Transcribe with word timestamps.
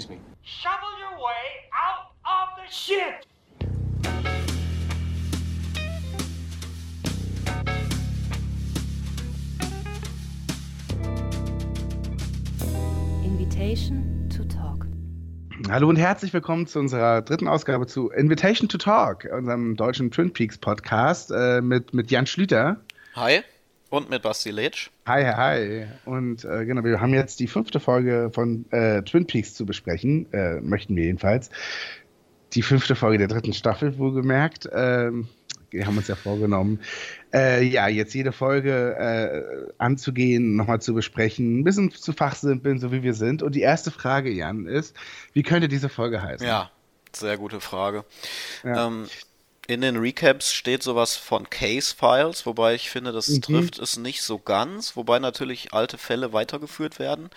Excuse 0.00 0.16
me. 0.16 0.22
Shovel 0.42 0.88
your 0.98 1.18
way 1.18 1.68
out 1.76 2.14
of 2.24 2.56
the 2.56 2.72
shit! 2.72 3.26
Invitation 13.22 14.26
to 14.30 14.44
Talk. 14.44 14.86
Hallo 15.68 15.90
und 15.90 15.96
herzlich 15.96 16.32
willkommen 16.32 16.66
zu 16.66 16.78
unserer 16.78 17.20
dritten 17.20 17.46
Ausgabe 17.46 17.86
zu 17.86 18.08
Invitation 18.08 18.70
to 18.70 18.78
Talk, 18.78 19.28
unserem 19.30 19.76
deutschen 19.76 20.10
Twin 20.10 20.32
Peaks 20.32 20.56
Podcast 20.56 21.30
äh, 21.30 21.60
mit, 21.60 21.92
mit 21.92 22.10
Jan 22.10 22.26
Schlüter. 22.26 22.80
Hi. 23.16 23.42
Und 23.90 24.08
mit 24.08 24.22
Basti 24.22 24.50
Letsch. 24.50 24.90
Hi, 25.04 25.24
hi, 25.24 25.34
hi. 25.34 25.86
Und 26.04 26.44
äh, 26.44 26.64
genau, 26.64 26.84
wir 26.84 27.00
haben 27.00 27.12
jetzt 27.12 27.40
die 27.40 27.48
fünfte 27.48 27.80
Folge 27.80 28.30
von 28.32 28.64
äh, 28.70 29.02
Twin 29.02 29.26
Peaks 29.26 29.54
zu 29.54 29.66
besprechen, 29.66 30.32
äh, 30.32 30.60
möchten 30.60 30.94
wir 30.94 31.04
jedenfalls. 31.04 31.50
Die 32.52 32.62
fünfte 32.62 32.94
Folge 32.94 33.18
der 33.18 33.26
dritten 33.26 33.52
Staffel, 33.52 33.98
wohlgemerkt. 33.98 34.68
Ähm, 34.72 35.28
wir 35.70 35.86
haben 35.86 35.96
uns 35.96 36.06
ja 36.06 36.14
vorgenommen, 36.14 36.80
äh, 37.32 37.64
ja, 37.64 37.88
jetzt 37.88 38.14
jede 38.14 38.30
Folge 38.30 38.96
äh, 38.96 39.72
anzugehen, 39.78 40.54
nochmal 40.54 40.80
zu 40.80 40.94
besprechen, 40.94 41.60
ein 41.60 41.64
bisschen 41.64 41.90
zu 41.90 42.12
fachsimpeln, 42.12 42.78
so 42.78 42.92
wie 42.92 43.02
wir 43.02 43.14
sind. 43.14 43.42
Und 43.42 43.56
die 43.56 43.60
erste 43.60 43.90
Frage, 43.90 44.30
Jan, 44.30 44.66
ist, 44.66 44.96
wie 45.32 45.42
könnte 45.42 45.66
diese 45.66 45.88
Folge 45.88 46.22
heißen? 46.22 46.46
Ja, 46.46 46.70
sehr 47.12 47.36
gute 47.38 47.60
Frage. 47.60 48.04
Ja. 48.62 48.86
Ähm, 48.86 49.06
in 49.70 49.82
den 49.82 49.98
Recaps 49.98 50.52
steht 50.52 50.82
sowas 50.82 51.14
von 51.14 51.48
Case 51.48 51.94
Files, 51.96 52.44
wobei 52.44 52.74
ich 52.74 52.90
finde, 52.90 53.12
das 53.12 53.28
mhm. 53.28 53.42
trifft 53.42 53.78
es 53.78 53.96
nicht 53.96 54.20
so 54.20 54.40
ganz, 54.40 54.96
wobei 54.96 55.20
natürlich 55.20 55.72
alte 55.72 55.96
Fälle 55.96 56.32
weitergeführt 56.32 56.98
werden. 56.98 57.30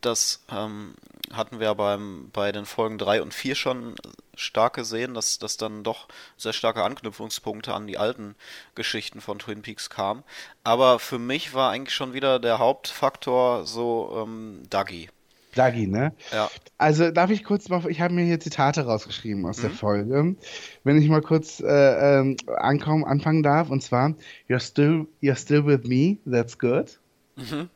Das 0.00 0.42
ähm, 0.50 0.94
hatten 1.34 1.60
wir 1.60 1.74
beim, 1.74 2.30
bei 2.32 2.50
den 2.50 2.64
Folgen 2.64 2.96
3 2.96 3.20
und 3.20 3.34
4 3.34 3.54
schon 3.56 3.94
stark 4.34 4.72
gesehen, 4.72 5.12
dass, 5.12 5.38
dass 5.38 5.58
dann 5.58 5.84
doch 5.84 6.08
sehr 6.38 6.54
starke 6.54 6.82
Anknüpfungspunkte 6.82 7.74
an 7.74 7.86
die 7.86 7.98
alten 7.98 8.36
Geschichten 8.74 9.20
von 9.20 9.38
Twin 9.38 9.60
Peaks 9.60 9.90
kamen. 9.90 10.24
Aber 10.64 10.98
für 10.98 11.18
mich 11.18 11.52
war 11.52 11.72
eigentlich 11.72 11.94
schon 11.94 12.14
wieder 12.14 12.38
der 12.38 12.58
Hauptfaktor 12.58 13.66
so 13.66 14.24
ähm, 14.24 14.62
Dougie. 14.70 15.10
Dagi, 15.56 15.86
ne? 15.86 16.12
Ja. 16.32 16.50
Also 16.78 17.10
darf 17.10 17.30
ich 17.30 17.44
kurz 17.44 17.68
mal, 17.68 17.88
ich 17.88 18.00
habe 18.00 18.14
mir 18.14 18.24
hier 18.24 18.40
Zitate 18.40 18.82
rausgeschrieben 18.82 19.46
aus 19.46 19.58
mhm. 19.58 19.62
der 19.62 19.70
Folge. 19.70 20.36
Wenn 20.84 21.00
ich 21.00 21.08
mal 21.08 21.22
kurz 21.22 21.60
äh, 21.60 22.36
ankommen, 22.56 23.04
anfangen 23.04 23.42
darf, 23.42 23.70
und 23.70 23.82
zwar, 23.82 24.14
you're 24.48 24.60
still, 24.60 25.06
you're 25.22 25.36
still 25.36 25.66
with 25.66 25.88
me, 25.88 26.18
that's 26.30 26.58
good. 26.58 26.98
Mhm. 27.36 27.68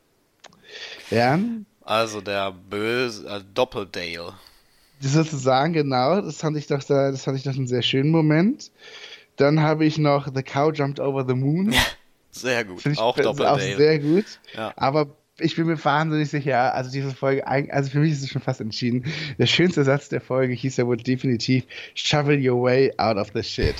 Ja. 1.11 1.39
Also 1.83 2.20
der 2.20 2.53
böse 2.53 3.27
äh, 3.27 3.41
Doppeldale. 3.55 4.34
Sozusagen, 5.00 5.72
genau. 5.72 6.20
Das 6.20 6.37
fand 6.37 6.56
ich 6.56 6.67
doch, 6.67 6.83
da, 6.84 7.11
das 7.11 7.25
fand 7.25 7.39
ich 7.39 7.44
doch 7.44 7.55
einen 7.55 7.67
sehr 7.67 7.83
schönen 7.83 8.11
Moment. 8.11 8.70
Dann 9.37 9.61
habe 9.61 9.87
ich 9.87 9.97
noch 9.97 10.28
The 10.33 10.42
Cow 10.42 10.72
Jumped 10.75 11.00
Over 11.00 11.25
the 11.27 11.34
Moon. 11.34 11.75
sehr 12.31 12.65
gut. 12.65 12.84
Ich, 12.84 12.98
auch 12.98 13.17
Doppeldale. 13.17 13.50
Auch 13.50 13.77
sehr 13.77 13.98
gut. 13.98 14.27
Ja. 14.55 14.72
Aber 14.77 15.06
ich 15.41 15.56
bin 15.56 15.66
mir 15.66 15.83
wahnsinnig 15.83 16.30
sicher, 16.30 16.74
also 16.74 16.91
diese 16.91 17.10
Folge, 17.10 17.46
also 17.46 17.91
für 17.91 18.00
mich 18.00 18.12
ist 18.12 18.22
es 18.22 18.30
schon 18.30 18.42
fast 18.42 18.60
entschieden. 18.60 19.05
Der 19.38 19.47
schönste 19.47 19.84
Satz 19.84 20.08
der 20.08 20.20
Folge 20.20 20.55
hieß 20.55 20.77
ja 20.77 20.86
wohl 20.86 20.97
definitiv 20.97 21.64
Shovel 21.94 22.48
your 22.48 22.62
way 22.62 22.92
out 22.98 23.16
of 23.16 23.30
the 23.34 23.42
shit. 23.42 23.77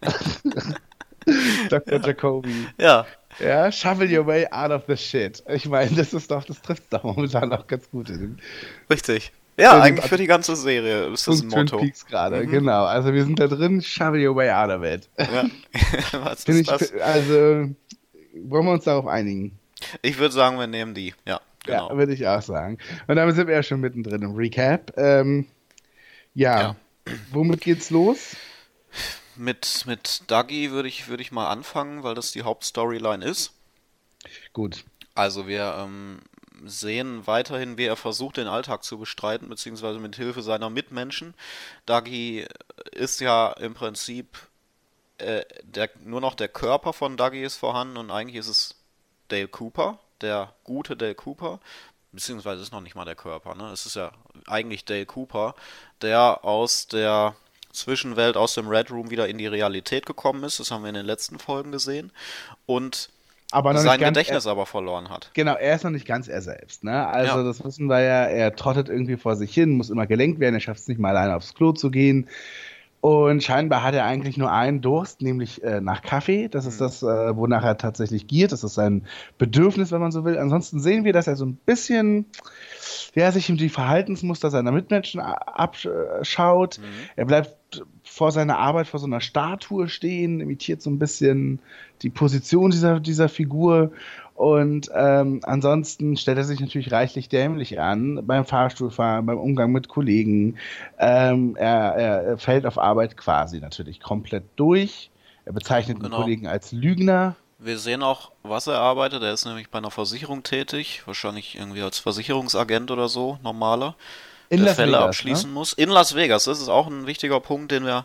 Dr. 1.70 1.98
Ja. 1.98 2.06
Jacoby. 2.06 2.66
Ja. 2.78 3.06
Ja, 3.38 3.70
shovel 3.70 4.10
your 4.10 4.26
way 4.26 4.46
out 4.50 4.70
of 4.70 4.84
the 4.88 4.96
shit. 4.96 5.42
Ich 5.48 5.68
meine, 5.68 5.90
das 5.94 6.14
ist 6.14 6.30
doch, 6.30 6.44
das 6.44 6.62
trifft 6.62 6.84
doch 6.90 7.02
momentan 7.02 7.52
auch 7.52 7.66
ganz 7.66 7.90
gut. 7.90 8.10
Richtig. 8.90 9.32
Ja, 9.58 9.80
eigentlich 9.80 10.06
für 10.06 10.18
die 10.18 10.26
ganze 10.26 10.54
Serie 10.54 11.06
ist 11.06 11.26
das 11.26 11.42
ein 11.42 11.48
Motto. 11.48 11.78
Peaks 11.78 12.06
gerade, 12.06 12.44
mhm. 12.44 12.50
genau. 12.50 12.84
Also 12.84 13.12
wir 13.14 13.24
sind 13.24 13.38
da 13.38 13.46
drin, 13.46 13.80
shovel 13.82 14.26
your 14.26 14.36
way 14.36 14.50
out 14.50 14.70
of 14.70 14.84
it. 14.84 15.08
Ja. 15.18 15.44
Was 16.24 16.44
ist 16.44 16.60
ich, 16.60 16.66
das? 16.66 16.92
Also, 16.94 17.34
wollen 17.34 18.64
wir 18.66 18.72
uns 18.72 18.84
darauf 18.84 19.06
einigen? 19.06 19.58
Ich 20.02 20.18
würde 20.18 20.34
sagen, 20.34 20.58
wir 20.58 20.66
nehmen 20.66 20.94
die, 20.94 21.14
ja. 21.24 21.40
Genau. 21.64 21.90
Ja, 21.90 21.96
würde 21.96 22.14
ich 22.14 22.26
auch 22.26 22.42
sagen. 22.42 22.78
Und 23.08 23.16
damit 23.16 23.34
sind 23.34 23.48
wir 23.48 23.54
ja 23.54 23.62
schon 23.62 23.80
mittendrin 23.80 24.22
im 24.22 24.34
Recap. 24.36 24.96
Ähm, 24.96 25.46
ja. 26.34 26.60
ja. 26.60 26.76
womit 27.32 27.60
geht's 27.60 27.90
los? 27.90 28.36
Mit, 29.34 29.84
mit 29.86 30.22
Dougie 30.28 30.70
würde 30.70 30.88
ich, 30.88 31.08
würd 31.08 31.20
ich 31.20 31.32
mal 31.32 31.50
anfangen, 31.50 32.02
weil 32.04 32.14
das 32.14 32.30
die 32.30 32.42
Hauptstoryline 32.42 33.24
ist. 33.24 33.52
Gut. 34.52 34.84
Also 35.14 35.48
wir 35.48 35.76
ähm, 35.78 36.20
sehen 36.64 37.26
weiterhin, 37.26 37.76
wie 37.76 37.84
er 37.84 37.96
versucht, 37.96 38.36
den 38.36 38.46
Alltag 38.46 38.84
zu 38.84 38.98
bestreiten, 38.98 39.48
beziehungsweise 39.48 39.98
mit 39.98 40.16
Hilfe 40.16 40.42
seiner 40.42 40.70
Mitmenschen. 40.70 41.34
Dougie 41.84 42.46
ist 42.92 43.20
ja 43.20 43.52
im 43.52 43.74
Prinzip 43.74 44.38
äh, 45.18 45.42
der, 45.64 45.90
nur 46.04 46.20
noch 46.20 46.34
der 46.34 46.48
Körper 46.48 46.92
von 46.92 47.16
Dougie 47.16 47.42
ist 47.42 47.56
vorhanden 47.56 47.96
und 47.96 48.10
eigentlich 48.10 48.36
ist 48.36 48.48
es 48.48 48.75
Dale 49.28 49.48
Cooper, 49.48 49.98
der 50.20 50.52
gute 50.64 50.96
Dale 50.96 51.14
Cooper, 51.14 51.60
beziehungsweise 52.12 52.62
ist 52.62 52.72
noch 52.72 52.80
nicht 52.80 52.94
mal 52.94 53.04
der 53.04 53.14
Körper, 53.14 53.54
ne? 53.54 53.70
Es 53.70 53.86
ist 53.86 53.96
ja 53.96 54.12
eigentlich 54.46 54.84
Dale 54.84 55.06
Cooper, 55.06 55.54
der 56.02 56.44
aus 56.44 56.86
der 56.88 57.34
Zwischenwelt, 57.72 58.36
aus 58.36 58.54
dem 58.54 58.68
Red 58.68 58.90
Room 58.90 59.10
wieder 59.10 59.28
in 59.28 59.38
die 59.38 59.46
Realität 59.46 60.06
gekommen 60.06 60.42
ist. 60.44 60.58
Das 60.58 60.70
haben 60.70 60.82
wir 60.82 60.88
in 60.88 60.94
den 60.94 61.06
letzten 61.06 61.38
Folgen 61.38 61.72
gesehen. 61.72 62.10
Und 62.64 63.10
sein 63.52 64.00
Gedächtnis 64.00 64.46
er, 64.46 64.52
aber 64.52 64.66
verloren 64.66 65.08
hat. 65.08 65.30
Genau, 65.34 65.54
er 65.54 65.76
ist 65.76 65.84
noch 65.84 65.90
nicht 65.90 66.06
ganz 66.06 66.26
er 66.26 66.42
selbst. 66.42 66.82
Ne? 66.82 67.06
Also, 67.06 67.38
ja. 67.38 67.42
das 67.44 67.62
wissen 67.64 67.86
wir 67.86 68.00
ja, 68.00 68.24
er 68.24 68.56
trottet 68.56 68.88
irgendwie 68.88 69.16
vor 69.16 69.36
sich 69.36 69.54
hin, 69.54 69.76
muss 69.76 69.90
immer 69.90 70.06
gelenkt 70.06 70.40
werden, 70.40 70.54
er 70.54 70.60
schafft 70.60 70.80
es 70.80 70.88
nicht 70.88 70.98
mal 70.98 71.16
alleine 71.16 71.36
aufs 71.36 71.54
Klo 71.54 71.72
zu 71.72 71.90
gehen. 71.90 72.28
Und 73.06 73.44
scheinbar 73.44 73.84
hat 73.84 73.94
er 73.94 74.04
eigentlich 74.04 74.36
nur 74.36 74.50
einen 74.50 74.80
Durst, 74.80 75.22
nämlich 75.22 75.62
äh, 75.62 75.80
nach 75.80 76.02
Kaffee. 76.02 76.48
Das 76.48 76.66
ist 76.66 76.80
mhm. 76.80 76.84
das, 76.86 77.02
äh, 77.04 77.36
wonach 77.36 77.62
er 77.62 77.78
tatsächlich 77.78 78.26
giert. 78.26 78.50
Das 78.50 78.64
ist 78.64 78.74
sein 78.74 79.06
Bedürfnis, 79.38 79.92
wenn 79.92 80.00
man 80.00 80.10
so 80.10 80.24
will. 80.24 80.36
Ansonsten 80.36 80.80
sehen 80.80 81.04
wir, 81.04 81.12
dass 81.12 81.28
er 81.28 81.36
so 81.36 81.46
ein 81.46 81.54
bisschen, 81.54 82.26
ja, 83.14 83.30
sich 83.30 83.48
ihm 83.48 83.58
die 83.58 83.68
Verhaltensmuster 83.68 84.50
seiner 84.50 84.72
Mitmenschen 84.72 85.20
abschaut. 85.20 86.80
Mhm. 86.80 86.82
Er 87.14 87.26
bleibt 87.26 87.84
vor 88.02 88.32
seiner 88.32 88.58
Arbeit 88.58 88.88
vor 88.88 88.98
so 88.98 89.06
einer 89.06 89.20
Statue 89.20 89.88
stehen, 89.88 90.40
imitiert 90.40 90.82
so 90.82 90.90
ein 90.90 90.98
bisschen 90.98 91.60
die 92.02 92.10
Position 92.10 92.72
dieser, 92.72 92.98
dieser 92.98 93.28
Figur 93.28 93.92
und 94.36 94.90
ähm, 94.94 95.40
ansonsten 95.44 96.18
stellt 96.18 96.36
er 96.36 96.44
sich 96.44 96.60
natürlich 96.60 96.92
reichlich 96.92 97.30
dämlich 97.30 97.80
an 97.80 98.26
beim 98.26 98.44
Fahrstuhlfahren, 98.44 99.24
beim 99.24 99.38
Umgang 99.38 99.72
mit 99.72 99.88
Kollegen. 99.88 100.58
Ähm, 100.98 101.56
er, 101.56 101.94
er, 101.94 102.38
fällt 102.38 102.66
auf 102.66 102.76
Arbeit 102.76 103.16
quasi 103.16 103.60
natürlich 103.60 103.98
komplett 103.98 104.44
durch. 104.56 105.10
Er 105.46 105.54
bezeichnet 105.54 106.00
genau. 106.00 106.08
den 106.10 106.22
Kollegen 106.22 106.46
als 106.46 106.72
Lügner. 106.72 107.34
Wir 107.58 107.78
sehen 107.78 108.02
auch, 108.02 108.30
was 108.42 108.66
er 108.66 108.78
arbeitet. 108.78 109.22
Er 109.22 109.32
ist 109.32 109.46
nämlich 109.46 109.70
bei 109.70 109.78
einer 109.78 109.90
Versicherung 109.90 110.42
tätig, 110.42 111.02
wahrscheinlich 111.06 111.56
irgendwie 111.56 111.80
als 111.80 111.98
Versicherungsagent 111.98 112.90
oder 112.90 113.08
so, 113.08 113.38
normaler, 113.42 113.94
in 114.50 114.58
der 114.58 114.66
Las 114.66 114.76
Fälle 114.76 114.92
Vegas, 114.92 115.04
abschließen 115.06 115.48
ne? 115.48 115.54
muss. 115.54 115.72
In 115.72 115.88
Las 115.88 116.14
Vegas, 116.14 116.44
das 116.44 116.60
ist 116.60 116.68
auch 116.68 116.88
ein 116.88 117.06
wichtiger 117.06 117.40
Punkt, 117.40 117.72
den 117.72 117.86
wir 117.86 118.04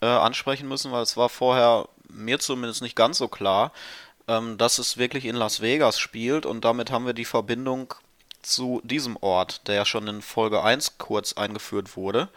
äh, 0.00 0.06
ansprechen 0.06 0.68
müssen, 0.68 0.92
weil 0.92 1.02
es 1.02 1.16
war 1.16 1.28
vorher 1.28 1.88
mir 2.08 2.38
zumindest 2.38 2.82
nicht 2.82 2.94
ganz 2.94 3.18
so 3.18 3.26
klar, 3.26 3.72
ähm, 4.28 4.58
dass 4.58 4.78
es 4.78 4.96
wirklich 4.96 5.24
in 5.24 5.36
Las 5.36 5.60
Vegas 5.60 5.98
spielt 5.98 6.46
und 6.46 6.64
damit 6.64 6.90
haben 6.90 7.06
wir 7.06 7.14
die 7.14 7.24
Verbindung 7.24 7.94
zu 8.42 8.80
diesem 8.84 9.16
Ort, 9.16 9.66
der 9.68 9.74
ja 9.74 9.84
schon 9.84 10.06
in 10.08 10.22
Folge 10.22 10.62
1 10.62 10.98
kurz 10.98 11.32
eingeführt 11.34 11.96
wurde. 11.96 12.28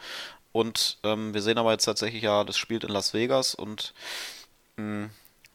Und 0.52 0.98
ähm, 1.04 1.32
wir 1.34 1.42
sehen 1.42 1.58
aber 1.58 1.72
jetzt 1.72 1.84
tatsächlich 1.84 2.22
ja, 2.22 2.42
das 2.44 2.58
spielt 2.58 2.84
in 2.84 2.90
Las 2.90 3.14
Vegas 3.14 3.54
und 3.54 3.94
mh, 4.76 5.04
hm, 5.04 5.10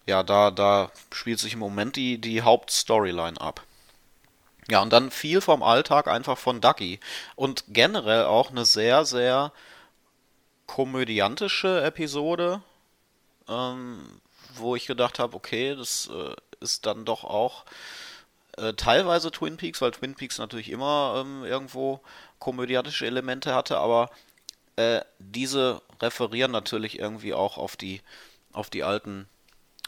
ja, 0.07 0.23
da, 0.23 0.51
da 0.51 0.91
spielt 1.11 1.39
sich 1.39 1.53
im 1.53 1.59
Moment 1.59 1.95
die, 1.95 2.19
die 2.19 2.41
Hauptstoryline 2.41 3.39
ab. 3.41 3.63
Ja, 4.69 4.81
und 4.81 4.93
dann 4.93 5.11
viel 5.11 5.41
vom 5.41 5.63
Alltag 5.63 6.07
einfach 6.07 6.37
von 6.37 6.61
Ducky. 6.61 6.99
Und 7.35 7.65
generell 7.69 8.25
auch 8.25 8.51
eine 8.51 8.65
sehr, 8.65 9.05
sehr 9.05 9.51
komödiantische 10.67 11.83
Episode. 11.83 12.61
Ähm, 13.47 14.21
wo 14.57 14.75
ich 14.75 14.87
gedacht 14.87 15.19
habe, 15.19 15.35
okay, 15.35 15.75
das 15.75 16.09
äh, 16.13 16.35
ist 16.59 16.85
dann 16.85 17.05
doch 17.05 17.23
auch 17.23 17.65
äh, 18.57 18.73
teilweise 18.73 19.31
Twin 19.31 19.57
Peaks, 19.57 19.81
weil 19.81 19.91
Twin 19.91 20.15
Peaks 20.15 20.37
natürlich 20.37 20.69
immer 20.69 21.23
ähm, 21.25 21.43
irgendwo 21.43 22.01
komödiantische 22.39 23.05
Elemente 23.05 23.53
hatte, 23.53 23.77
aber 23.77 24.09
äh, 24.75 25.01
diese 25.19 25.81
referieren 26.01 26.51
natürlich 26.51 26.99
irgendwie 26.99 27.33
auch 27.33 27.57
auf 27.57 27.75
die 27.75 28.01
auf 28.53 28.69
die 28.69 28.83
alten 28.83 29.27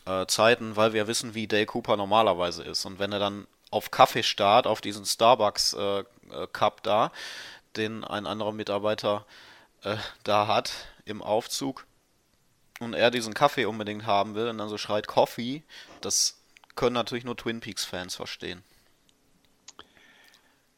äh, 0.05 0.25
Zeiten, 0.27 0.75
weil 0.75 0.93
wir 0.93 1.07
wissen, 1.07 1.33
wie 1.33 1.47
Dale 1.47 1.65
Cooper 1.65 1.97
normalerweise 1.97 2.63
ist. 2.63 2.85
Und 2.85 2.99
wenn 2.99 3.11
er 3.11 3.19
dann 3.19 3.47
auf 3.71 3.91
Kaffee 3.91 4.23
starrt, 4.23 4.67
auf 4.67 4.81
diesen 4.81 5.05
Starbucks 5.05 5.73
äh, 5.73 5.99
äh, 5.99 6.05
Cup 6.51 6.83
da, 6.83 7.11
den 7.75 8.03
ein 8.03 8.25
anderer 8.27 8.51
Mitarbeiter 8.51 9.25
da 10.23 10.47
hat 10.47 10.73
im 11.05 11.21
Aufzug, 11.21 11.85
und 12.79 12.93
er 12.93 13.11
diesen 13.11 13.33
Kaffee 13.33 13.65
unbedingt 13.65 14.05
haben 14.05 14.35
will 14.35 14.47
und 14.47 14.57
dann 14.57 14.69
so 14.69 14.77
schreit 14.77 15.07
Coffee, 15.07 15.63
das 16.01 16.37
können 16.75 16.93
natürlich 16.93 17.25
nur 17.25 17.35
Twin 17.35 17.59
Peaks 17.59 17.85
Fans 17.85 18.15
verstehen. 18.15 18.63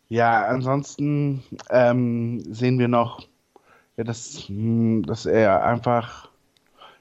Ja, 0.08 0.46
ansonsten 0.48 1.44
ähm, 1.70 2.42
sehen 2.52 2.80
wir 2.80 2.88
noch, 2.88 3.28
ja, 3.96 4.04
dass, 4.04 4.48
hm, 4.48 5.04
dass 5.06 5.28
er 5.28 5.64
einfach, 5.64 6.30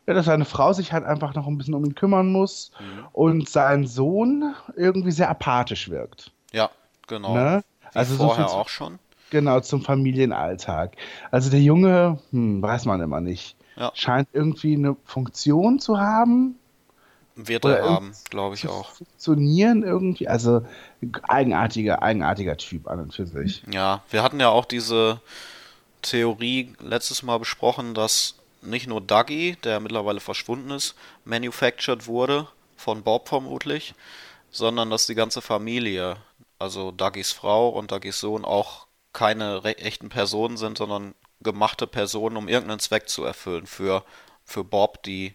ja, 0.06 0.12
dass 0.12 0.26
seine 0.26 0.44
Frau 0.44 0.74
sich 0.74 0.92
halt 0.92 1.04
einfach 1.04 1.34
noch 1.34 1.46
ein 1.46 1.56
bisschen 1.56 1.74
um 1.74 1.84
ihn 1.84 1.94
kümmern 1.94 2.30
muss 2.30 2.70
mhm. 2.78 3.06
und 3.12 3.48
sein 3.48 3.86
Sohn 3.86 4.54
irgendwie 4.76 5.12
sehr 5.12 5.30
apathisch 5.30 5.88
wirkt. 5.88 6.32
Ja, 6.52 6.70
genau. 7.06 7.34
Ne? 7.34 7.64
also 7.94 8.16
vorher 8.16 8.48
so 8.48 8.54
auch 8.54 8.68
schon. 8.68 8.98
Genau, 9.30 9.60
zum 9.60 9.82
Familienalltag. 9.82 10.96
Also 11.30 11.50
der 11.50 11.60
Junge, 11.60 12.18
hm, 12.30 12.62
weiß 12.62 12.84
man 12.86 13.00
immer 13.00 13.20
nicht. 13.20 13.57
Ja. 13.78 13.92
Scheint 13.94 14.28
irgendwie 14.32 14.74
eine 14.74 14.96
Funktion 15.04 15.78
zu 15.78 15.98
haben. 15.98 16.58
Wird 17.36 17.64
er 17.64 17.88
haben, 17.88 18.12
glaube 18.30 18.56
ich 18.56 18.66
auch. 18.66 18.90
Funktionieren 18.90 19.84
irgendwie, 19.84 20.26
also 20.26 20.62
eigenartiger, 21.22 22.02
eigenartiger 22.02 22.56
Typ 22.56 22.88
an 22.88 22.98
und 22.98 23.14
für 23.14 23.26
sich. 23.26 23.62
Ja, 23.72 24.02
wir 24.10 24.24
hatten 24.24 24.40
ja 24.40 24.48
auch 24.48 24.64
diese 24.64 25.20
Theorie 26.02 26.74
letztes 26.80 27.22
Mal 27.22 27.38
besprochen, 27.38 27.94
dass 27.94 28.34
nicht 28.60 28.88
nur 28.88 29.00
Dougie, 29.00 29.56
der 29.62 29.78
mittlerweile 29.78 30.18
verschwunden 30.18 30.70
ist, 30.70 30.96
manufactured 31.24 32.08
wurde, 32.08 32.48
von 32.76 33.02
Bob 33.02 33.28
vermutlich, 33.28 33.94
sondern 34.50 34.90
dass 34.90 35.06
die 35.06 35.14
ganze 35.14 35.40
Familie, 35.40 36.16
also 36.58 36.90
Dougies 36.90 37.30
Frau 37.30 37.68
und 37.68 37.92
Dougies 37.92 38.18
Sohn, 38.18 38.44
auch 38.44 38.88
keine 39.12 39.62
echten 39.64 40.08
Personen 40.08 40.56
sind, 40.56 40.78
sondern 40.78 41.14
gemachte 41.40 41.86
Personen, 41.86 42.36
um 42.36 42.48
irgendeinen 42.48 42.80
Zweck 42.80 43.08
zu 43.08 43.24
erfüllen 43.24 43.66
für, 43.66 44.04
für 44.44 44.64
Bob, 44.64 45.02
die, 45.02 45.34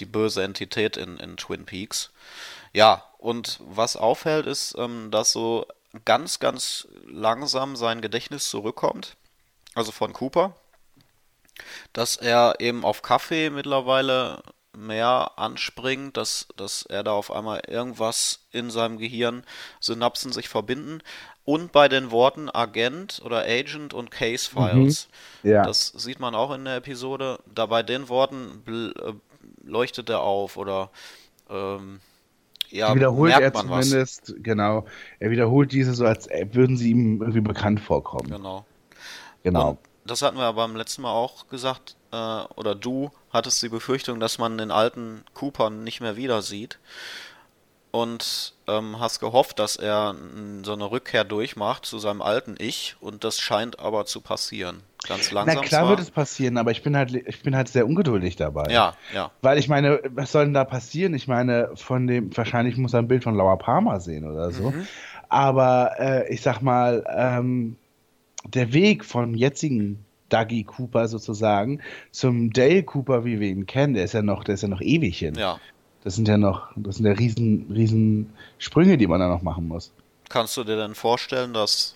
die 0.00 0.06
böse 0.06 0.42
Entität 0.42 0.96
in, 0.96 1.18
in 1.18 1.36
Twin 1.36 1.64
Peaks. 1.64 2.10
Ja, 2.72 3.04
und 3.18 3.60
was 3.62 3.96
auffällt, 3.96 4.46
ist, 4.46 4.74
ähm, 4.78 5.10
dass 5.10 5.32
so 5.32 5.66
ganz, 6.04 6.38
ganz 6.38 6.88
langsam 7.04 7.76
sein 7.76 8.00
Gedächtnis 8.00 8.48
zurückkommt. 8.48 9.16
Also 9.74 9.92
von 9.92 10.12
Cooper. 10.12 10.54
Dass 11.92 12.16
er 12.16 12.56
eben 12.60 12.84
auf 12.84 13.02
Kaffee 13.02 13.50
mittlerweile 13.50 14.42
mehr 14.74 15.32
anspringt, 15.36 16.16
dass, 16.16 16.48
dass 16.56 16.82
er 16.82 17.04
da 17.04 17.12
auf 17.12 17.30
einmal 17.30 17.62
irgendwas 17.66 18.40
in 18.52 18.70
seinem 18.70 18.96
Gehirn, 18.98 19.44
Synapsen 19.80 20.32
sich 20.32 20.48
verbinden 20.48 21.02
und 21.44 21.72
bei 21.72 21.88
den 21.88 22.10
Worten 22.10 22.48
Agent 22.48 23.20
oder 23.24 23.42
Agent 23.42 23.94
und 23.94 24.10
Case 24.10 24.48
Files. 24.48 25.08
Mhm. 25.42 25.50
Ja. 25.50 25.64
Das 25.64 25.88
sieht 25.88 26.20
man 26.20 26.34
auch 26.34 26.54
in 26.54 26.64
der 26.64 26.76
Episode. 26.76 27.40
Da 27.52 27.66
bei 27.66 27.82
den 27.82 28.08
Worten 28.08 28.62
äh, 28.68 29.12
leuchtet 29.64 30.08
er 30.08 30.20
auf 30.20 30.56
oder 30.56 30.90
ähm, 31.50 32.00
ja, 32.70 32.94
wiederholt 32.94 33.38
er 33.38 33.52
zumindest, 33.52 34.32
was. 34.32 34.42
genau. 34.42 34.86
Er 35.18 35.30
wiederholt 35.30 35.72
diese 35.72 35.94
so, 35.94 36.06
als 36.06 36.28
würden 36.52 36.76
sie 36.76 36.90
ihm 36.90 37.20
irgendwie 37.20 37.40
bekannt 37.40 37.80
vorkommen. 37.80 38.30
Genau. 38.30 38.64
Genau. 39.42 39.70
Und 39.70 39.78
das 40.04 40.22
hatten 40.22 40.36
wir 40.36 40.44
aber 40.44 40.66
beim 40.66 40.76
letzten 40.76 41.02
Mal 41.02 41.12
auch 41.12 41.48
gesagt, 41.48 41.96
äh, 42.12 42.16
oder 42.16 42.74
du 42.74 43.10
hattest 43.30 43.62
die 43.62 43.68
Befürchtung, 43.68 44.20
dass 44.20 44.38
man 44.38 44.58
den 44.58 44.70
alten 44.70 45.24
Cooper 45.34 45.70
nicht 45.70 46.00
mehr 46.00 46.16
wieder 46.16 46.40
sieht 46.40 46.78
und 47.92 48.54
ähm, 48.68 48.98
hast 48.98 49.20
gehofft, 49.20 49.58
dass 49.58 49.76
er 49.76 50.16
so 50.62 50.72
eine 50.72 50.90
Rückkehr 50.90 51.24
durchmacht 51.24 51.84
zu 51.84 51.98
seinem 51.98 52.22
alten 52.22 52.56
Ich 52.58 52.96
und 53.00 53.22
das 53.22 53.38
scheint 53.38 53.78
aber 53.78 54.06
zu 54.06 54.20
passieren. 54.22 54.82
Ganz 55.06 55.30
langsam. 55.30 55.56
Na 55.56 55.60
klar 55.60 55.80
zwar. 55.82 55.90
wird 55.90 56.00
es 56.00 56.10
passieren, 56.10 56.56
aber 56.56 56.70
ich 56.70 56.82
bin 56.82 56.96
halt 56.96 57.14
ich 57.14 57.42
bin 57.42 57.54
halt 57.54 57.68
sehr 57.68 57.86
ungeduldig 57.86 58.36
dabei. 58.36 58.72
Ja, 58.72 58.94
ja. 59.14 59.30
Weil 59.42 59.58
ich 59.58 59.68
meine, 59.68 60.00
was 60.10 60.32
soll 60.32 60.44
denn 60.44 60.54
da 60.54 60.64
passieren? 60.64 61.12
Ich 61.14 61.28
meine, 61.28 61.70
von 61.74 62.06
dem 62.06 62.34
wahrscheinlich 62.36 62.76
muss 62.78 62.94
er 62.94 63.00
ein 63.00 63.08
Bild 63.08 63.24
von 63.24 63.36
Laura 63.36 63.56
Palmer 63.56 64.00
sehen 64.00 64.24
oder 64.30 64.50
so. 64.52 64.70
Mhm. 64.70 64.86
Aber 65.28 65.92
äh, 65.98 66.32
ich 66.32 66.40
sag 66.40 66.62
mal, 66.62 67.04
ähm, 67.14 67.76
der 68.44 68.72
Weg 68.72 69.04
vom 69.04 69.34
jetzigen 69.34 70.04
Dougie 70.30 70.64
Cooper 70.64 71.08
sozusagen 71.08 71.80
zum 72.10 72.52
Dale 72.52 72.84
Cooper, 72.84 73.24
wie 73.26 73.38
wir 73.38 73.48
ihn 73.48 73.66
kennen, 73.66 73.94
der 73.94 74.04
ist 74.04 74.14
ja 74.14 74.22
noch, 74.22 74.44
der 74.44 74.54
ist 74.54 74.62
ja 74.62 74.68
noch 74.68 74.80
ewig 74.80 75.18
hin. 75.18 75.34
Ja. 75.34 75.58
Das 76.04 76.14
sind 76.16 76.26
ja 76.28 76.36
noch, 76.36 76.68
das 76.76 76.96
sind 76.96 77.06
ja 77.06 77.12
riesen, 77.12 77.66
riesen 77.70 78.32
Sprünge, 78.58 78.98
die 78.98 79.06
man 79.06 79.20
da 79.20 79.28
noch 79.28 79.42
machen 79.42 79.68
muss. 79.68 79.92
Kannst 80.28 80.56
du 80.56 80.64
dir 80.64 80.76
denn 80.76 80.94
vorstellen, 80.94 81.52
dass, 81.52 81.94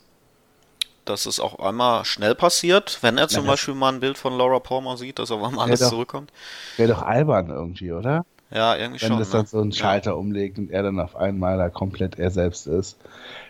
dass 1.05 1.27
es 1.27 1.41
auch 1.41 1.59
einmal 1.59 2.05
schnell 2.05 2.35
passiert, 2.35 2.99
wenn 3.03 3.19
er 3.19 3.29
zum 3.29 3.45
ja, 3.45 3.53
Beispiel 3.53 3.75
mal 3.75 3.93
ein 3.93 4.01
Bild 4.01 4.19
von 4.19 4.37
Laura 4.37 4.61
Palmer 4.61 4.97
sieht, 4.97 5.19
dass 5.19 5.31
auf 5.31 5.43
einmal 5.43 5.67
alles 5.67 5.81
doch, 5.81 5.91
zurückkommt? 5.91 6.33
Wäre 6.77 6.93
doch 6.93 7.03
albern 7.03 7.51
irgendwie, 7.51 7.93
oder? 7.93 8.25
Ja, 8.51 8.77
irgendwie 8.77 9.03
wenn 9.03 9.09
schon. 9.09 9.11
Wenn 9.11 9.19
das 9.19 9.31
dann 9.31 9.41
ne? 9.43 9.47
so 9.49 9.61
einen 9.61 9.73
Schalter 9.73 10.11
ja. 10.11 10.17
umlegt 10.17 10.59
und 10.59 10.71
er 10.71 10.85
dann 10.85 11.01
auf 11.01 11.17
einmal 11.17 11.59
da 11.59 11.69
komplett 11.69 12.19
er 12.19 12.31
selbst 12.31 12.67
ist. 12.67 12.97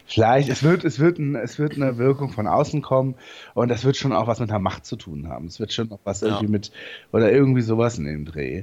Vielleicht, 0.06 0.48
es 0.48 0.62
wird, 0.62 0.84
es 0.84 1.00
wird, 1.00 1.18
ein, 1.18 1.34
es 1.34 1.58
wird 1.58 1.74
eine 1.74 1.98
Wirkung 1.98 2.30
von 2.30 2.46
außen 2.46 2.80
kommen 2.80 3.16
und 3.54 3.68
das 3.68 3.84
wird 3.84 3.96
schon 3.96 4.12
auch 4.12 4.26
was 4.26 4.38
mit 4.38 4.50
der 4.50 4.60
Macht 4.60 4.86
zu 4.86 4.96
tun 4.96 5.28
haben. 5.28 5.46
Es 5.46 5.58
wird 5.58 5.72
schon 5.72 5.88
noch 5.88 5.98
was 6.04 6.22
irgendwie 6.22 6.46
mit, 6.46 6.70
oder 7.12 7.30
irgendwie 7.30 7.62
sowas 7.62 7.98
in 7.98 8.04
dem 8.04 8.24
Dreh. 8.24 8.62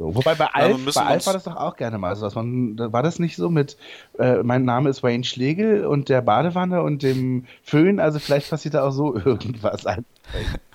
So, 0.00 0.14
wobei 0.14 0.34
bei 0.34 0.46
Alf, 0.46 0.78
ja, 0.78 0.92
bei 0.94 1.06
Alf 1.06 1.26
war 1.26 1.34
das 1.34 1.44
doch 1.44 1.56
auch 1.56 1.76
gerne 1.76 1.98
mal 1.98 2.16
so, 2.16 2.24
dass 2.24 2.34
man, 2.34 2.78
war 2.78 3.02
das 3.02 3.18
nicht 3.18 3.36
so 3.36 3.50
mit, 3.50 3.76
äh, 4.18 4.42
mein 4.42 4.64
Name 4.64 4.88
ist 4.88 5.02
Wayne 5.02 5.24
Schlegel 5.24 5.84
und 5.84 6.08
der 6.08 6.22
Badewanne 6.22 6.82
und 6.82 7.02
dem 7.02 7.46
Föhn, 7.62 8.00
also 8.00 8.18
vielleicht 8.18 8.48
passiert 8.48 8.72
da 8.72 8.88
auch 8.88 8.92
so 8.92 9.14
irgendwas. 9.24 9.84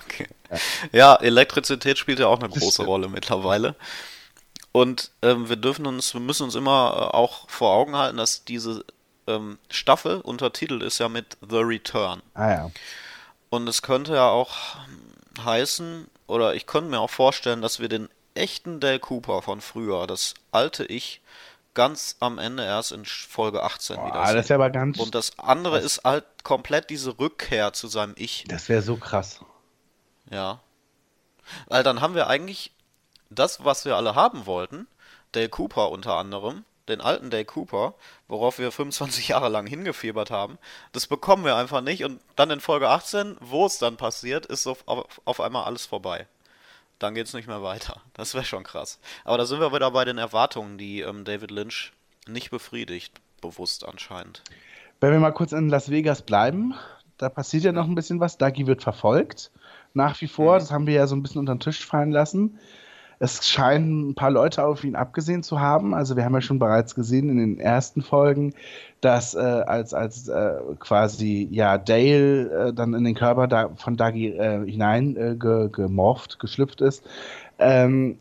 Okay. 0.08 0.28
Ja. 0.50 0.58
ja, 0.92 1.14
Elektrizität 1.16 1.98
spielt 1.98 2.20
ja 2.20 2.28
auch 2.28 2.38
eine 2.38 2.48
große 2.48 2.84
Rolle 2.84 3.08
mittlerweile. 3.08 3.74
Und 4.70 5.10
ähm, 5.22 5.48
wir 5.48 5.56
dürfen 5.56 5.86
uns, 5.86 6.14
wir 6.14 6.20
müssen 6.20 6.44
uns 6.44 6.54
immer 6.54 7.10
äh, 7.12 7.16
auch 7.16 7.50
vor 7.50 7.72
Augen 7.72 7.96
halten, 7.96 8.18
dass 8.18 8.44
diese 8.44 8.84
ähm, 9.26 9.58
Staffel 9.68 10.20
untertitelt 10.20 10.84
ist 10.84 10.98
ja 10.98 11.08
mit 11.08 11.36
The 11.40 11.56
Return. 11.56 12.22
Ah 12.34 12.50
ja. 12.50 12.70
Und 13.50 13.66
es 13.66 13.82
könnte 13.82 14.14
ja 14.14 14.28
auch 14.28 14.76
heißen, 15.44 16.06
oder 16.28 16.54
ich 16.54 16.66
könnte 16.66 16.90
mir 16.90 17.00
auch 17.00 17.10
vorstellen, 17.10 17.60
dass 17.60 17.80
wir 17.80 17.88
den 17.88 18.08
echten 18.36 18.80
Dale 18.80 18.98
Cooper 18.98 19.42
von 19.42 19.60
früher, 19.60 20.06
das 20.06 20.34
alte 20.52 20.84
Ich, 20.84 21.20
ganz 21.74 22.16
am 22.20 22.38
Ende 22.38 22.64
erst 22.64 22.90
in 22.90 23.04
Folge 23.04 23.62
18 23.62 23.96
Boah, 23.96 24.06
wieder. 24.06 24.34
Das 24.34 24.46
ist 24.46 24.50
aber 24.50 24.70
ganz 24.70 24.98
Und 24.98 25.14
das 25.14 25.38
andere 25.38 25.78
ist 25.78 26.02
halt 26.04 26.24
komplett 26.42 26.90
diese 26.90 27.18
Rückkehr 27.18 27.72
zu 27.72 27.86
seinem 27.86 28.14
Ich. 28.16 28.44
Das 28.48 28.68
wäre 28.68 28.82
so 28.82 28.96
krass. 28.96 29.40
Ja. 30.30 30.60
Weil 31.68 31.82
dann 31.82 32.00
haben 32.00 32.14
wir 32.14 32.26
eigentlich 32.26 32.72
das, 33.30 33.64
was 33.64 33.84
wir 33.84 33.96
alle 33.96 34.14
haben 34.14 34.46
wollten, 34.46 34.88
Dale 35.32 35.48
Cooper 35.48 35.90
unter 35.90 36.16
anderem, 36.16 36.64
den 36.88 37.00
alten 37.00 37.30
Dale 37.30 37.44
Cooper, 37.44 37.94
worauf 38.26 38.58
wir 38.58 38.72
25 38.72 39.28
Jahre 39.28 39.50
lang 39.50 39.66
hingefiebert 39.66 40.30
haben, 40.30 40.58
das 40.92 41.06
bekommen 41.06 41.44
wir 41.44 41.56
einfach 41.56 41.82
nicht 41.82 42.04
und 42.04 42.20
dann 42.36 42.50
in 42.50 42.60
Folge 42.60 42.88
18, 42.88 43.36
wo 43.40 43.66
es 43.66 43.78
dann 43.78 43.96
passiert, 43.96 44.46
ist 44.46 44.66
auf, 44.66 44.82
auf, 44.86 45.20
auf 45.24 45.40
einmal 45.40 45.64
alles 45.64 45.84
vorbei 45.84 46.26
dann 46.98 47.14
geht 47.14 47.26
es 47.26 47.34
nicht 47.34 47.48
mehr 47.48 47.62
weiter. 47.62 48.00
Das 48.14 48.34
wäre 48.34 48.44
schon 48.44 48.64
krass. 48.64 48.98
Aber 49.24 49.38
da 49.38 49.46
sind 49.46 49.60
wir 49.60 49.72
wieder 49.72 49.90
bei 49.90 50.04
den 50.04 50.18
Erwartungen, 50.18 50.78
die 50.78 51.00
ähm, 51.00 51.24
David 51.24 51.50
Lynch 51.50 51.92
nicht 52.26 52.50
befriedigt, 52.50 53.20
bewusst 53.40 53.86
anscheinend. 53.86 54.42
Wenn 55.00 55.12
wir 55.12 55.20
mal 55.20 55.32
kurz 55.32 55.52
in 55.52 55.68
Las 55.68 55.90
Vegas 55.90 56.22
bleiben, 56.22 56.74
da 57.18 57.28
passiert 57.28 57.64
ja 57.64 57.72
noch 57.72 57.86
ein 57.86 57.94
bisschen 57.94 58.20
was. 58.20 58.38
Dagi 58.38 58.66
wird 58.66 58.82
verfolgt, 58.82 59.50
nach 59.94 60.20
wie 60.20 60.28
vor. 60.28 60.54
Mhm. 60.54 60.58
Das 60.60 60.70
haben 60.70 60.86
wir 60.86 60.94
ja 60.94 61.06
so 61.06 61.16
ein 61.16 61.22
bisschen 61.22 61.40
unter 61.40 61.54
den 61.54 61.60
Tisch 61.60 61.84
fallen 61.84 62.10
lassen. 62.10 62.58
Es 63.18 63.48
scheinen 63.48 64.10
ein 64.10 64.14
paar 64.14 64.30
Leute 64.30 64.64
auf 64.64 64.84
ihn 64.84 64.94
abgesehen 64.94 65.42
zu 65.42 65.60
haben. 65.60 65.94
Also 65.94 66.16
wir 66.16 66.24
haben 66.24 66.34
ja 66.34 66.40
schon 66.40 66.58
bereits 66.58 66.94
gesehen 66.94 67.30
in 67.30 67.38
den 67.38 67.58
ersten 67.58 68.02
Folgen, 68.02 68.54
dass 69.00 69.34
äh, 69.34 69.38
als, 69.38 69.94
als 69.94 70.28
äh, 70.28 70.54
quasi 70.78 71.48
ja 71.50 71.78
Dale 71.78 72.68
äh, 72.68 72.72
dann 72.72 72.94
in 72.94 73.04
den 73.04 73.14
Körper 73.14 73.46
da, 73.46 73.70
von 73.76 73.96
Dagi 73.96 74.28
äh, 74.28 74.64
hinein 74.70 75.16
äh, 75.16 75.34
ge, 75.36 75.68
gemorpht, 75.70 76.38
geschlüpft 76.38 76.80
ist, 76.80 77.02
ähm, 77.58 78.18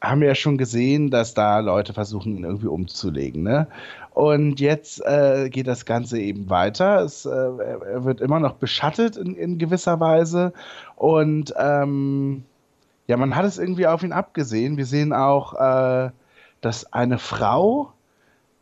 haben 0.00 0.20
wir 0.20 0.28
ja 0.28 0.34
schon 0.34 0.58
gesehen, 0.58 1.10
dass 1.10 1.34
da 1.34 1.58
Leute 1.58 1.92
versuchen, 1.92 2.36
ihn 2.36 2.44
irgendwie 2.44 2.68
umzulegen. 2.68 3.42
Ne? 3.42 3.66
Und 4.12 4.60
jetzt 4.60 5.04
äh, 5.04 5.48
geht 5.50 5.66
das 5.66 5.84
Ganze 5.84 6.18
eben 6.18 6.48
weiter. 6.48 7.02
Es, 7.02 7.26
äh, 7.26 7.30
er 7.30 8.04
wird 8.04 8.20
immer 8.20 8.40
noch 8.40 8.54
beschattet 8.54 9.16
in, 9.16 9.34
in 9.34 9.58
gewisser 9.58 10.00
Weise. 10.00 10.52
Und 10.96 11.52
ähm, 11.58 12.44
ja, 13.10 13.16
man 13.16 13.34
hat 13.34 13.44
es 13.44 13.58
irgendwie 13.58 13.88
auf 13.88 14.04
ihn 14.04 14.12
abgesehen. 14.12 14.76
Wir 14.76 14.86
sehen 14.86 15.12
auch, 15.12 15.54
äh, 15.54 16.12
dass 16.60 16.92
eine 16.92 17.18
Frau 17.18 17.92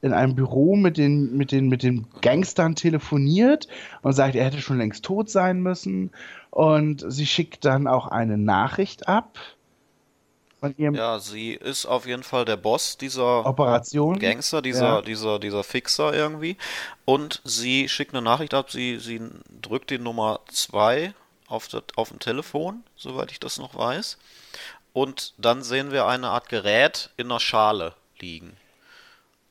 in 0.00 0.14
einem 0.14 0.36
Büro 0.36 0.74
mit 0.74 0.96
den, 0.96 1.36
mit, 1.36 1.52
den, 1.52 1.68
mit 1.68 1.82
den 1.82 2.06
Gangstern 2.22 2.74
telefoniert 2.74 3.68
und 4.00 4.14
sagt, 4.14 4.36
er 4.36 4.46
hätte 4.46 4.62
schon 4.62 4.78
längst 4.78 5.04
tot 5.04 5.28
sein 5.28 5.60
müssen. 5.60 6.12
Und 6.48 7.04
sie 7.12 7.26
schickt 7.26 7.66
dann 7.66 7.86
auch 7.86 8.06
eine 8.06 8.38
Nachricht 8.38 9.06
ab. 9.06 9.38
Ja, 10.78 11.18
sie 11.18 11.52
ist 11.52 11.84
auf 11.84 12.06
jeden 12.06 12.22
Fall 12.22 12.46
der 12.46 12.56
Boss 12.56 12.96
dieser 12.96 13.44
Operation. 13.44 14.18
Gangster, 14.18 14.62
dieser, 14.62 14.86
ja. 14.86 15.02
dieser, 15.02 15.38
dieser 15.38 15.62
Fixer 15.62 16.14
irgendwie. 16.14 16.56
Und 17.04 17.42
sie 17.44 17.90
schickt 17.90 18.14
eine 18.14 18.22
Nachricht 18.22 18.54
ab, 18.54 18.70
sie, 18.70 18.96
sie 18.98 19.20
drückt 19.60 19.90
die 19.90 19.98
Nummer 19.98 20.40
2 20.50 21.12
auf, 21.48 21.68
das, 21.68 21.82
auf 21.96 22.10
dem 22.10 22.18
Telefon, 22.18 22.84
soweit 22.96 23.32
ich 23.32 23.40
das 23.40 23.58
noch 23.58 23.74
weiß. 23.74 24.18
Und 24.92 25.34
dann 25.38 25.62
sehen 25.62 25.92
wir 25.92 26.06
eine 26.06 26.28
Art 26.28 26.48
Gerät 26.48 27.10
in 27.16 27.26
einer 27.26 27.40
Schale 27.40 27.94
liegen. 28.18 28.56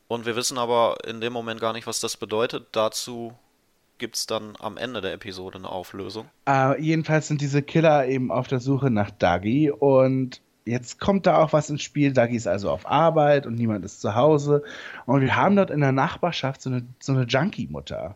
Und 0.08 0.26
wir 0.26 0.36
wissen 0.36 0.58
aber 0.58 0.98
in 1.06 1.22
dem 1.22 1.34
Moment 1.34 1.60
gar 1.60 1.74
nicht, 1.74 1.88
was 1.88 2.00
das 2.00 2.18
bedeutet. 2.18 2.68
Dazu 2.72 3.34
gibt 3.98 4.16
es 4.16 4.26
dann 4.26 4.54
am 4.60 4.78
Ende 4.78 5.02
der 5.02 5.14
Episode 5.14 5.58
eine 5.58 5.70
Auflösung. 5.70 6.30
Äh, 6.48 6.82
jedenfalls 6.82 7.28
sind 7.28 7.42
diese 7.42 7.62
Killer 7.62 8.08
eben 8.08 8.32
auf 8.32 8.48
der 8.48 8.60
Suche 8.60 8.90
nach 8.90 9.12
Dagi 9.12 9.72
und 9.72 10.42
jetzt 10.66 11.00
kommt 11.00 11.26
da 11.26 11.38
auch 11.38 11.54
was 11.54 11.70
ins 11.70 11.82
Spiel. 11.82 12.14
Dagi 12.14 12.36
ist 12.36 12.48
also 12.48 12.70
auf 12.70 12.86
Arbeit 12.86 13.46
und 13.46 13.56
niemand 13.56 13.86
ist 13.86 14.02
zu 14.02 14.16
Hause. 14.16 14.64
Und 15.06 15.22
wir 15.22 15.36
haben 15.36 15.56
dort 15.56 15.72
in 15.72 15.82
der 15.82 15.92
Nachbarschaft 15.92 16.62
so 16.62 16.70
eine, 16.70 16.86
so 17.00 17.14
eine 17.14 17.24
Junkie-Mutter. 17.24 18.16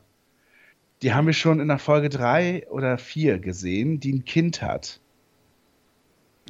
Die 1.01 1.13
haben 1.13 1.25
wir 1.25 1.33
schon 1.33 1.59
in 1.59 1.67
der 1.67 1.79
Folge 1.79 2.09
3 2.09 2.67
oder 2.69 2.97
4 2.97 3.39
gesehen, 3.39 3.99
die 3.99 4.13
ein 4.13 4.25
Kind 4.25 4.61
hat. 4.61 4.99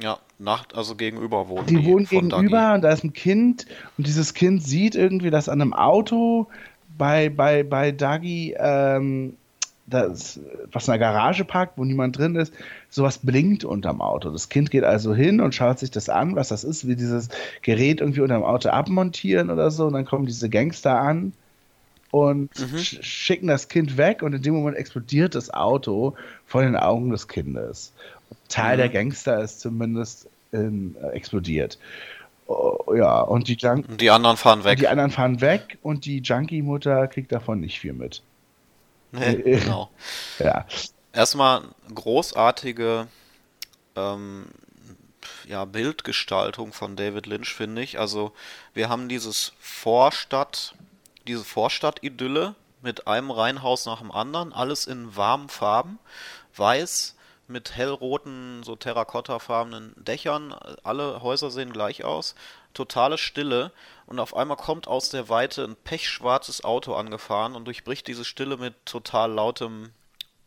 Ja, 0.00 0.18
Nacht, 0.38 0.74
also 0.74 0.94
gegenüber 0.96 1.48
wohnen 1.48 1.66
die. 1.66 1.76
Die 1.76 1.84
wohnen 1.84 2.06
gegenüber 2.06 2.56
Dagi. 2.56 2.74
und 2.74 2.82
da 2.82 2.90
ist 2.90 3.04
ein 3.04 3.12
Kind 3.12 3.66
und 3.96 4.06
dieses 4.06 4.34
Kind 4.34 4.62
sieht 4.62 4.94
irgendwie, 4.94 5.30
dass 5.30 5.48
an 5.48 5.60
einem 5.60 5.72
Auto 5.72 6.48
bei, 6.98 7.28
bei, 7.28 7.62
bei 7.62 7.92
Dagi 7.92 8.54
ähm, 8.58 9.36
das, 9.86 10.40
was 10.70 10.88
in 10.88 10.92
der 10.92 10.98
Garage 10.98 11.44
parkt, 11.44 11.76
wo 11.76 11.84
niemand 11.84 12.18
drin 12.18 12.36
ist, 12.36 12.52
sowas 12.88 13.18
blinkt 13.18 13.64
unterm 13.64 14.00
Auto. 14.00 14.30
Das 14.30 14.48
Kind 14.48 14.70
geht 14.70 14.84
also 14.84 15.14
hin 15.14 15.40
und 15.40 15.54
schaut 15.54 15.78
sich 15.78 15.90
das 15.90 16.08
an, 16.08 16.36
was 16.36 16.48
das 16.48 16.64
ist, 16.64 16.86
wie 16.86 16.96
dieses 16.96 17.28
Gerät 17.62 18.00
irgendwie 18.00 18.20
unterm 18.20 18.42
Auto 18.42 18.70
abmontieren 18.70 19.50
oder 19.50 19.70
so. 19.70 19.86
Und 19.86 19.94
dann 19.94 20.04
kommen 20.04 20.26
diese 20.26 20.48
Gangster 20.48 20.98
an 20.98 21.32
und 22.12 22.50
mhm. 22.60 22.78
schicken 22.78 23.48
das 23.48 23.68
Kind 23.68 23.96
weg 23.96 24.22
und 24.22 24.34
in 24.34 24.42
dem 24.42 24.54
Moment 24.54 24.76
explodiert 24.76 25.34
das 25.34 25.50
Auto 25.50 26.14
vor 26.46 26.62
den 26.62 26.76
Augen 26.76 27.10
des 27.10 27.26
Kindes. 27.26 27.92
Teil 28.48 28.76
mhm. 28.76 28.80
der 28.80 28.88
Gangster 28.90 29.42
ist 29.42 29.60
zumindest 29.60 30.28
in, 30.52 30.94
äh, 31.02 31.08
explodiert. 31.08 31.78
Oh, 32.46 32.94
ja, 32.94 33.20
und 33.22 33.48
die, 33.48 33.56
Junk 33.56 33.96
die 33.96 34.10
anderen 34.10 34.36
fahren 34.36 34.62
weg. 34.62 34.78
Die 34.78 34.88
anderen 34.88 35.10
fahren 35.10 35.40
weg 35.40 35.78
und 35.82 36.04
die 36.04 36.18
Junkie-Mutter 36.18 37.08
kriegt 37.08 37.32
davon 37.32 37.60
nicht 37.60 37.80
viel 37.80 37.94
mit. 37.94 38.22
Nee, 39.12 39.36
genau. 39.60 39.90
ja. 40.38 40.66
Erstmal 41.14 41.62
großartige 41.94 43.06
ähm, 43.96 44.46
ja, 45.48 45.64
Bildgestaltung 45.64 46.74
von 46.74 46.94
David 46.94 47.26
Lynch, 47.26 47.54
finde 47.54 47.82
ich. 47.82 47.98
Also, 47.98 48.32
wir 48.74 48.90
haben 48.90 49.08
dieses 49.08 49.52
Vorstadt, 49.60 50.74
diese 51.26 51.44
Vorstadt-Idylle 51.44 52.54
mit 52.80 53.06
einem 53.06 53.30
Reihenhaus 53.30 53.86
nach 53.86 54.00
dem 54.00 54.10
anderen, 54.10 54.52
alles 54.52 54.86
in 54.86 55.16
warmen 55.16 55.48
Farben, 55.48 55.98
weiß 56.56 57.16
mit 57.48 57.76
hellroten, 57.76 58.62
so 58.62 58.76
terrakottafarbenen 58.76 59.94
Dächern. 59.96 60.52
Alle 60.82 61.22
Häuser 61.22 61.50
sehen 61.50 61.72
gleich 61.72 62.04
aus. 62.04 62.34
Totale 62.74 63.18
Stille. 63.18 63.72
Und 64.06 64.18
auf 64.18 64.34
einmal 64.34 64.56
kommt 64.56 64.88
aus 64.88 65.10
der 65.10 65.28
Weite 65.28 65.64
ein 65.64 65.76
pechschwarzes 65.76 66.64
Auto 66.64 66.94
angefahren 66.94 67.54
und 67.54 67.66
durchbricht 67.66 68.06
diese 68.06 68.24
Stille 68.24 68.56
mit 68.56 68.74
total 68.86 69.32
lautem 69.32 69.92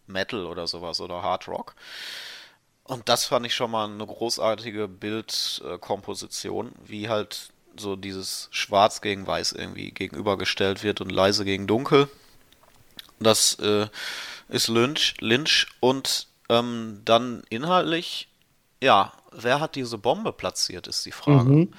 Metal 0.08 0.46
oder 0.46 0.68
sowas 0.68 1.00
oder 1.02 1.22
Hard 1.22 1.48
Rock. 1.48 1.76
Und 2.84 3.10
das 3.10 3.26
fand 3.26 3.46
ich 3.46 3.56
schon 3.56 3.72
mal 3.72 3.90
eine 3.90 4.06
großartige 4.06 4.88
Bildkomposition, 4.88 6.74
wie 6.84 7.10
halt 7.10 7.50
so 7.78 7.96
dieses 7.96 8.48
Schwarz 8.52 9.02
gegen 9.02 9.28
Weiß 9.28 9.52
irgendwie 9.52 9.92
gegenübergestellt 9.92 10.84
wird 10.84 11.02
und 11.02 11.12
leise 11.12 11.46
gegen 11.46 11.68
Dunkel. 11.68 12.10
Das 13.20 13.56
äh, 13.60 13.88
ist 14.50 14.68
Lynch, 14.68 15.16
Lynch 15.20 15.68
und 15.80 16.28
ähm, 16.50 17.02
dann 17.06 17.44
inhaltlich, 17.50 18.30
ja, 18.82 19.14
wer 19.32 19.60
hat 19.60 19.76
diese 19.76 19.98
Bombe 19.98 20.32
platziert, 20.32 20.88
ist 20.88 21.06
die 21.06 21.12
Frage. 21.12 21.50
Mhm. 21.50 21.74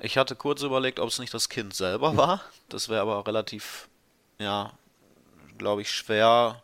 Ich 0.00 0.18
hatte 0.18 0.34
kurz 0.34 0.62
überlegt, 0.62 0.98
ob 0.98 1.08
es 1.08 1.18
nicht 1.18 1.32
das 1.32 1.48
Kind 1.48 1.74
selber 1.74 2.16
war. 2.16 2.40
Das 2.68 2.88
wäre 2.88 3.02
aber 3.02 3.26
relativ, 3.26 3.88
ja, 4.38 4.72
glaube 5.58 5.82
ich, 5.82 5.90
schwer. 5.90 6.62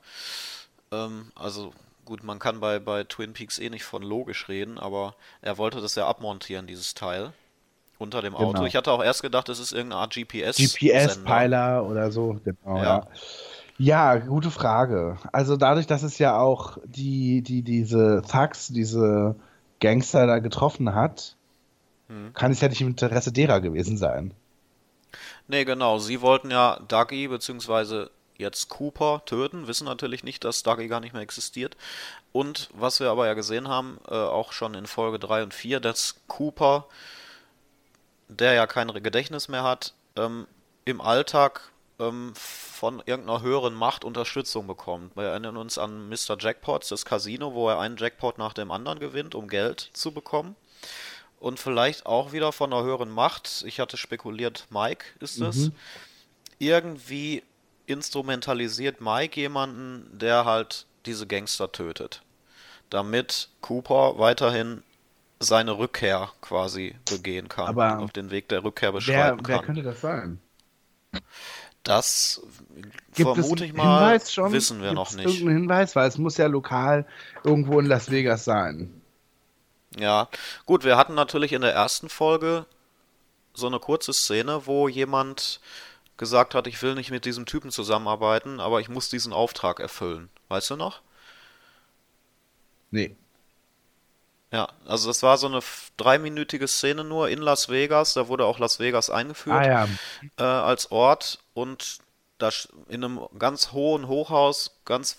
Ähm, 0.91 1.31
also 1.35 1.73
gut, 2.05 2.25
man 2.25 2.39
kann 2.39 2.59
bei, 2.59 2.79
bei 2.79 3.05
Twin 3.05 3.35
Peaks 3.35 3.59
eh 3.59 3.71
nicht 3.71 3.85
von 3.85 4.03
logisch 4.03 4.49
reden, 4.49 4.79
aber 4.79 5.15
er 5.41 5.59
wollte 5.59 5.81
das 5.81 5.95
ja 5.95 6.09
abmontieren, 6.09 6.67
dieses 6.67 6.95
Teil. 6.95 7.33
Unter 7.99 8.23
dem 8.23 8.35
Auto. 8.35 8.53
Genau. 8.53 8.65
Ich 8.65 8.77
hatte 8.77 8.93
auch 8.93 9.03
erst 9.03 9.23
gedacht, 9.23 9.49
es 9.49 9.59
ist 9.59 9.73
irgendeine 9.73 10.03
Art 10.03 10.15
GPS. 10.15 10.57
GPS-Peiler 10.57 11.85
oder 11.85 12.13
so, 12.13 12.39
genau, 12.45 12.77
ja. 12.77 13.07
ja. 13.77 14.17
Gute 14.17 14.53
Frage. 14.53 15.19
Also 15.33 15.57
dadurch, 15.57 15.89
dass 15.89 16.05
es 16.05 16.19
ja 16.19 16.39
auch 16.39 16.79
die, 16.85 17.43
die, 17.43 17.63
diese 17.63 18.23
Thugs, 18.31 18.69
diese 18.69 19.35
Gangster 19.81 20.27
da 20.29 20.39
getroffen 20.39 20.95
hat, 20.95 21.35
hm. 22.09 22.33
kann 22.35 22.53
es 22.53 22.61
ja 22.61 22.69
nicht 22.69 22.81
im 22.81 22.89
Interesse 22.89 23.33
derer 23.33 23.61
gewesen 23.61 23.97
sein. 23.97 24.33
Nee, 25.49 25.65
genau. 25.65 25.99
Sie 25.99 26.21
wollten 26.21 26.51
ja 26.51 26.79
Dougie 26.89 27.29
bzw. 27.29 28.07
jetzt 28.37 28.69
Cooper 28.69 29.23
töten, 29.25 29.67
wissen 29.67 29.87
natürlich 29.87 30.23
nicht, 30.23 30.45
dass 30.45 30.63
Dougie 30.63 30.89
gar 30.89 31.01
nicht 31.01 31.15
mehr 31.15 31.23
existiert. 31.23 31.77
Und 32.33 32.69
was 32.75 33.01
wir 33.01 33.11
aber 33.11 33.27
ja 33.27 33.35
gesehen 33.35 33.69
haben, 33.69 33.99
äh, 34.09 34.15
auch 34.15 34.53
schon 34.53 34.75
in 34.75 34.87
Folge 34.87 35.19
3 35.19 35.45
und 35.45 35.55
4, 35.55 35.81
dass 35.81 36.17
Cooper, 36.29 36.87
der 38.29 38.53
ja 38.55 38.67
kein 38.67 38.89
Gedächtnis 39.03 39.49
mehr 39.49 39.63
hat, 39.63 39.95
ähm, 40.17 40.47
im 40.85 41.01
Alltag 41.01 41.73
ähm, 41.99 42.33
von 42.35 43.03
irgendeiner 43.05 43.43
höheren 43.43 43.75
Macht 43.75 44.05
Unterstützung 44.05 44.67
bekommt. 44.67 45.17
Wir 45.17 45.25
erinnern 45.25 45.57
uns 45.57 45.79
an 45.79 46.09
Mr. 46.09 46.37
Jackpots, 46.39 46.89
das 46.89 47.05
Casino, 47.05 47.55
wo 47.55 47.69
er 47.69 47.81
einen 47.81 47.97
Jackpot 47.97 48.39
nach 48.39 48.53
dem 48.53 48.71
anderen 48.71 49.01
gewinnt, 49.01 49.35
um 49.35 49.49
Geld 49.49 49.91
zu 49.93 50.13
bekommen. 50.13 50.57
Und 51.41 51.61
vielleicht 51.61 52.07
auch 52.07 52.33
wieder 52.33 52.53
von 52.53 52.73
einer 52.73 52.83
höheren 52.83 53.11
Macht, 53.11 53.63
ich 53.67 53.81
hatte 53.81 53.97
spekuliert, 53.97 54.67
Mike 54.71 55.07
ist 55.21 55.41
es, 55.41 55.57
mhm. 55.57 55.73
irgendwie 56.59 57.45
instrumentalisiert 57.87 59.01
Mike 59.01 59.41
jemanden, 59.41 60.19
der 60.19 60.45
halt 60.45 60.87
diese 61.07 61.27
Gangster 61.27 61.71
tötet. 61.71 62.23
Damit 62.91 63.51
Cooper 63.61 64.19
weiterhin 64.19 64.83
seine 65.41 65.79
Rückkehr 65.79 66.31
quasi 66.41 66.97
begehen 67.09 67.49
kann. 67.49 67.67
Aber 67.67 67.99
auf 67.99 68.13
den 68.13 68.31
Weg 68.31 68.49
der 68.49 68.65
Rückkehr 68.65 68.93
beschreiten 68.93 69.19
wer, 69.19 69.31
wer 69.31 69.43
kann. 69.43 69.47
Wer 69.47 69.63
könnte 69.63 69.83
das 69.83 70.01
sein? 70.01 70.41
Das 71.83 72.43
Gibt 73.15 73.35
vermute 73.35 73.65
ich 73.65 73.73
mal, 73.73 74.21
schon? 74.21 74.53
wissen 74.53 74.83
wir 74.83 74.91
Gibt's 74.91 75.13
noch 75.13 75.17
nicht. 75.17 75.27
Irgendeinen 75.27 75.59
Hinweis, 75.61 75.97
weil 75.97 76.09
es 76.09 76.19
muss 76.19 76.37
ja 76.37 76.47
lokal 76.47 77.07
irgendwo 77.45 77.81
in 77.81 77.87
Las 77.87 78.11
Vegas 78.11 78.45
sein. 78.45 79.01
Ja, 79.99 80.29
gut, 80.67 80.85
wir 80.85 80.97
hatten 80.97 81.15
natürlich 81.15 81.53
in 81.53 81.63
der 81.63 81.73
ersten 81.73 82.09
Folge 82.09 82.67
so 83.55 83.67
eine 83.67 83.79
kurze 83.81 84.13
Szene, 84.13 84.67
wo 84.67 84.87
jemand 84.87 85.61
gesagt 86.17 86.55
hat, 86.55 86.67
ich 86.67 86.83
will 86.83 86.95
nicht 86.95 87.11
mit 87.11 87.25
diesem 87.25 87.47
Typen 87.47 87.71
zusammenarbeiten, 87.71 88.61
aber 88.61 88.81
ich 88.81 88.89
muss 88.89 89.09
diesen 89.09 89.33
Auftrag 89.33 89.81
erfüllen. 89.81 90.29
Weißt 90.49 90.71
du 90.71 90.77
noch? 90.77 91.01
Nee. 92.91 93.17
Ja, 94.51 94.69
also 94.87 95.09
das 95.09 95.23
war 95.23 95.37
so 95.37 95.47
eine 95.47 95.61
dreiminütige 95.99 96.69
Szene 96.69 97.05
nur 97.05 97.29
in 97.29 97.39
Las 97.39 97.69
Vegas. 97.69 98.15
Da 98.15 98.29
wurde 98.29 98.47
auch 98.47 98.59
Las 98.59 98.81
Vegas 98.81 99.11
eingeführt 99.11 99.67
ah, 99.67 99.69
ja. 99.69 99.89
äh, 100.39 100.43
als 100.43 100.91
Ort 100.91 101.41
und 101.53 101.99
da 102.39 102.51
in 102.89 103.05
einem 103.05 103.21
ganz 103.39 103.73
hohen 103.73 104.09
Hochhaus, 104.09 104.81
ganz 104.85 105.19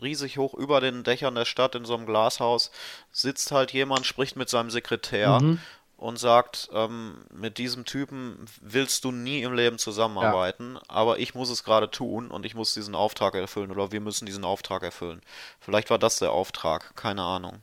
riesig 0.00 0.38
hoch 0.38 0.54
über 0.54 0.80
den 0.80 1.02
Dächern 1.02 1.34
der 1.34 1.44
Stadt 1.44 1.74
in 1.74 1.84
so 1.84 1.94
einem 1.94 2.06
Glashaus, 2.06 2.70
sitzt 3.10 3.52
halt 3.52 3.72
jemand, 3.72 4.06
spricht 4.06 4.36
mit 4.36 4.48
seinem 4.48 4.70
Sekretär 4.70 5.40
mhm. 5.40 5.60
und 5.96 6.18
sagt, 6.18 6.70
ähm, 6.72 7.24
mit 7.34 7.58
diesem 7.58 7.84
Typen 7.84 8.46
willst 8.60 9.04
du 9.04 9.12
nie 9.12 9.42
im 9.42 9.52
Leben 9.52 9.78
zusammenarbeiten, 9.78 10.74
ja. 10.74 10.82
aber 10.88 11.18
ich 11.18 11.34
muss 11.34 11.50
es 11.50 11.64
gerade 11.64 11.90
tun 11.90 12.30
und 12.30 12.46
ich 12.46 12.54
muss 12.54 12.72
diesen 12.72 12.94
Auftrag 12.94 13.34
erfüllen 13.34 13.70
oder 13.70 13.92
wir 13.92 14.00
müssen 14.00 14.26
diesen 14.26 14.44
Auftrag 14.44 14.82
erfüllen. 14.82 15.20
Vielleicht 15.60 15.90
war 15.90 15.98
das 15.98 16.18
der 16.18 16.32
Auftrag, 16.32 16.94
keine 16.96 17.22
Ahnung. 17.22 17.62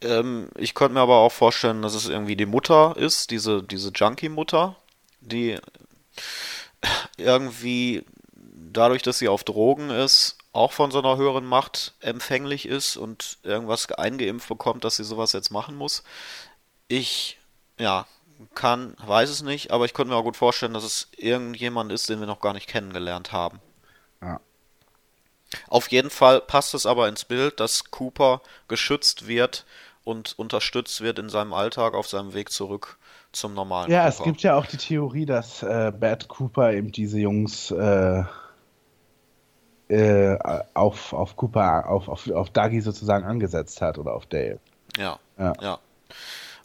Ähm, 0.00 0.48
ich 0.56 0.74
könnte 0.74 0.94
mir 0.94 1.00
aber 1.00 1.18
auch 1.18 1.32
vorstellen, 1.32 1.82
dass 1.82 1.94
es 1.94 2.08
irgendwie 2.08 2.36
die 2.36 2.46
Mutter 2.46 2.96
ist, 2.96 3.30
diese, 3.30 3.62
diese 3.62 3.90
Junkie-Mutter, 3.90 4.76
die 5.20 5.58
irgendwie 7.16 8.04
dadurch, 8.74 9.02
dass 9.02 9.18
sie 9.18 9.28
auf 9.28 9.44
Drogen 9.44 9.90
ist, 9.90 10.36
auch 10.52 10.72
von 10.72 10.90
so 10.90 10.98
einer 10.98 11.16
höheren 11.16 11.44
Macht 11.44 11.94
empfänglich 12.00 12.66
ist 12.66 12.96
und 12.96 13.38
irgendwas 13.42 13.90
eingeimpft 13.92 14.48
bekommt, 14.48 14.84
dass 14.84 14.96
sie 14.96 15.04
sowas 15.04 15.32
jetzt 15.32 15.50
machen 15.50 15.76
muss. 15.76 16.04
Ich, 16.86 17.38
ja, 17.78 18.06
kann, 18.54 18.96
weiß 19.04 19.30
es 19.30 19.42
nicht, 19.42 19.70
aber 19.70 19.84
ich 19.84 19.94
könnte 19.94 20.12
mir 20.12 20.16
auch 20.16 20.24
gut 20.24 20.36
vorstellen, 20.36 20.74
dass 20.74 20.84
es 20.84 21.08
irgendjemand 21.16 21.92
ist, 21.92 22.08
den 22.08 22.20
wir 22.20 22.26
noch 22.26 22.40
gar 22.40 22.52
nicht 22.52 22.68
kennengelernt 22.68 23.32
haben. 23.32 23.60
Ja. 24.20 24.40
Auf 25.68 25.90
jeden 25.90 26.10
Fall 26.10 26.40
passt 26.40 26.74
es 26.74 26.86
aber 26.86 27.08
ins 27.08 27.24
Bild, 27.24 27.60
dass 27.60 27.90
Cooper 27.90 28.42
geschützt 28.68 29.26
wird 29.26 29.64
und 30.04 30.38
unterstützt 30.38 31.00
wird 31.00 31.18
in 31.18 31.28
seinem 31.28 31.52
Alltag 31.52 31.94
auf 31.94 32.06
seinem 32.06 32.34
Weg 32.34 32.50
zurück 32.50 32.98
zum 33.32 33.54
normalen 33.54 33.90
Ja, 33.90 34.00
Cooper. 34.00 34.08
es 34.08 34.22
gibt 34.22 34.42
ja 34.42 34.56
auch 34.56 34.66
die 34.66 34.76
Theorie, 34.76 35.26
dass 35.26 35.62
äh, 35.62 35.92
Bad 35.98 36.28
Cooper 36.28 36.72
eben 36.72 36.92
diese 36.92 37.18
Jungs 37.18 37.70
äh, 37.70 38.22
äh, 39.88 40.38
auf, 40.74 41.12
auf 41.12 41.36
Cooper, 41.36 41.88
auf, 41.88 42.08
auf, 42.08 42.30
auf 42.30 42.50
Dougie 42.50 42.80
sozusagen 42.80 43.24
angesetzt 43.24 43.80
hat 43.80 43.98
oder 43.98 44.14
auf 44.14 44.26
Dale. 44.26 44.60
Ja, 44.96 45.18
ja. 45.38 45.52
ja. 45.60 45.78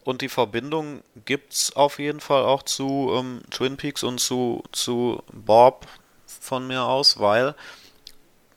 Und 0.03 0.21
die 0.21 0.29
Verbindung 0.29 1.01
gibt 1.25 1.53
es 1.53 1.75
auf 1.75 1.99
jeden 1.99 2.19
Fall 2.19 2.43
auch 2.43 2.63
zu 2.63 3.11
ähm, 3.15 3.41
Twin 3.51 3.77
Peaks 3.77 4.03
und 4.03 4.19
zu, 4.19 4.63
zu 4.71 5.21
Bob 5.31 5.85
von 6.25 6.67
mir 6.67 6.83
aus, 6.83 7.19
weil 7.19 7.55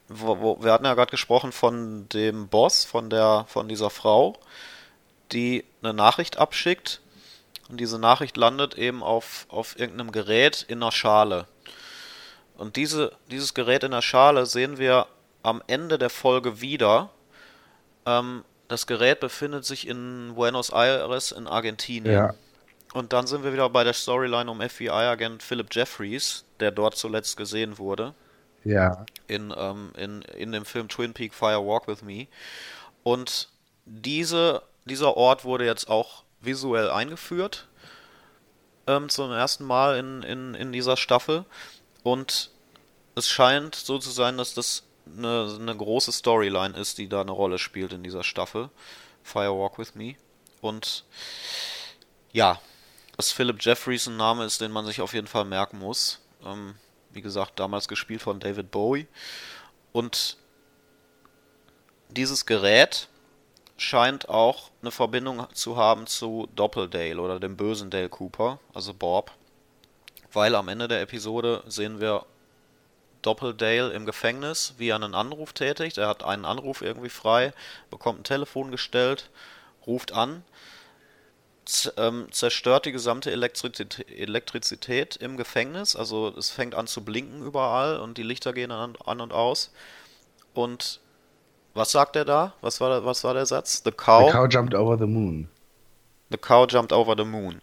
wo, 0.09 0.41
wo, 0.41 0.63
wir 0.63 0.73
hatten 0.73 0.85
ja 0.85 0.95
gerade 0.95 1.11
gesprochen 1.11 1.53
von 1.53 2.09
dem 2.11 2.49
Boss, 2.49 2.85
von 2.85 3.11
der, 3.11 3.45
von 3.49 3.69
dieser 3.69 3.91
Frau, 3.91 4.37
die 5.33 5.65
eine 5.83 5.95
Nachricht 5.95 6.39
abschickt 6.39 7.01
und 7.69 7.79
diese 7.79 7.99
Nachricht 7.99 8.37
landet 8.37 8.75
eben 8.75 9.03
auf, 9.03 9.47
auf 9.49 9.79
irgendeinem 9.79 10.13
Gerät 10.13 10.65
in 10.69 10.83
einer 10.83 10.93
Schale. 10.93 11.47
Und 12.57 12.77
diese, 12.77 13.13
dieses 13.31 13.55
Gerät 13.55 13.83
in 13.83 13.93
der 13.93 14.03
Schale 14.03 14.47
sehen 14.47 14.79
wir 14.79 15.07
am 15.43 15.63
Ende 15.67 15.99
der 15.99 16.11
Folge 16.11 16.61
wieder. 16.61 17.11
Ähm, 18.07 18.45
das 18.69 18.87
Gerät 18.87 19.21
befindet 19.21 19.65
sich 19.65 19.89
in 19.89 20.35
Buenos 20.35 20.71
Aires 20.71 21.33
in 21.33 21.47
Argentinien. 21.47 22.15
Ja. 22.15 22.35
Und 22.93 23.13
dann 23.13 23.27
sind 23.27 23.43
wir 23.43 23.53
wieder 23.53 23.69
bei 23.71 23.85
der 23.85 23.95
Storyline 23.95 24.51
um 24.51 24.61
FBI-Agent 24.61 25.43
Philip 25.43 25.69
Jeffries, 25.71 26.45
der 26.61 26.71
dort 26.71 26.97
zuletzt 26.97 27.37
gesehen 27.37 27.79
wurde. 27.79 28.15
Ja. 28.65 29.07
In, 29.27 29.53
ähm, 29.57 29.93
in, 29.97 30.23
in 30.23 30.53
dem 30.53 30.65
Film 30.65 30.89
Twin 30.89 31.15
Peak 31.15 31.35
Fire 31.35 31.67
Walk 31.67 31.89
with 31.89 32.03
Me. 32.03 32.27
Und 33.03 33.49
diese, 33.87 34.63
dieser 34.85 35.17
Ort 35.17 35.45
wurde 35.45 35.65
jetzt 35.65 35.89
auch 35.89 36.25
visuell 36.41 36.91
eingeführt. 36.91 37.69
Ähm, 38.87 39.09
zum 39.09 39.31
ersten 39.31 39.65
Mal 39.65 39.97
in, 39.99 40.23
in, 40.23 40.55
in 40.55 40.73
dieser 40.73 40.97
Staffel. 40.97 41.45
Und 42.03 42.51
es 43.15 43.29
scheint 43.29 43.75
so 43.75 43.99
zu 43.99 44.11
sein, 44.11 44.37
dass 44.39 44.55
das 44.55 44.85
eine, 45.07 45.57
eine 45.61 45.77
große 45.77 46.13
Storyline 46.13 46.77
ist, 46.77 46.99
die 46.99 47.09
da 47.09 47.21
eine 47.21 47.31
Rolle 47.31 47.59
spielt 47.59 47.93
in 47.93 48.03
dieser 48.03 48.25
Staffel. 48.25 48.71
Fire 49.23 49.57
Walk 49.57 49.79
with 49.79 49.95
Me. 49.95 50.17
Und 50.61 51.05
ja, 52.33 52.61
dass 53.17 53.31
Philip 53.31 53.59
Jeffries 53.61 54.07
ein 54.07 54.17
Name 54.17 54.45
ist, 54.45 54.61
den 54.61 54.73
man 54.73 54.85
sich 54.87 55.01
auf 55.01 55.15
jeden 55.15 55.27
Fall 55.27 55.45
merken 55.45 55.79
muss. 55.79 56.21
Ähm, 56.45 56.75
wie 57.11 57.23
gesagt, 57.23 57.61
damals 57.61 57.89
gespielt 57.89 58.23
von 58.23 58.41
David 58.41 58.71
Bowie. 58.71 59.07
Und 59.93 60.39
dieses 62.09 62.47
Gerät 62.47 63.09
scheint 63.83 64.29
auch 64.29 64.71
eine 64.81 64.91
Verbindung 64.91 65.47
zu 65.53 65.77
haben 65.77 66.07
zu 66.07 66.49
Doppeldale 66.55 67.21
oder 67.21 67.41
dem 67.41 67.57
bösen 67.57 67.91
Dale 67.91 68.09
Cooper, 68.09 68.59
also 68.75 68.95
Bob. 68.95 69.33
Weil 70.33 70.55
am 70.55 70.69
Ende 70.69 70.89
der 70.89 71.03
Episode 71.03 71.63
sehen 71.67 72.01
wir 72.01 72.25
Doppeldale 73.23 73.93
im 73.93 74.07
Gefängnis, 74.07 74.75
wie 74.79 74.89
er 74.89 74.97
einen 74.97 75.15
Anruf 75.15 75.53
tätigt. 75.53 75.99
Er 75.99 76.09
hat 76.09 76.25
einen 76.25 76.45
Anruf 76.45 76.83
irgendwie 76.83 77.11
frei, 77.11 77.53
bekommt 77.91 78.21
ein 78.21 78.25
Telefon 78.25 78.71
gestellt, 78.71 79.31
ruft 79.87 80.13
an 80.13 80.43
ähm, 81.97 82.27
zerstört 82.31 82.87
die 82.87 82.93
gesamte 82.93 83.31
Elektrizität, 83.31 85.17
im 85.17 85.37
Gefängnis. 85.37 85.97
Also 85.97 86.35
es 86.37 86.51
fängt 86.51 86.75
an 86.75 86.87
zu 86.87 87.05
blinken 87.05 87.45
überall 87.45 87.99
und 88.01 88.19
die 88.19 88.23
Lichter 88.23 88.53
gehen 88.53 88.71
an 88.71 88.97
und 88.97 89.33
aus. 89.33 89.71
Und 90.55 91.01
was 91.75 91.93
sagt 91.93 92.17
er 92.17 92.25
da? 92.25 92.53
Was 92.61 92.81
war, 92.81 92.91
der, 92.91 93.05
was 93.05 93.25
war 93.25 93.35
der 93.35 93.47
Satz? 93.47 93.83
The 93.85 93.93
cow, 93.93 94.27
the 94.27 94.33
cow 94.33 94.47
jumped 94.49 94.75
over 94.75 94.99
the 94.99 95.07
moon. 95.07 95.49
The 96.31 96.39
cow 96.39 96.67
jumped 96.67 96.93
over 96.93 97.15
the 97.17 97.25
moon. 97.25 97.61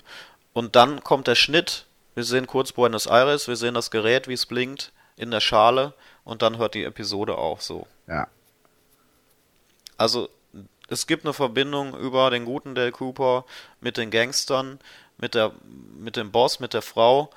Und 0.54 0.75
dann 0.75 1.04
kommt 1.04 1.28
der 1.28 1.36
Schnitt. 1.36 1.86
Wir 2.16 2.24
sehen 2.24 2.48
kurz 2.48 2.72
Buenos 2.72 3.06
Aires, 3.06 3.48
wir 3.48 3.56
sehen 3.56 3.75
das 3.75 3.92
Gerät, 3.92 4.28
wie 4.28 4.34
es 4.34 4.46
blinkt, 4.46 4.92
in 5.16 5.32
der 5.32 5.39
Schale 5.39 5.94
und 6.24 6.42
dann 6.42 6.58
hört 6.58 6.74
die 6.74 6.84
Episode 6.84 7.38
auf 7.38 7.62
so. 7.62 7.88
Ja. 8.08 8.28
Also 9.98 10.30
es 10.89 11.08
gibt 11.08 11.24
eine 11.24 11.34
Verbindung 11.34 11.98
über 11.98 12.30
den 12.30 12.46
guten 12.46 12.75
Dale 12.75 12.92
Cooper 12.92 13.46
mit 13.80 13.98
den 13.98 14.12
Gangstern, 14.12 14.80
mit 15.18 15.36
der, 15.36 15.51
mit 15.98 16.16
dem 16.16 16.32
Boss, 16.32 16.60
mit 16.60 16.74
der 16.74 16.82
Frau 16.82 17.29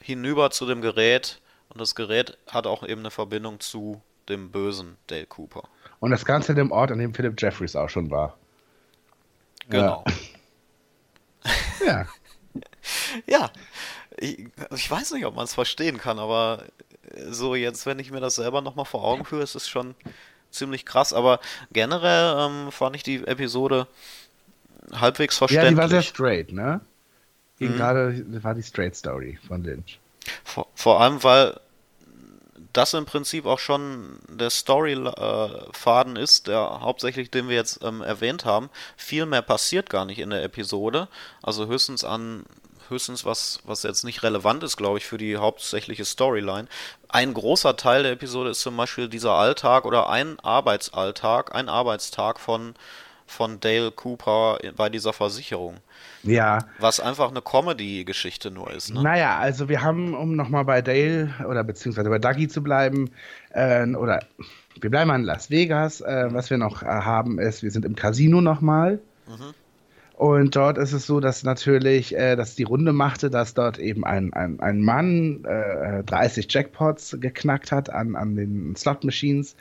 hinüber 0.00 0.50
zu 0.50 0.66
dem 0.66 0.80
Gerät 0.80 1.40
und 1.68 1.80
das 1.80 1.94
Gerät 1.94 2.36
hat 2.48 2.66
auch 2.66 2.82
eben 2.82 3.00
eine 3.02 3.10
Verbindung 3.10 3.60
zu 3.60 4.00
dem 4.28 4.50
bösen 4.50 4.96
Dale 5.06 5.26
Cooper. 5.26 5.68
Und 6.00 6.10
das 6.10 6.24
Ganze 6.24 6.52
in 6.52 6.56
dem 6.56 6.70
Ort, 6.70 6.92
an 6.92 6.98
dem 6.98 7.14
Philip 7.14 7.40
Jeffries 7.40 7.76
auch 7.76 7.88
schon 7.88 8.10
war. 8.10 8.36
Genau. 9.68 10.04
Ja. 11.80 11.86
ja. 11.86 12.06
ja. 13.26 13.50
Ich, 14.16 14.48
ich, 14.74 14.90
weiß 14.90 15.12
nicht, 15.12 15.26
ob 15.26 15.36
man 15.36 15.44
es 15.44 15.54
verstehen 15.54 15.98
kann, 15.98 16.18
aber 16.18 16.64
so 17.30 17.54
jetzt, 17.54 17.86
wenn 17.86 17.98
ich 17.98 18.10
mir 18.10 18.20
das 18.20 18.36
selber 18.36 18.60
nochmal 18.60 18.84
vor 18.84 19.04
Augen 19.04 19.24
führe, 19.24 19.42
ist 19.42 19.54
es 19.54 19.68
schon 19.68 19.94
ziemlich 20.50 20.84
krass, 20.84 21.12
aber 21.12 21.40
generell 21.72 22.36
ähm, 22.38 22.72
fand 22.72 22.96
ich 22.96 23.02
die 23.02 23.26
Episode 23.26 23.86
halbwegs 24.92 25.38
verständlich. 25.38 25.64
Ja, 25.64 25.70
die 25.70 25.76
war 25.76 25.88
sehr 25.88 26.02
straight, 26.02 26.52
ne? 26.52 26.80
Mhm. 27.58 27.76
Gerade 27.76 28.42
war 28.42 28.54
die 28.54 28.62
Straight 28.62 28.96
Story 28.96 29.38
von 29.46 29.62
Lynch. 29.62 29.98
Vor, 30.44 30.68
vor 30.74 31.00
allem, 31.00 31.22
weil 31.22 31.58
das 32.72 32.94
im 32.94 33.06
Prinzip 33.06 33.46
auch 33.46 33.58
schon 33.58 34.18
der 34.28 34.50
Storyfaden 34.50 36.16
äh, 36.16 36.22
ist, 36.22 36.46
der 36.46 36.80
hauptsächlich, 36.80 37.30
den 37.30 37.48
wir 37.48 37.56
jetzt 37.56 37.82
ähm, 37.82 38.02
erwähnt 38.02 38.44
haben. 38.44 38.70
Viel 38.96 39.26
mehr 39.26 39.42
passiert 39.42 39.90
gar 39.90 40.04
nicht 40.04 40.18
in 40.18 40.30
der 40.30 40.42
Episode. 40.42 41.08
Also 41.42 41.66
höchstens 41.66 42.04
an 42.04 42.44
höchstens 42.90 43.24
was, 43.24 43.60
was 43.64 43.82
jetzt 43.82 44.04
nicht 44.04 44.22
relevant 44.22 44.62
ist, 44.62 44.76
glaube 44.76 44.98
ich, 44.98 45.06
für 45.06 45.18
die 45.18 45.36
hauptsächliche 45.36 46.04
Storyline. 46.04 46.68
Ein 47.08 47.34
großer 47.34 47.76
Teil 47.76 48.02
der 48.02 48.12
Episode 48.12 48.50
ist 48.50 48.60
zum 48.60 48.76
Beispiel 48.76 49.08
dieser 49.08 49.32
Alltag 49.32 49.84
oder 49.84 50.08
ein 50.08 50.40
Arbeitsalltag, 50.40 51.54
ein 51.54 51.68
Arbeitstag 51.68 52.40
von, 52.40 52.74
von 53.28 53.60
Dale 53.60 53.90
Cooper 53.90 54.58
bei 54.76 54.88
dieser 54.88 55.12
Versicherung. 55.12 55.76
Ja. 56.22 56.58
Was 56.80 56.98
einfach 56.98 57.30
eine 57.30 57.42
Comedy-Geschichte 57.42 58.50
nur 58.50 58.72
ist. 58.72 58.92
Ne? 58.92 59.02
Naja, 59.02 59.38
also 59.38 59.68
wir 59.68 59.82
haben, 59.82 60.14
um 60.14 60.34
nochmal 60.34 60.64
bei 60.64 60.82
Dale 60.82 61.32
oder 61.48 61.62
beziehungsweise 61.62 62.08
bei 62.08 62.18
Dougie 62.18 62.48
zu 62.48 62.62
bleiben, 62.62 63.10
äh, 63.50 63.86
oder 63.94 64.24
wir 64.80 64.90
bleiben 64.90 65.10
in 65.10 65.22
Las 65.22 65.50
Vegas. 65.50 66.00
Äh, 66.00 66.28
was 66.30 66.50
wir 66.50 66.58
noch 66.58 66.82
äh, 66.82 66.86
haben 66.86 67.38
ist, 67.38 67.62
wir 67.62 67.70
sind 67.70 67.84
im 67.84 67.94
Casino 67.94 68.40
nochmal. 68.40 68.98
Mhm. 69.26 69.54
Und 70.18 70.56
dort 70.56 70.78
ist 70.78 70.92
es 70.92 71.06
so, 71.06 71.20
dass 71.20 71.44
natürlich, 71.44 72.16
äh, 72.16 72.34
dass 72.34 72.56
die 72.56 72.64
Runde 72.64 72.92
machte, 72.92 73.30
dass 73.30 73.54
dort 73.54 73.78
eben 73.78 74.04
ein, 74.04 74.32
ein, 74.32 74.58
ein 74.58 74.82
Mann 74.82 75.44
äh, 75.44 76.02
30 76.02 76.52
Jackpots 76.52 77.18
geknackt 77.20 77.70
hat 77.70 77.88
an, 77.90 78.16
an 78.16 78.34
den 78.34 78.74
Slot-Machines. 78.74 79.54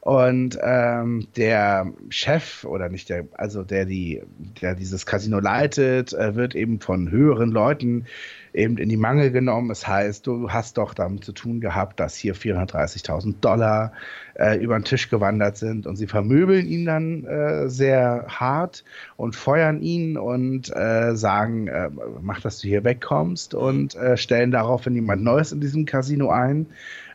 Und 0.00 0.58
ähm, 0.62 1.28
der 1.36 1.92
Chef 2.08 2.64
oder 2.64 2.88
nicht 2.88 3.10
der, 3.10 3.26
also 3.32 3.62
der 3.62 3.84
die, 3.84 4.22
der 4.62 4.74
dieses 4.74 5.04
Casino 5.04 5.40
leitet, 5.40 6.14
äh, 6.14 6.34
wird 6.34 6.54
eben 6.54 6.80
von 6.80 7.10
höheren 7.10 7.50
Leuten 7.50 8.06
eben 8.54 8.78
in 8.78 8.88
die 8.88 8.96
Mangel 8.96 9.30
genommen. 9.30 9.70
Es 9.70 9.80
das 9.80 9.88
heißt, 9.88 10.26
du 10.26 10.50
hast 10.50 10.78
doch 10.78 10.94
damit 10.94 11.24
zu 11.24 11.32
tun 11.32 11.60
gehabt, 11.60 12.00
dass 12.00 12.16
hier 12.16 12.34
430.000 12.34 13.36
Dollar 13.42 13.92
äh, 14.34 14.56
über 14.58 14.78
den 14.78 14.84
Tisch 14.84 15.10
gewandert 15.10 15.58
sind 15.58 15.86
und 15.86 15.96
sie 15.96 16.06
vermöbeln 16.06 16.66
ihn 16.66 16.86
dann 16.86 17.24
äh, 17.26 17.68
sehr 17.68 18.24
hart 18.26 18.84
und 19.16 19.36
feuern 19.36 19.82
ihn 19.82 20.16
und 20.16 20.74
äh, 20.74 21.14
sagen, 21.14 21.68
äh, 21.68 21.90
mach, 22.22 22.40
dass 22.40 22.58
du 22.58 22.68
hier 22.68 22.84
wegkommst 22.84 23.54
und 23.54 23.94
äh, 23.96 24.16
stellen 24.16 24.50
daraufhin 24.50 24.94
jemand 24.94 25.22
Neues 25.22 25.52
in 25.52 25.60
diesem 25.60 25.84
Casino 25.84 26.30
ein. 26.30 26.66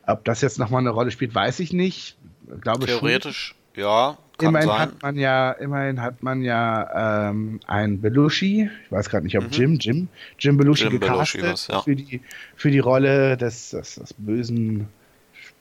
Ob 0.07 0.23
das 0.23 0.41
jetzt 0.41 0.59
nochmal 0.59 0.81
eine 0.81 0.91
Rolle 0.91 1.09
spielt, 1.09 1.33
weiß 1.33 1.59
ich 1.61 1.73
nicht. 1.73 2.15
Glaube 2.61 2.85
Theoretisch, 2.85 3.55
schon. 3.73 3.83
ja. 3.83 4.17
Kann 4.37 4.49
immerhin 4.49 4.67
sein. 4.67 4.79
hat 4.79 5.01
man 5.01 5.17
ja, 5.17 5.51
immerhin 5.51 6.01
hat 6.01 6.21
man 6.21 6.41
ja 6.41 7.29
ähm, 7.29 7.61
ein 7.67 8.01
Belushi, 8.01 8.69
ich 8.83 8.91
weiß 8.91 9.09
gerade 9.09 9.25
nicht, 9.25 9.37
ob 9.37 9.45
mhm. 9.45 9.51
Jim, 9.51 9.77
Jim, 9.79 10.07
Jim 10.37 10.57
Belushi 10.57 10.83
Jim 10.83 10.99
gecastet 10.99 11.41
Belushi 11.41 11.71
ja. 11.71 11.81
für, 11.81 11.95
die, 11.95 12.21
für 12.57 12.69
die 12.69 12.79
Rolle 12.79 13.37
des, 13.37 13.69
des, 13.69 13.95
des 13.95 14.13
bösen 14.13 14.89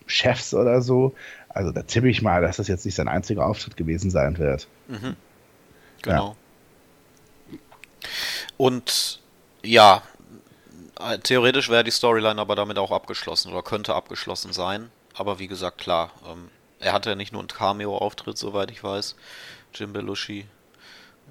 Chefs 0.07 0.55
oder 0.55 0.83
so. 0.83 1.15
Also 1.49 1.71
da 1.71 1.83
tippe 1.83 2.09
ich 2.09 2.21
mal, 2.21 2.43
dass 2.43 2.57
das 2.57 2.67
jetzt 2.67 2.85
nicht 2.85 2.97
sein 2.97 3.07
einziger 3.07 3.47
Auftritt 3.47 3.77
gewesen 3.77 4.11
sein 4.11 4.39
wird. 4.39 4.67
Mhm. 4.89 5.15
Genau. 6.03 6.37
Ja. 7.51 7.59
Und 8.57 9.21
ja, 9.63 10.03
theoretisch 11.23 11.69
wäre 11.71 11.85
die 11.85 11.91
Storyline 11.91 12.41
aber 12.41 12.57
damit 12.57 12.79
auch 12.79 12.91
abgeschlossen 12.91 13.53
oder 13.53 13.63
könnte 13.63 13.95
abgeschlossen 13.95 14.53
sein. 14.53 14.91
Aber 15.15 15.39
wie 15.39 15.47
gesagt, 15.47 15.79
klar, 15.79 16.11
ähm, 16.27 16.49
er 16.85 16.93
hatte 16.93 17.11
ja 17.11 17.17
nicht 17.17 17.33
nur 17.33 17.41
einen 17.41 17.49
Cameo-Auftritt, 17.49 18.39
soweit 18.39 18.71
ich 18.71 18.85
weiß, 18.85 19.17
Jim 19.75 19.93
Belushi. 19.93 20.47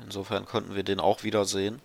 Insofern 0.03 0.45
könnten 0.45 0.75
wir 0.75 0.83
den 0.83 0.99
auch 0.99 1.23
wiedersehen. 1.23 1.79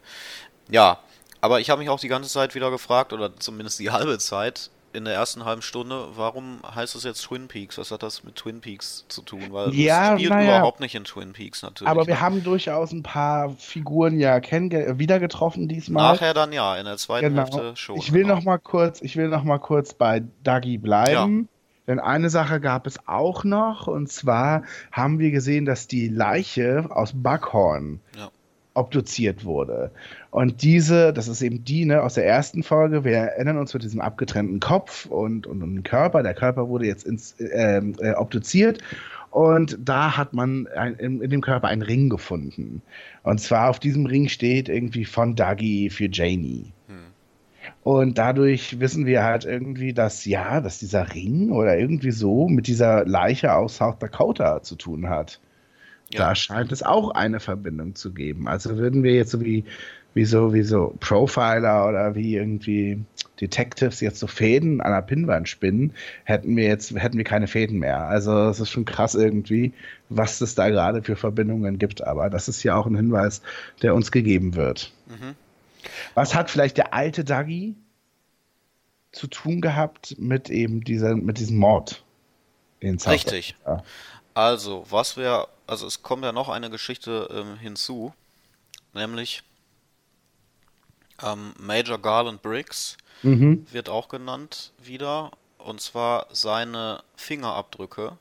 Ja, 0.70 0.98
aber 1.40 1.60
ich 1.60 1.70
habe 1.70 1.80
mich 1.80 1.90
auch 1.90 2.00
die 2.00 2.08
ganze 2.08 2.30
Zeit 2.30 2.54
wieder 2.54 2.70
gefragt, 2.70 3.12
oder 3.12 3.36
zumindest 3.36 3.78
die 3.78 3.90
halbe 3.92 4.18
Zeit, 4.18 4.70
in 4.94 5.04
der 5.04 5.12
ersten 5.14 5.44
halben 5.44 5.60
Stunde, 5.60 6.08
warum 6.16 6.60
heißt 6.74 6.94
es 6.94 7.04
jetzt 7.04 7.20
Twin 7.20 7.46
Peaks? 7.46 7.76
Was 7.76 7.90
hat 7.90 8.02
das 8.02 8.24
mit 8.24 8.36
Twin 8.36 8.60
Peaks 8.60 9.04
zu 9.08 9.20
tun? 9.20 9.48
Weil 9.50 9.74
ja, 9.74 10.14
es 10.14 10.20
spielt 10.20 10.32
ja. 10.32 10.42
überhaupt 10.42 10.80
nicht 10.80 10.94
in 10.94 11.04
Twin 11.04 11.34
Peaks 11.34 11.62
natürlich. 11.62 11.90
Aber 11.90 12.06
wir 12.06 12.14
ne? 12.14 12.20
haben 12.20 12.42
durchaus 12.42 12.92
ein 12.92 13.02
paar 13.02 13.50
Figuren 13.50 14.18
ja 14.18 14.40
wieder 14.40 15.20
getroffen 15.20 15.68
diesmal. 15.68 16.14
Nachher 16.14 16.32
dann 16.32 16.52
ja, 16.52 16.76
in 16.76 16.86
der 16.86 16.96
zweiten 16.96 17.28
genau. 17.28 17.42
Hälfte 17.42 17.76
schon. 17.76 17.98
Ich 17.98 18.12
will 18.12 18.22
genau. 18.22 18.36
noch 18.36 18.44
mal 18.44 18.58
kurz, 18.58 19.02
ich 19.02 19.16
will 19.16 19.28
noch 19.28 19.44
mal 19.44 19.58
kurz 19.58 19.92
bei 19.92 20.22
Dougie 20.42 20.78
bleiben. 20.78 21.42
Ja. 21.42 21.57
Denn 21.88 21.98
eine 21.98 22.28
Sache 22.28 22.60
gab 22.60 22.86
es 22.86 22.98
auch 23.08 23.44
noch, 23.44 23.86
und 23.86 24.12
zwar 24.12 24.62
haben 24.92 25.18
wir 25.18 25.30
gesehen, 25.30 25.64
dass 25.64 25.88
die 25.88 26.08
Leiche 26.08 26.86
aus 26.90 27.14
Buckhorn 27.14 27.98
ja. 28.16 28.30
obduziert 28.74 29.44
wurde. 29.46 29.90
Und 30.30 30.62
diese, 30.62 31.14
das 31.14 31.28
ist 31.28 31.40
eben 31.40 31.64
die 31.64 31.86
ne, 31.86 32.02
aus 32.02 32.14
der 32.14 32.26
ersten 32.26 32.62
Folge, 32.62 33.04
wir 33.04 33.16
erinnern 33.16 33.56
uns 33.56 33.72
mit 33.72 33.82
diesem 33.82 34.02
abgetrennten 34.02 34.60
Kopf 34.60 35.06
und, 35.06 35.46
und, 35.46 35.62
und 35.62 35.82
Körper. 35.82 36.22
Der 36.22 36.34
Körper 36.34 36.68
wurde 36.68 36.86
jetzt 36.86 37.06
ins, 37.06 37.32
äh, 37.40 37.78
äh, 37.78 38.14
obduziert 38.16 38.80
und 39.30 39.78
da 39.82 40.16
hat 40.16 40.34
man 40.34 40.66
ein, 40.68 40.94
in, 40.96 41.22
in, 41.22 41.30
dem 41.30 41.40
Körper 41.40 41.68
einen 41.68 41.82
Ring 41.82 42.08
gefunden. 42.10 42.82
Und 43.22 43.40
zwar 43.40 43.70
auf 43.70 43.78
diesem 43.78 44.06
Ring 44.06 44.28
steht 44.28 44.68
irgendwie 44.68 45.04
von 45.04 45.36
Dougie 45.36 45.90
für 45.90 46.08
Janie. 46.10 46.72
Und 47.82 48.18
dadurch 48.18 48.80
wissen 48.80 49.06
wir 49.06 49.24
halt 49.24 49.44
irgendwie, 49.44 49.92
dass 49.92 50.24
ja, 50.24 50.60
dass 50.60 50.78
dieser 50.78 51.14
Ring 51.14 51.50
oder 51.50 51.78
irgendwie 51.78 52.10
so 52.10 52.48
mit 52.48 52.66
dieser 52.66 53.04
Leiche 53.04 53.52
aus 53.52 53.76
South 53.76 53.98
Dakota 53.98 54.62
zu 54.62 54.76
tun 54.76 55.08
hat. 55.08 55.40
Ja. 56.12 56.20
Da 56.20 56.34
scheint 56.34 56.72
es 56.72 56.82
auch 56.82 57.10
eine 57.10 57.40
Verbindung 57.40 57.94
zu 57.94 58.12
geben. 58.12 58.48
Also 58.48 58.76
würden 58.76 59.02
wir 59.02 59.14
jetzt 59.14 59.30
so 59.30 59.40
wie, 59.40 59.64
wie 60.14 60.24
so, 60.24 60.54
wie 60.54 60.62
so 60.62 60.94
Profiler 61.00 61.86
oder 61.88 62.14
wie 62.14 62.36
irgendwie 62.36 63.04
Detectives 63.40 64.00
jetzt 64.00 64.18
so 64.18 64.26
Fäden 64.26 64.80
an 64.80 64.92
der 64.92 65.02
Pinnwand 65.02 65.48
spinnen, 65.48 65.92
hätten 66.24 66.56
wir 66.56 66.64
jetzt, 66.64 66.94
hätten 66.94 67.18
wir 67.18 67.24
keine 67.24 67.46
Fäden 67.46 67.78
mehr. 67.78 68.06
Also 68.06 68.48
es 68.48 68.58
ist 68.58 68.70
schon 68.70 68.84
krass 68.84 69.14
irgendwie, 69.14 69.72
was 70.08 70.40
es 70.40 70.54
da 70.54 70.70
gerade 70.70 71.02
für 71.02 71.16
Verbindungen 71.16 71.78
gibt. 71.78 72.02
Aber 72.02 72.30
das 72.30 72.48
ist 72.48 72.62
ja 72.62 72.74
auch 72.76 72.86
ein 72.86 72.96
Hinweis, 72.96 73.42
der 73.82 73.94
uns 73.94 74.10
gegeben 74.10 74.56
wird. 74.56 74.92
Mhm. 75.06 75.34
Was 76.14 76.34
hat 76.34 76.50
vielleicht 76.50 76.76
der 76.76 76.94
alte 76.94 77.24
Dagi 77.24 77.76
zu 79.12 79.26
tun 79.26 79.60
gehabt 79.60 80.16
mit 80.18 80.50
eben 80.50 80.82
dieser, 80.82 81.14
mit 81.14 81.38
diesem 81.38 81.58
Mord? 81.58 82.04
In 82.80 82.98
Richtig. 82.98 83.56
Also, 84.34 84.86
was 84.88 85.16
wir 85.16 85.48
also 85.68 85.86
es 85.86 86.02
kommt 86.02 86.24
ja 86.24 86.32
noch 86.32 86.48
eine 86.48 86.70
Geschichte 86.70 87.28
ähm, 87.30 87.58
hinzu, 87.58 88.14
nämlich 88.94 89.42
ähm, 91.22 91.52
Major 91.58 91.98
Garland 91.98 92.40
Briggs 92.42 92.96
mhm. 93.22 93.66
wird 93.70 93.90
auch 93.90 94.08
genannt 94.08 94.72
wieder, 94.82 95.30
und 95.58 95.80
zwar 95.80 96.26
seine 96.32 97.02
Fingerabdrücke 97.16 98.16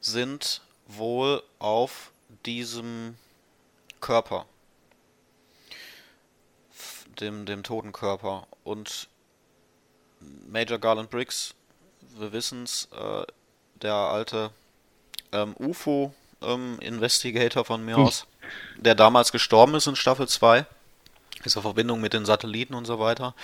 sind 0.00 0.62
wohl 0.86 1.42
auf 1.58 2.10
diesem 2.46 3.16
Körper, 4.00 4.46
dem, 7.20 7.46
dem 7.46 7.62
toten 7.62 7.92
Körper. 7.92 8.46
Und 8.62 9.08
Major 10.48 10.78
Garland 10.78 11.10
Briggs, 11.10 11.54
wir 12.18 12.32
wissen 12.32 12.64
es, 12.64 12.88
äh, 12.92 13.24
der 13.82 13.94
alte 13.94 14.50
ähm, 15.32 15.54
UFO-Investigator 15.58 17.62
ähm, 17.62 17.66
von 17.66 17.84
mir 17.84 17.96
hm. 17.96 18.04
aus, 18.04 18.26
der 18.76 18.94
damals 18.94 19.32
gestorben 19.32 19.74
ist 19.74 19.86
in 19.86 19.96
Staffel 19.96 20.28
2. 20.28 20.66
Ist 21.44 21.56
in 21.56 21.62
Verbindung 21.62 22.00
mit 22.00 22.14
den 22.14 22.24
Satelliten 22.24 22.74
und 22.74 22.86
so 22.86 22.98
weiter. 22.98 23.34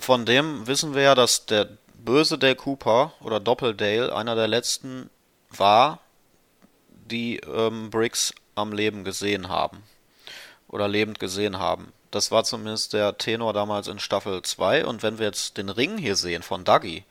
Von 0.00 0.26
dem 0.26 0.66
wissen 0.66 0.94
wir 0.94 1.02
ja, 1.02 1.14
dass 1.14 1.46
der 1.46 1.68
böse 1.94 2.38
Dale 2.38 2.56
Cooper 2.56 3.12
oder 3.20 3.40
Doppeldale 3.40 4.14
einer 4.14 4.34
der 4.34 4.48
letzten 4.48 5.10
war, 5.50 6.00
die 6.88 7.36
ähm, 7.38 7.90
Briggs 7.90 8.34
am 8.54 8.72
Leben 8.72 9.04
gesehen 9.04 9.48
haben. 9.48 9.82
Oder 10.68 10.88
lebend 10.88 11.18
gesehen 11.18 11.58
haben. 11.58 11.92
Das 12.10 12.30
war 12.30 12.44
zumindest 12.44 12.92
der 12.92 13.18
Tenor 13.18 13.52
damals 13.52 13.86
in 13.86 13.98
Staffel 13.98 14.42
2. 14.42 14.86
Und 14.86 15.02
wenn 15.02 15.18
wir 15.18 15.26
jetzt 15.26 15.56
den 15.56 15.68
Ring 15.68 15.96
hier 15.96 16.16
sehen 16.16 16.42
von 16.42 16.64
Dougie, 16.64 17.04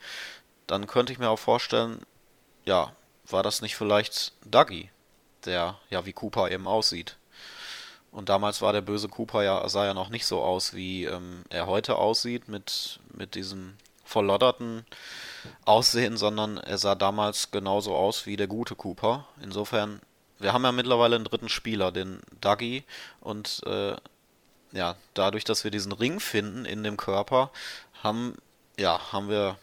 dann 0.67 0.88
könnte 0.88 1.13
ich 1.13 1.19
mir 1.19 1.29
auch 1.29 1.39
vorstellen, 1.39 2.01
ja, 2.65 2.93
war 3.27 3.43
das 3.43 3.62
nicht 3.62 3.75
vielleicht 3.75 4.33
Dougie, 4.45 4.89
der 5.45 5.77
ja 5.89 6.05
wie 6.05 6.13
Cooper 6.13 6.51
eben 6.51 6.67
aussieht? 6.67 7.17
Und 8.12 8.29
damals 8.29 8.62
war 8.62 8.73
der 8.73 8.81
böse 8.81 9.07
Cooper 9.07 9.43
ja, 9.43 9.67
sah 9.69 9.85
ja 9.85 9.93
noch 9.93 10.09
nicht 10.09 10.25
so 10.25 10.41
aus, 10.41 10.73
wie 10.73 11.05
ähm, 11.05 11.43
er 11.49 11.67
heute 11.67 11.95
aussieht, 11.95 12.47
mit, 12.47 12.99
mit 13.13 13.35
diesem 13.35 13.77
verlodderten 14.03 14.85
Aussehen, 15.65 16.17
sondern 16.17 16.57
er 16.57 16.79
sah 16.79 16.95
damals 16.95 17.51
genauso 17.51 17.95
aus 17.95 18.25
wie 18.25 18.35
der 18.35 18.47
gute 18.47 18.75
Cooper. 18.75 19.27
Insofern, 19.41 20.01
wir 20.39 20.53
haben 20.53 20.63
ja 20.63 20.71
mittlerweile 20.71 21.15
einen 21.15 21.25
dritten 21.25 21.49
Spieler, 21.49 21.91
den 21.91 22.19
Dougie, 22.41 22.83
und 23.21 23.62
äh, 23.67 23.95
ja, 24.71 24.95
dadurch, 25.13 25.43
dass 25.43 25.63
wir 25.63 25.71
diesen 25.71 25.91
Ring 25.91 26.19
finden 26.19 26.65
in 26.65 26.84
dem 26.84 26.97
Körper, 26.97 27.51
haben, 28.03 28.36
ja, 28.77 29.12
haben 29.12 29.29
wir 29.29 29.58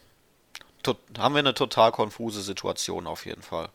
haben 1.17 1.35
wir 1.35 1.39
eine 1.39 1.53
total 1.53 1.91
konfuse 1.91 2.41
Situation 2.41 3.07
auf 3.07 3.25
jeden 3.25 3.41
Fall. 3.41 3.69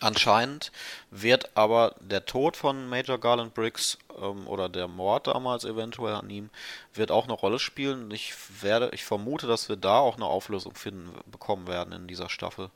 Anscheinend 0.00 0.72
wird 1.10 1.56
aber 1.56 1.94
der 2.00 2.26
Tod 2.26 2.56
von 2.56 2.88
Major 2.88 3.18
Garland 3.18 3.54
Briggs 3.54 3.98
ähm, 4.20 4.46
oder 4.48 4.68
der 4.68 4.88
Mord 4.88 5.28
damals 5.28 5.64
eventuell 5.64 6.14
an 6.14 6.30
ihm 6.30 6.50
wird 6.94 7.12
auch 7.12 7.24
eine 7.24 7.32
Rolle 7.32 7.60
spielen. 7.60 8.10
Ich 8.10 8.34
werde, 8.62 8.90
ich 8.92 9.04
vermute, 9.04 9.46
dass 9.46 9.68
wir 9.68 9.76
da 9.76 9.98
auch 9.98 10.16
eine 10.16 10.26
Auflösung 10.26 10.74
finden 10.74 11.12
bekommen 11.30 11.68
werden 11.68 11.92
in 11.92 12.08
dieser 12.08 12.28
Staffel, 12.28 12.70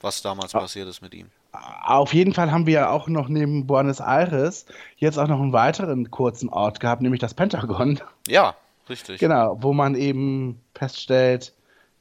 was 0.00 0.22
damals 0.22 0.54
ah. 0.54 0.60
passiert 0.60 0.88
ist 0.88 1.02
mit 1.02 1.12
ihm. 1.12 1.30
Auf 1.52 2.14
jeden 2.14 2.32
Fall 2.32 2.52
haben 2.52 2.66
wir 2.66 2.74
ja 2.74 2.90
auch 2.90 3.08
noch 3.08 3.28
neben 3.28 3.66
Buenos 3.66 4.00
Aires 4.00 4.66
jetzt 4.96 5.18
auch 5.18 5.26
noch 5.26 5.40
einen 5.40 5.52
weiteren 5.52 6.10
kurzen 6.10 6.48
Ort 6.48 6.80
gehabt, 6.80 7.02
nämlich 7.02 7.20
das 7.20 7.34
Pentagon. 7.34 8.00
Ja, 8.28 8.54
richtig. 8.88 9.18
Genau, 9.18 9.58
wo 9.60 9.72
man 9.72 9.94
eben 9.94 10.60
feststellt, 10.74 11.52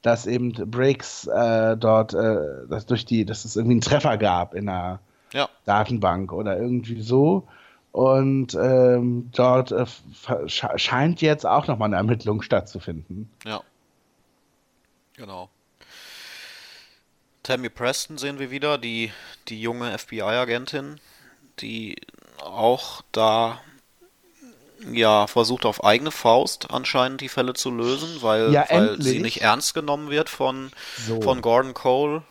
dass 0.02 0.28
eben 0.28 0.52
Breaks 0.52 1.28
äh, 1.28 1.76
dort, 1.78 2.14
äh, 2.14 2.68
dass 2.70 2.86
durch 2.86 3.06
die, 3.06 3.26
dass 3.26 3.46
es 3.46 3.56
irgendwie 3.56 3.74
einen 3.74 3.82
Treffer 3.82 4.18
gab 4.18 4.54
in 4.54 4.68
der 4.68 5.00
ja. 5.34 5.50
Datenbank 5.66 6.32
oder 6.32 6.58
irgendwie 6.58 7.02
so. 7.02 7.48
Und 7.92 8.54
ähm, 8.54 9.32
dort 9.36 9.72
äh, 9.72 9.86
scheint 10.48 11.22
jetzt 11.22 11.46
auch 11.46 11.68
nochmal 11.68 11.88
eine 11.88 11.96
Ermittlung 11.96 12.42
stattzufinden. 12.42 13.30
Ja. 13.46 13.62
Genau. 15.18 15.50
Tammy 17.50 17.70
Preston 17.70 18.20
sehen 18.20 18.38
wir 18.38 18.52
wieder, 18.52 18.78
die, 18.78 19.12
die 19.48 19.60
junge 19.60 19.98
FBI-Agentin, 19.98 21.00
die 21.62 21.96
auch 22.46 23.02
da 23.12 23.60
ja, 24.92 25.26
versucht 25.26 25.66
auf 25.66 25.84
eigene 25.84 26.12
Faust 26.12 26.70
anscheinend 26.70 27.22
die 27.22 27.28
Fälle 27.28 27.56
zu 27.56 27.72
lösen, 27.72 28.22
weil, 28.22 28.54
ja, 28.54 28.66
weil 28.70 29.02
sie 29.02 29.20
nicht 29.20 29.42
ernst 29.42 29.74
genommen 29.74 30.12
wird 30.12 30.30
von, 30.30 30.70
so. 31.08 31.22
von 31.22 31.42
Gordon 31.42 31.74
Cole 31.74 32.22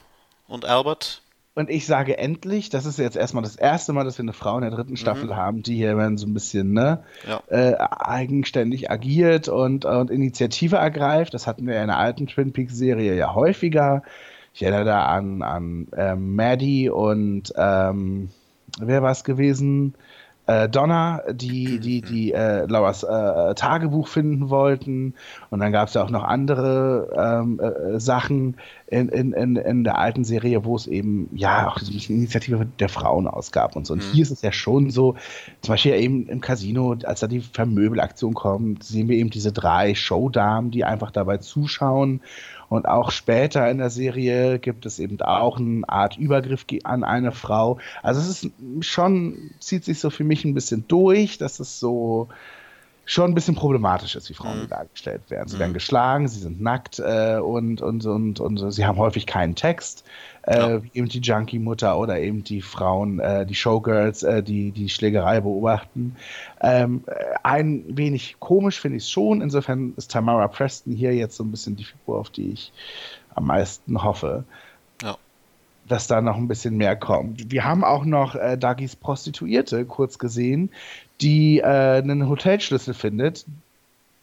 und 0.47 0.65
Albert. 0.65 1.23
Und 1.57 1.69
ich 1.69 1.87
sage 1.87 2.17
endlich, 2.17 2.71
das 2.71 2.87
ist 2.87 3.01
jetzt 3.01 3.17
erstmal 3.17 3.43
das 3.43 3.57
erste 3.57 3.93
Mal, 3.93 4.05
dass 4.05 4.19
wir 4.19 4.23
eine 4.23 4.33
Frau 4.33 4.55
in 4.55 4.61
der 4.61 4.71
dritten 4.71 4.97
Staffel 4.97 5.25
mhm. 5.25 5.37
haben, 5.37 5.63
die 5.65 5.75
hier 5.75 5.97
so 6.15 6.29
ein 6.29 6.33
bisschen 6.35 6.73
ne, 6.75 7.03
ja. 7.27 7.43
äh, 7.49 7.75
eigenständig 7.77 8.89
agiert 8.89 9.49
und, 9.49 9.85
und 9.85 10.13
Initiative 10.13 10.77
ergreift. 10.77 11.35
Das 11.35 11.49
hatten 11.49 11.67
wir 11.67 11.81
in 11.81 11.89
der 11.89 11.99
alten 11.99 12.29
Twin 12.29 12.53
Peaks-Serie 12.53 13.17
ja 13.17 13.35
häufiger. 13.35 14.05
Ich 14.55 14.63
erinnere 14.63 14.85
da 14.85 15.07
an, 15.07 15.43
an 15.43 15.89
äh, 15.97 16.15
Maddie 16.15 16.91
und 16.91 17.53
ähm, 17.57 18.31
wer 18.79 19.03
war 19.03 19.13
es 19.13 19.25
gewesen? 19.25 19.95
äh, 20.49 20.69
Donna, 20.69 21.23
die 21.31 21.79
die, 21.79 22.01
die 22.01 22.33
äh, 22.33 22.65
Lauras 22.67 23.03
äh, 23.03 23.55
Tagebuch 23.55 24.09
finden 24.09 24.49
wollten. 24.49 25.15
Und 25.51 25.61
dann 25.61 25.73
gab 25.73 25.89
es 25.89 25.95
ja 25.95 26.03
auch 26.03 26.11
noch 26.11 26.25
andere 26.25 27.11
ähm, 27.17 27.61
äh, 27.61 28.01
Sachen 28.01 28.57
in, 28.87 29.11
in, 29.11 29.33
in, 29.35 29.57
in 29.57 29.85
der 29.85 29.99
alten 29.99 30.25
Serie, 30.25 30.65
wo 30.65 30.75
es 30.75 30.87
eben 30.87 31.29
ja 31.35 31.69
auch 31.69 31.79
so 31.79 31.93
ein 31.93 31.95
bisschen 31.95 32.17
Initiative 32.17 32.67
der 32.79 32.89
Frauen 32.89 33.29
ausgab 33.29 33.77
und 33.77 33.87
so. 33.87 33.93
Und 33.93 34.03
mhm. 34.03 34.13
hier 34.13 34.23
ist 34.23 34.31
es 34.31 34.41
ja 34.41 34.51
schon 34.51 34.89
so, 34.89 35.17
zum 35.61 35.75
Beispiel 35.75 35.93
eben 35.93 36.27
im 36.29 36.41
Casino, 36.41 36.97
als 37.05 37.21
da 37.21 37.27
die 37.27 37.41
Vermöbelaktion 37.41 38.33
kommt, 38.33 38.83
sehen 38.85 39.09
wir 39.09 39.19
eben 39.19 39.29
diese 39.29 39.53
drei 39.53 39.95
Showdamen, 39.95 40.71
die 40.71 40.83
einfach 40.83 41.11
dabei 41.11 41.37
zuschauen 41.37 42.23
und 42.69 42.87
auch 42.87 43.11
später 43.11 43.69
in 43.71 43.79
der 43.79 43.91
Serie 43.91 44.59
gibt 44.59 44.87
es 44.87 44.99
eben 44.99 45.21
auch 45.21 45.59
eine 45.59 45.89
Art 45.89 46.17
Übergriff 46.17 46.67
an 46.85 47.05
eine 47.05 47.33
Frau. 47.33 47.79
Also 48.03 48.21
es 48.21 48.45
ist 48.45 48.53
schon, 48.85 49.51
zieht 49.59 49.85
sich 49.85 50.01
so 50.01 50.11
für 50.11 50.25
mich 50.25 50.45
ein 50.45 50.55
bisschen 50.55 50.87
durch, 50.89 51.39
dass 51.39 51.61
es 51.61 51.81
so 51.81 52.29
schon 53.09 53.31
ein 53.31 53.35
bisschen 53.35 53.55
problematisch 53.55 54.15
ist, 54.17 54.29
wie 54.29 54.35
Frauen 54.35 54.65
mhm. 54.65 54.69
dargestellt 54.69 55.23
werden. 55.31 55.49
Sie 55.49 55.57
mhm. 55.57 55.61
werden 55.61 55.75
geschlagen, 55.75 56.29
sie 56.29 56.41
sind 56.41 56.61
nackt 56.61 56.99
äh, 56.99 57.39
und, 57.39 57.81
und, 57.81 58.05
und, 58.05 58.39
und 58.39 58.73
sie 58.73 58.85
haben 58.85 58.99
häufig 58.99 59.27
keinen 59.27 59.55
Text 59.55 60.05
äh, 60.49 60.83
wie 60.83 60.91
eben 60.95 61.09
die 61.09 61.21
Junkie-Mutter 61.21 61.99
oder 61.99 62.19
eben 62.19 62.43
die 62.43 62.63
Frauen, 62.63 63.21
äh, 63.21 63.45
die 63.45 63.55
Showgirls, 63.55 64.23
äh, 64.23 64.43
die 64.43 64.73
die 64.73 64.89
Schlägerei 64.89 65.41
beobachten. 65.41 66.17
Ähm, 66.61 67.05
äh, 67.07 67.13
ein 67.43 67.85
wenig 67.89 68.37
komisch 68.41 68.81
finde 68.81 68.97
ich 68.97 69.05
es 69.05 69.11
schon. 69.11 69.43
Insofern 69.43 69.93
ist 69.97 70.11
Tamara 70.11 70.49
Preston 70.49 70.95
hier 70.95 71.15
jetzt 71.15 71.37
so 71.37 71.45
ein 71.45 71.51
bisschen 71.51 71.77
die 71.77 71.85
Figur, 71.85 72.19
auf 72.19 72.31
die 72.31 72.53
ich 72.53 72.73
am 73.35 73.47
meisten 73.47 74.03
hoffe. 74.03 74.45
Ja. 75.03 75.17
Dass 75.87 76.07
da 76.07 76.21
noch 76.21 76.37
ein 76.37 76.49
bisschen 76.49 76.77
mehr 76.77 76.97
kommt. 76.97 77.51
Wir 77.51 77.65
haben 77.65 77.85
auch 77.85 78.05
noch 78.05 78.35
äh, 78.35 78.57
Dagis 78.57 78.97
Prostituierte 78.97 79.85
kurz 79.85 80.19
gesehen, 80.19 80.71
die 81.21 81.59
äh, 81.59 81.65
einen 81.65 82.29
Hotelschlüssel 82.29 82.95
findet. 82.95 83.45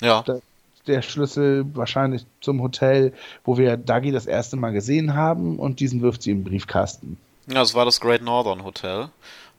Ja. 0.02 0.24
Da, 0.24 0.40
der 0.88 1.02
Schlüssel 1.02 1.66
wahrscheinlich 1.76 2.26
zum 2.42 2.62
Hotel, 2.62 3.14
wo 3.44 3.58
wir 3.58 3.78
Dagi 3.78 4.12
das 4.12 4.28
erste 4.28 4.56
Mal 4.56 4.72
gesehen 4.72 5.16
haben 5.16 5.58
und 5.58 5.80
diesen 5.80 6.02
wirft 6.02 6.22
sie 6.22 6.32
im 6.32 6.44
Briefkasten. 6.44 7.18
Ja, 7.48 7.62
es 7.62 7.74
war 7.74 7.86
das 7.86 8.00
Great 8.00 8.22
Northern 8.22 8.64
Hotel. 8.64 9.10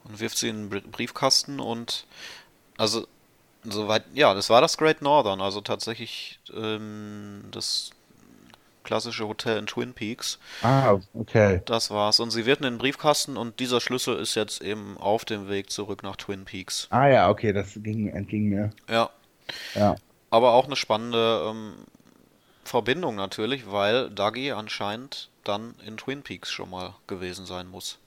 und 0.05 0.21
wirft 0.21 0.39
sie 0.39 0.49
in 0.49 0.71
den 0.71 0.91
Briefkasten 0.91 1.61
und 1.61 2.07
also 2.79 3.07
soweit, 3.65 4.05
ja, 4.15 4.35
das 4.35 4.51
war 4.51 4.61
das 4.61 4.77
Great 4.77 5.03
Northern, 5.03 5.41
also 5.41 5.61
tatsächlich 5.61 6.39
ähm, 6.55 7.45
das 7.51 7.91
klassische 8.87 9.29
Hotel 9.29 9.59
in 9.59 9.67
Twin 9.67 9.93
Peaks. 9.93 10.39
Ah, 10.63 10.99
okay. 11.13 11.61
Das 11.67 11.91
war's. 11.91 12.21
Und 12.21 12.31
sie 12.31 12.47
wird 12.47 12.61
in 12.61 12.65
den 12.65 12.79
Briefkasten 12.79 13.37
und 13.37 13.61
dieser 13.61 13.81
Schlüssel 13.81 14.17
ist 14.17 14.35
jetzt 14.37 14.63
eben 14.63 14.97
auf 14.97 15.25
dem 15.25 15.49
Weg 15.49 15.71
zurück 15.71 16.03
nach 16.03 16.17
Twin 16.17 16.45
Peaks. 16.45 16.87
Ah 16.91 17.09
ja, 17.09 17.29
okay, 17.29 17.53
das 17.53 17.75
ging, 17.83 18.09
entging 18.09 18.49
mir. 18.49 18.71
Ja. 18.89 19.11
Ja. 19.75 19.97
Aber 20.31 20.53
auch 20.55 20.67
eine 20.67 20.77
spannende 20.77 21.47
ähm, 21.51 21.75
Verbindung 22.65 23.17
natürlich, 23.17 23.71
weil 23.71 24.09
Dougie 24.11 24.53
anscheinend 24.53 25.31
dann 25.45 25.75
in 25.85 25.97
Twin 25.97 26.23
Peaks 26.23 26.51
schon 26.51 26.71
mal 26.71 26.95
gewesen 27.07 27.45
sein 27.45 27.69
muss. 27.69 27.99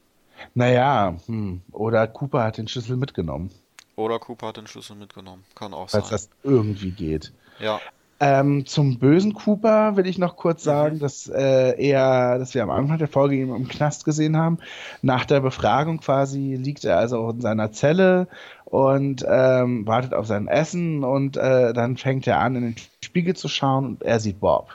Naja, 0.54 1.18
hm. 1.26 1.62
oder 1.72 2.08
Cooper 2.08 2.44
hat 2.44 2.58
den 2.58 2.68
Schlüssel 2.68 2.96
mitgenommen. 2.96 3.52
Oder 3.98 4.18
Cooper 4.20 4.48
hat 4.48 4.58
den 4.58 4.68
Schlüssel 4.68 4.96
mitgenommen. 4.96 5.44
Kann 5.56 5.74
auch 5.74 5.90
Falls 5.90 6.08
sein. 6.08 6.12
das 6.12 6.30
irgendwie 6.44 6.92
geht. 6.92 7.34
Ja. 7.60 7.82
Ähm, 8.22 8.66
zum 8.66 9.00
bösen 9.00 9.34
Cooper 9.34 9.96
will 9.96 10.06
ich 10.06 10.18
noch 10.18 10.36
kurz 10.36 10.64
sagen, 10.64 10.96
Mhm. 10.96 11.00
dass 11.00 11.28
äh, 11.28 11.82
er, 11.82 12.38
dass 12.38 12.54
wir 12.54 12.64
am 12.64 12.70
Anfang 12.70 12.98
der 12.98 13.08
Folge 13.08 13.36
ihn 13.36 13.54
im 13.56 13.68
Knast 13.70 14.04
gesehen 14.04 14.36
haben. 14.36 14.58
Nach 15.02 15.24
der 15.26 15.40
Befragung 15.40 16.00
quasi 16.00 16.56
liegt 16.62 16.84
er 16.84 16.98
also 16.98 17.18
auch 17.20 17.30
in 17.30 17.42
seiner 17.42 17.72
Zelle 17.72 18.28
und 18.66 19.26
ähm, 19.28 19.88
wartet 19.88 20.14
auf 20.14 20.28
sein 20.28 20.48
Essen 20.50 21.04
und 21.04 21.38
äh, 21.38 21.72
dann 21.74 21.96
fängt 21.98 22.28
er 22.28 22.40
an, 22.40 22.56
in 22.58 22.62
den 22.64 22.76
Spiegel 23.04 23.36
zu 23.36 23.48
schauen 23.48 23.86
und 23.86 24.04
er 24.04 24.20
sieht 24.20 24.40
Bob. 24.42 24.68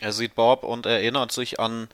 Er 0.00 0.12
sieht 0.12 0.34
Bob 0.34 0.64
und 0.64 0.84
erinnert 0.84 1.30
sich 1.30 1.60
an 1.60 1.86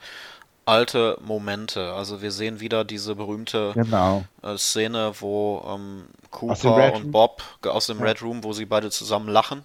alte 0.64 1.18
Momente. 1.24 1.92
Also 1.92 2.22
wir 2.22 2.30
sehen 2.30 2.60
wieder 2.60 2.84
diese 2.84 3.14
berühmte 3.14 3.72
Genau. 3.74 4.24
äh, 4.42 4.56
Szene, 4.56 5.12
wo 5.20 5.62
ähm, 5.68 6.04
Cooper 6.30 6.94
und. 6.94 7.12
Bob 7.12 7.42
aus 7.66 7.86
dem 7.86 8.00
Red 8.02 8.22
Room, 8.22 8.42
wo 8.44 8.52
sie 8.54 8.64
beide 8.66 8.90
zusammen 8.90 9.28
lachen. 9.28 9.64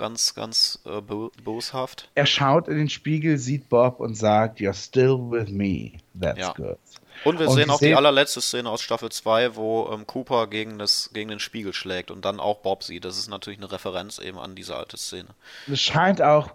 Ganz, 0.00 0.34
ganz 0.34 0.78
äh, 0.86 1.00
bo 1.02 1.30
boshaft. 1.44 2.08
Er 2.14 2.24
schaut 2.24 2.68
in 2.68 2.78
den 2.78 2.88
Spiegel, 2.88 3.36
sieht 3.36 3.68
Bob 3.68 4.00
und 4.00 4.14
sagt, 4.14 4.58
You're 4.60 4.72
still 4.72 5.18
with 5.30 5.50
me. 5.50 5.92
That's 6.18 6.38
Ja. 6.40 6.52
good. 6.54 6.78
Und 7.26 7.38
wir 7.38 7.48
Und 7.50 7.54
sehen 7.54 7.68
auch 7.68 7.78
die 7.78 7.84
sehen- 7.86 7.96
allerletzte 7.98 8.40
Szene 8.40 8.70
aus 8.70 8.80
Staffel 8.80 9.10
2, 9.10 9.54
wo 9.56 9.90
ähm, 9.92 10.06
Cooper 10.06 10.46
gegen, 10.46 10.78
das, 10.78 11.10
gegen 11.12 11.28
den 11.28 11.38
Spiegel 11.38 11.74
schlägt 11.74 12.10
und 12.10 12.24
dann 12.24 12.40
auch 12.40 12.60
Bob 12.60 12.82
sieht. 12.82 13.04
Das 13.04 13.18
ist 13.18 13.28
natürlich 13.28 13.58
eine 13.58 13.70
Referenz 13.70 14.18
eben 14.18 14.38
an 14.38 14.54
diese 14.54 14.74
alte 14.74 14.96
Szene. 14.96 15.28
Es 15.70 15.80
scheint 15.82 16.22
auch 16.22 16.48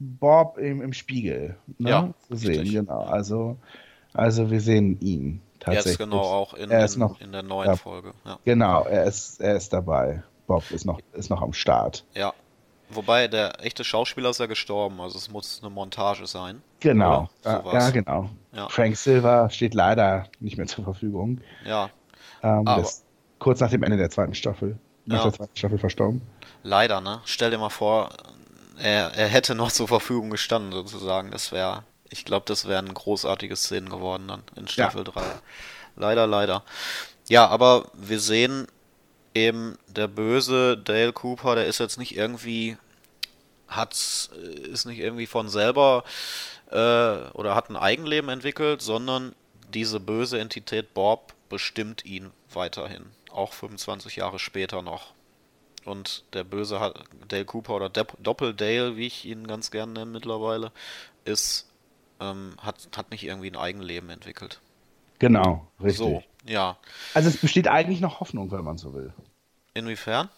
Bob 0.00 0.58
im, 0.58 0.82
im 0.82 0.92
Spiegel 0.92 1.56
ne, 1.78 1.90
Ja, 1.90 2.14
zu 2.28 2.34
sehen, 2.36 2.48
richtig. 2.60 2.72
genau. 2.72 3.02
Also, 3.04 3.56
also 4.14 4.50
wir 4.50 4.60
sehen 4.60 5.00
ihn 5.00 5.42
tatsächlich. 5.60 5.92
Jetzt 5.92 5.98
genau 5.98 6.22
auch 6.22 6.54
in, 6.54 6.70
er 6.70 6.84
ist 6.84 6.94
in, 6.94 7.00
noch, 7.00 7.20
in 7.20 7.30
der 7.30 7.42
neuen 7.42 7.68
ja. 7.68 7.76
Folge. 7.76 8.14
Ja. 8.24 8.38
Genau, 8.44 8.84
er 8.84 9.04
ist, 9.04 9.40
er 9.40 9.54
ist 9.56 9.72
dabei. 9.72 10.22
Bob 10.48 10.68
ist 10.70 10.86
noch, 10.86 10.98
ist 11.12 11.30
noch 11.30 11.42
am 11.42 11.52
Start. 11.52 12.04
ja. 12.14 12.32
Wobei 12.90 13.28
der 13.28 13.64
echte 13.64 13.84
Schauspieler 13.84 14.30
ist 14.30 14.40
ja 14.40 14.46
gestorben, 14.46 15.00
also 15.00 15.18
es 15.18 15.30
muss 15.30 15.60
eine 15.62 15.70
Montage 15.70 16.26
sein. 16.26 16.62
Genau, 16.80 17.28
ja, 17.44 17.62
ja, 17.72 17.90
genau. 17.90 18.30
Ja. 18.52 18.68
Frank 18.68 18.96
Silver 18.96 19.50
steht 19.50 19.74
leider 19.74 20.24
nicht 20.40 20.56
mehr 20.56 20.66
zur 20.66 20.84
Verfügung. 20.84 21.40
Ja, 21.66 21.90
Ähm, 22.42 22.66
ist 22.80 23.04
kurz 23.38 23.60
nach 23.60 23.70
dem 23.70 23.82
Ende 23.82 23.96
der 23.98 24.10
zweiten 24.10 24.34
Staffel, 24.34 24.78
nach 25.06 25.18
Ja. 25.18 25.22
der 25.24 25.32
zweiten 25.32 25.56
Staffel 25.56 25.78
verstorben. 25.78 26.22
leider, 26.62 27.00
ne? 27.00 27.20
Stell 27.24 27.50
dir 27.50 27.58
mal 27.58 27.68
vor, 27.68 28.10
er, 28.78 29.12
er 29.14 29.26
hätte 29.28 29.54
noch 29.54 29.72
zur 29.72 29.88
Verfügung 29.88 30.30
gestanden, 30.30 30.72
sozusagen. 30.72 31.30
Das 31.30 31.52
wäre, 31.52 31.82
ich 32.10 32.24
glaube, 32.24 32.44
das 32.46 32.66
wären 32.68 32.94
großartige 32.94 33.56
Szenen 33.56 33.88
geworden 33.90 34.28
dann 34.28 34.42
in 34.56 34.66
Staffel 34.68 35.04
3. 35.04 35.20
Leider, 35.96 36.26
leider. 36.26 36.62
Ja, 37.28 37.48
aber 37.48 37.86
wir 37.94 38.20
sehen 38.20 38.66
eben, 39.34 39.78
der 39.86 40.08
böse 40.08 40.76
Dale 40.76 41.12
Cooper, 41.12 41.54
der 41.54 41.66
ist 41.66 41.78
jetzt 41.78 41.98
nicht 41.98 42.16
irgendwie, 42.16 42.76
hat, 43.68 43.92
ist 43.92 44.86
nicht 44.86 44.98
irgendwie 44.98 45.26
von 45.26 45.48
selber 45.48 46.04
äh, 46.70 46.76
oder 47.32 47.54
hat 47.54 47.70
ein 47.70 47.76
Eigenleben 47.76 48.30
entwickelt, 48.30 48.82
sondern 48.82 49.34
diese 49.72 50.00
böse 50.00 50.38
Entität 50.40 50.94
Bob 50.94 51.34
bestimmt 51.48 52.04
ihn 52.04 52.30
weiterhin. 52.52 53.06
Auch 53.30 53.52
25 53.52 54.16
Jahre 54.16 54.38
später 54.38 54.82
noch. 54.82 55.12
Und 55.84 56.24
der 56.32 56.44
böse 56.44 56.80
hat- 56.80 57.04
Dale 57.28 57.44
Cooper 57.44 57.74
oder 57.76 57.88
Depp, 57.88 58.12
Doppeldale, 58.22 58.96
wie 58.96 59.06
ich 59.06 59.24
ihn 59.24 59.46
ganz 59.46 59.70
gern 59.70 59.92
nenne 59.92 60.10
mittlerweile, 60.10 60.72
ist, 61.24 61.66
ähm, 62.20 62.54
hat, 62.58 62.88
hat 62.96 63.10
nicht 63.10 63.24
irgendwie 63.24 63.50
ein 63.50 63.56
Eigenleben 63.56 64.10
entwickelt. 64.10 64.60
Genau, 65.18 65.66
richtig. 65.80 65.96
So, 65.98 66.22
ja. 66.46 66.76
Also 67.14 67.28
es 67.28 67.36
besteht 67.36 67.68
eigentlich 67.68 68.00
noch 68.00 68.20
Hoffnung, 68.20 68.50
wenn 68.52 68.64
man 68.64 68.78
so 68.78 68.94
will. 68.94 69.12
Inwiefern? 69.74 70.28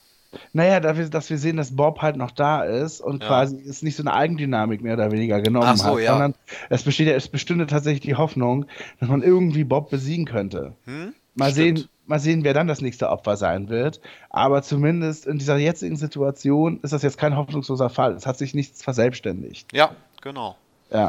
Naja, 0.52 0.78
dass 0.78 0.96
wir, 0.96 1.08
dass 1.08 1.28
wir 1.30 1.38
sehen, 1.38 1.56
dass 1.56 1.74
Bob 1.74 2.02
halt 2.02 2.16
noch 2.16 2.30
da 2.30 2.62
ist 2.62 3.00
und 3.00 3.22
Ja. 3.22 3.28
quasi 3.28 3.56
es 3.68 3.82
nicht 3.82 3.96
so 3.96 4.02
eine 4.04 4.14
Eigendynamik 4.14 4.80
mehr 4.80 4.94
oder 4.94 5.10
weniger 5.10 5.40
genommen 5.40 5.66
Ach 5.66 5.76
so, 5.76 5.96
hat, 5.96 5.98
ja. 6.02 6.12
sondern 6.12 6.34
es 6.68 6.84
besteht 6.84 7.08
es 7.08 7.28
bestünde 7.28 7.66
tatsächlich 7.66 8.02
die 8.02 8.14
Hoffnung, 8.14 8.66
dass 9.00 9.08
man 9.08 9.22
irgendwie 9.22 9.64
Bob 9.64 9.90
besiegen 9.90 10.26
könnte. 10.26 10.74
Hm? 10.84 11.14
Mal 11.34 11.50
Stimmt. 11.50 11.78
sehen, 11.78 11.88
mal 12.06 12.20
sehen, 12.20 12.44
wer 12.44 12.54
dann 12.54 12.68
das 12.68 12.80
nächste 12.80 13.08
Opfer 13.10 13.36
sein 13.36 13.68
wird. 13.68 14.00
Aber 14.30 14.62
zumindest 14.62 15.26
in 15.26 15.38
dieser 15.38 15.56
jetzigen 15.56 15.96
Situation 15.96 16.78
ist 16.82 16.92
das 16.92 17.02
jetzt 17.02 17.18
kein 17.18 17.36
hoffnungsloser 17.36 17.90
Fall. 17.90 18.14
Es 18.14 18.26
hat 18.26 18.38
sich 18.38 18.54
nichts 18.54 18.82
verselbstständigt. 18.84 19.72
Ja, 19.72 19.94
genau. 20.22 20.56
Ja. 20.92 21.08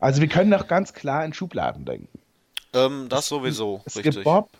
Also 0.00 0.20
wir 0.20 0.28
können 0.28 0.50
doch 0.50 0.66
ganz 0.66 0.94
klar 0.94 1.24
in 1.24 1.32
Schubladen 1.32 1.84
denken. 1.84 2.08
Ähm, 2.74 3.08
das 3.08 3.28
sowieso, 3.28 3.82
Es 3.84 3.96
richtig. 3.96 4.14
gibt 4.14 4.24
Bob 4.24 4.50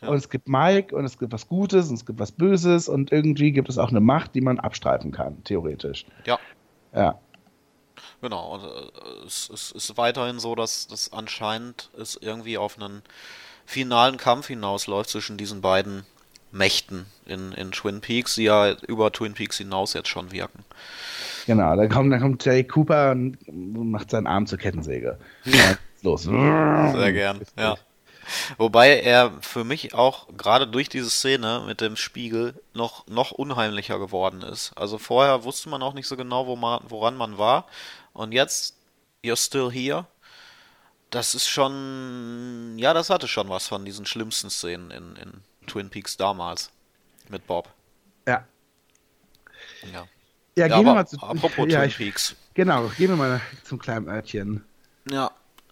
Ja. 0.00 0.08
und 0.08 0.16
es 0.16 0.28
gibt 0.28 0.48
Mike 0.48 0.94
und 0.94 1.04
es 1.04 1.18
gibt 1.18 1.32
was 1.32 1.46
Gutes 1.48 1.88
und 1.88 1.94
es 1.94 2.04
gibt 2.06 2.18
was 2.18 2.32
Böses 2.32 2.88
und 2.88 3.12
irgendwie 3.12 3.52
gibt 3.52 3.68
es 3.68 3.78
auch 3.78 3.88
eine 3.90 4.00
Macht, 4.00 4.34
die 4.34 4.40
man 4.40 4.58
abstreifen 4.58 5.12
kann, 5.12 5.42
theoretisch. 5.44 6.04
Ja, 6.26 6.38
Ja. 6.94 7.18
genau. 8.20 8.54
Und, 8.54 8.64
äh, 8.64 9.26
es, 9.26 9.48
es 9.52 9.70
ist 9.72 9.96
weiterhin 9.96 10.38
so, 10.38 10.54
dass 10.54 10.86
das 10.86 11.12
anscheinend 11.12 11.90
es 11.98 12.16
irgendwie 12.20 12.58
auf 12.58 12.78
einen 12.78 13.02
finalen 13.64 14.16
Kampf 14.16 14.48
hinausläuft 14.48 15.08
zwischen 15.10 15.36
diesen 15.38 15.60
beiden 15.60 16.04
Mächten 16.50 17.06
in, 17.24 17.52
in 17.52 17.70
Twin 17.72 18.00
Peaks, 18.02 18.34
die 18.34 18.42
ja 18.42 18.72
über 18.86 19.10
Twin 19.12 19.32
Peaks 19.32 19.56
hinaus 19.56 19.94
jetzt 19.94 20.08
schon 20.08 20.32
wirken. 20.32 20.64
Genau, 21.46 21.74
dann 21.76 21.88
kommt, 21.88 22.12
dann 22.12 22.20
kommt 22.20 22.44
Jay 22.44 22.62
Cooper 22.64 23.12
und 23.12 23.38
macht 23.90 24.10
seinen 24.10 24.26
Arm 24.26 24.46
zur 24.46 24.58
Kettensäge. 24.58 25.18
Ja, 25.44 25.76
los. 26.02 26.22
Sehr 26.22 27.12
gern, 27.12 27.40
ja. 27.56 27.76
Wobei 28.56 29.00
er 29.00 29.32
für 29.40 29.64
mich 29.64 29.94
auch 29.94 30.28
gerade 30.36 30.66
durch 30.66 30.88
diese 30.88 31.10
Szene 31.10 31.64
mit 31.66 31.80
dem 31.80 31.96
Spiegel 31.96 32.54
noch, 32.72 33.06
noch 33.08 33.32
unheimlicher 33.32 33.98
geworden 33.98 34.42
ist. 34.42 34.72
Also 34.76 34.98
vorher 34.98 35.44
wusste 35.44 35.68
man 35.68 35.82
auch 35.82 35.92
nicht 35.94 36.06
so 36.06 36.16
genau, 36.16 36.46
wo 36.46 36.56
man, 36.56 36.80
woran 36.88 37.16
man 37.16 37.36
war. 37.38 37.66
Und 38.12 38.32
jetzt, 38.32 38.76
you're 39.24 39.36
still 39.36 39.70
here. 39.70 40.06
Das 41.10 41.34
ist 41.34 41.48
schon, 41.48 42.74
ja, 42.78 42.94
das 42.94 43.10
hatte 43.10 43.28
schon 43.28 43.48
was 43.48 43.66
von 43.68 43.84
diesen 43.84 44.06
schlimmsten 44.06 44.50
Szenen 44.50 44.90
in, 44.90 45.16
in 45.16 45.44
Twin 45.66 45.90
Peaks 45.90 46.16
damals. 46.16 46.70
Mit 47.28 47.46
Bob. 47.46 47.68
Ja. 48.26 48.46
Ja, 49.82 50.08
Ja, 50.56 50.68
ja 50.68 50.68
gehen 50.68 50.86
wir 50.86 50.94
mal 50.94 51.06
zu. 51.06 51.18
apropos 51.20 51.66
ja, 51.70 51.80
Twin 51.80 51.88
ich, 51.88 51.96
Peaks. 51.96 52.36
genau, 52.54 52.88
gehen 52.96 53.10
wir 53.10 53.16
mal 53.16 53.40
zum 53.64 53.78
kleinen 53.78 54.08
Örtchen. 54.08 54.64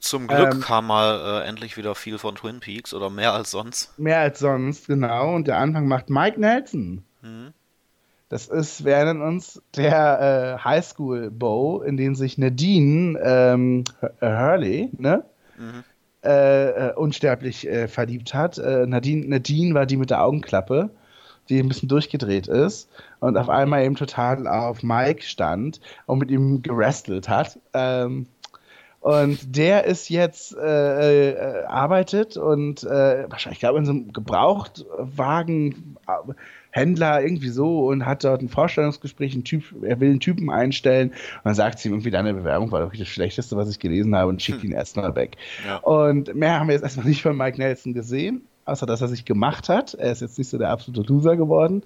Zum 0.00 0.26
Glück 0.26 0.54
Ähm, 0.54 0.60
kam 0.60 0.86
mal 0.86 1.42
äh, 1.42 1.48
endlich 1.48 1.76
wieder 1.76 1.94
viel 1.94 2.18
von 2.18 2.34
Twin 2.34 2.60
Peaks 2.60 2.94
oder 2.94 3.10
mehr 3.10 3.34
als 3.34 3.50
sonst. 3.50 3.96
Mehr 3.98 4.18
als 4.20 4.38
sonst, 4.38 4.86
genau. 4.86 5.34
Und 5.34 5.46
der 5.46 5.58
Anfang 5.58 5.86
macht 5.86 6.10
Mike 6.10 6.40
Nelson. 6.40 7.04
Mhm. 7.22 7.52
Das 8.30 8.46
ist, 8.46 8.84
wir 8.84 8.94
erinnern 8.94 9.22
uns, 9.22 9.60
der 9.76 10.56
äh, 10.60 10.64
Highschool-Bow, 10.64 11.82
in 11.82 11.96
den 11.96 12.14
sich 12.14 12.38
Nadine 12.38 13.18
ähm, 13.22 13.84
Hur- 14.00 14.12
Hurley, 14.20 14.90
ne? 14.96 15.24
Mhm. 15.58 15.84
Äh, 16.22 16.88
äh, 16.88 16.94
unsterblich 16.94 17.66
äh, 17.66 17.88
verliebt 17.88 18.32
hat. 18.34 18.58
Äh, 18.58 18.86
Nadine, 18.86 19.26
Nadine 19.26 19.74
war 19.74 19.86
die 19.86 19.96
mit 19.96 20.10
der 20.10 20.22
Augenklappe, 20.22 20.90
die 21.48 21.58
ein 21.58 21.68
bisschen 21.68 21.88
durchgedreht 21.88 22.46
ist 22.46 22.88
und 23.20 23.36
auf 23.36 23.48
einmal 23.48 23.84
eben 23.84 23.96
total 23.96 24.46
auf 24.46 24.82
Mike 24.82 25.22
stand 25.22 25.80
und 26.06 26.18
mit 26.18 26.30
ihm 26.30 26.62
gerestelt 26.62 27.28
hat. 27.28 27.58
Ähm, 27.72 28.26
und 29.00 29.56
der 29.56 29.84
ist 29.84 30.10
jetzt, 30.10 30.54
äh, 30.56 31.30
äh, 31.30 31.64
arbeitet 31.64 32.36
und 32.36 32.84
äh, 32.84 33.30
wahrscheinlich, 33.30 33.56
ich 33.56 33.60
glaube, 33.60 33.78
in 33.78 33.86
so 33.86 33.92
einem 33.92 34.12
Gebrauchtwagen. 34.12 35.96
Äh, 36.06 36.32
irgendwie 36.72 37.48
so 37.48 37.88
und 37.88 38.06
hat 38.06 38.22
dort 38.22 38.42
ein 38.42 38.48
Vorstellungsgespräch, 38.48 39.34
ein 39.34 39.42
Typ, 39.42 39.64
er 39.82 39.98
will 39.98 40.10
einen 40.10 40.20
Typen 40.20 40.50
einstellen 40.50 41.08
und 41.10 41.40
dann 41.44 41.54
sagt 41.54 41.80
sie 41.80 41.88
ihm 41.88 41.94
irgendwie, 41.94 42.12
deine 42.12 42.32
Bewerbung 42.32 42.70
war 42.70 42.80
doch 42.80 42.94
das 42.94 43.08
Schlechteste, 43.08 43.56
was 43.56 43.68
ich 43.70 43.80
gelesen 43.80 44.14
habe 44.14 44.28
und 44.28 44.40
schickt 44.40 44.62
ihn 44.62 44.70
erstmal 44.72 45.16
weg. 45.16 45.36
Ja. 45.66 45.78
Und 45.78 46.32
mehr 46.34 46.60
haben 46.60 46.68
wir 46.68 46.74
jetzt 46.74 46.82
erstmal 46.82 47.06
nicht 47.06 47.22
von 47.22 47.36
Mike 47.36 47.58
Nelson 47.58 47.92
gesehen, 47.92 48.42
außer 48.70 48.86
dass 48.86 49.00
er 49.00 49.08
sich 49.08 49.24
gemacht 49.24 49.68
hat. 49.68 49.94
Er 49.94 50.12
ist 50.12 50.20
jetzt 50.20 50.38
nicht 50.38 50.48
so 50.48 50.58
der 50.58 50.70
absolute 50.70 51.02
Loser 51.02 51.36
geworden. 51.36 51.82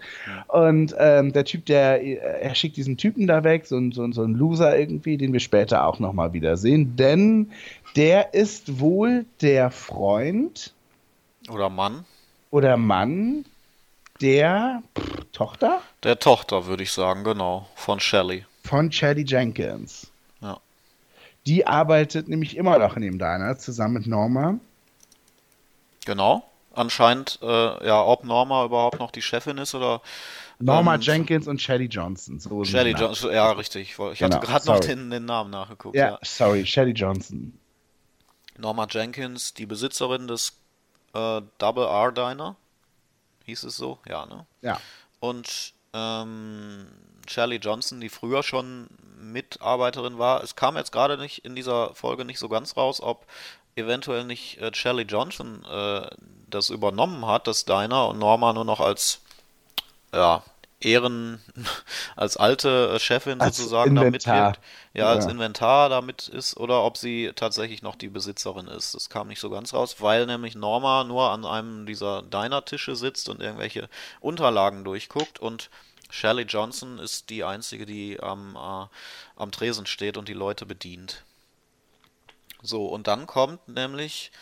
Und 0.49 0.94
ähm, 0.99 1.33
der 1.33 1.44
Typ, 1.44 1.66
der, 1.66 2.03
er 2.03 2.55
schickt 2.55 2.77
diesen 2.77 2.97
Typen 2.97 3.27
da 3.27 3.42
weg, 3.42 3.66
so 3.66 3.77
ein, 3.77 3.92
so, 3.92 4.11
so 4.12 4.23
ein 4.23 4.35
Loser 4.35 4.79
irgendwie, 4.79 5.16
den 5.16 5.33
wir 5.33 5.40
später 5.40 5.87
auch 5.87 5.99
nochmal 5.99 6.33
wiedersehen, 6.33 6.97
denn 6.97 7.51
der 7.97 8.35
ist 8.35 8.81
wohl 8.81 9.25
der 9.40 9.70
Freund 9.70 10.73
Oder 11.49 11.68
Mann. 11.68 12.05
Oder 12.51 12.77
Mann 12.77 13.44
der 14.20 14.83
pff, 14.97 15.25
Tochter? 15.33 15.81
Der 16.03 16.18
Tochter, 16.18 16.66
würde 16.66 16.83
ich 16.83 16.92
sagen, 16.92 17.25
genau. 17.25 17.68
Von 17.75 18.01
Shelley. 18.01 18.44
Von 18.62 18.92
Shelley 18.92 19.25
Jenkins. 19.27 20.11
Ja. 20.40 20.59
Die 21.47 21.66
arbeitet 21.66 22.29
nämlich 22.29 22.57
immer 22.57 22.79
noch 22.79 22.97
in 22.97 23.03
dem 23.03 23.18
Diner 23.18 23.59
zusammen 23.59 23.94
mit 23.94 24.07
Norma. 24.07 24.59
Genau. 26.05 26.44
Anscheinend, 26.77 27.39
äh, 27.43 27.87
ja, 27.87 28.03
ob 28.03 28.25
Norma 28.25 28.65
überhaupt 28.65 28.99
noch 29.01 29.11
die 29.11 29.23
Chefin 29.23 29.59
ist 29.59 29.75
oder. 29.75 30.01
Norma 30.59 30.95
ähm, 30.95 31.01
Jenkins 31.01 31.47
und 31.49 31.61
Shelley 31.61 31.87
Johnson. 31.87 32.39
So 32.41 32.65
Shelley 32.65 32.93
Johnson, 32.93 33.33
ja, 33.33 33.51
richtig. 33.53 33.91
Ich 33.93 33.99
hatte 33.99 34.17
Genau, 34.17 34.41
gerade 34.41 34.67
noch 34.67 34.81
den, 34.81 35.11
den 35.11 35.25
Namen 35.25 35.51
nachgeguckt. 35.51 35.97
Ja, 35.97 36.11
Ja. 36.11 36.19
sorry, 36.23 36.65
Shelley 36.67 36.93
Johnson. 36.93 37.59
Norma 38.57 38.87
Jenkins, 38.89 39.55
die 39.55 39.67
Besitzerin 39.67 40.29
des 40.29 40.53
äh, 41.15 41.43
Double 41.59 41.85
R 41.85 42.13
Diner. 42.13 42.57
Hieß 43.47 43.65
es 43.65 43.77
so? 43.77 43.99
Ja, 44.09 44.27
ne? 44.27 44.47
Ja. 44.63 44.81
Und 45.21 45.75
ähm, 45.93 46.87
Shirley 47.29 47.57
Johnson, 47.57 48.01
die 48.01 48.09
früher 48.09 48.43
schon 48.43 48.89
Mitarbeiterin 49.19 50.19
war. 50.19 50.43
Es 50.43 50.57
kam 50.57 50.77
jetzt 50.77 50.93
gerade 50.93 51.19
nicht 51.19 51.45
in 51.45 51.55
dieser 51.55 51.95
Folge 51.95 52.25
nicht 52.25 52.39
so 52.39 52.49
ganz 52.49 52.77
raus, 52.77 53.01
ob 53.01 53.27
eventuell 53.77 54.25
nicht 54.25 54.59
äh, 54.59 54.73
Shirley 54.75 55.05
Johnson 55.05 55.65
äh, 55.65 56.09
das 56.55 56.71
übernommen 56.71 57.27
hat, 57.27 57.47
das 57.47 57.64
Diner, 57.67 58.09
und 58.09 58.19
Norma 58.19 58.53
nur 58.53 58.64
noch 58.64 58.81
als 58.81 59.21
ja, 60.12 60.43
Ehren, 60.81 61.43
als 62.17 62.37
alte 62.37 62.93
äh, 62.95 62.99
Chefin 63.01 63.40
Als 63.40 63.57
sozusagen 63.57 63.95
da 63.95 64.03
Inventar. 64.03 64.05
mitwirkt. 64.05 64.61
Ja, 64.95 65.09
als 65.11 65.25
Ja. 65.25 65.31
Inventar 65.31 65.88
damit 65.88 66.29
ist 66.29 66.57
oder 66.57 66.85
ob 66.85 66.97
sie 66.99 67.33
tatsächlich 67.35 67.83
noch 67.83 67.97
die 67.97 68.09
Besitzerin 68.09 68.69
ist. 68.69 68.95
Das 68.95 69.09
kam 69.11 69.29
nicht 69.29 69.40
so 69.40 69.51
ganz 69.51 69.75
raus, 69.75 69.97
weil 70.01 70.27
nämlich 70.27 70.55
Norma 70.57 71.05
nur 71.05 71.31
an 71.31 71.45
einem 71.45 71.87
dieser 71.87 72.23
Diner-Tische 72.23 72.97
sitzt 72.97 73.29
und 73.29 73.40
irgendwelche 73.43 73.88
Unterlagen 74.21 74.85
durchguckt 74.85 75.38
und 75.40 75.71
Shirley 76.11 76.45
Johnson 76.45 76.99
ist 76.99 77.31
die 77.31 77.45
einzige, 77.45 77.87
die 77.87 78.21
am, 78.21 78.57
äh, 78.57 78.87
am 79.40 79.51
Tresen 79.53 79.87
steht 79.87 80.17
und 80.17 80.29
die 80.29 80.35
Leute 80.35 80.67
bedient. 80.67 81.25
So, 82.62 82.87
und 82.87 83.07
dann 83.07 83.27
kommt 83.29 83.69
nämlich 83.69 84.33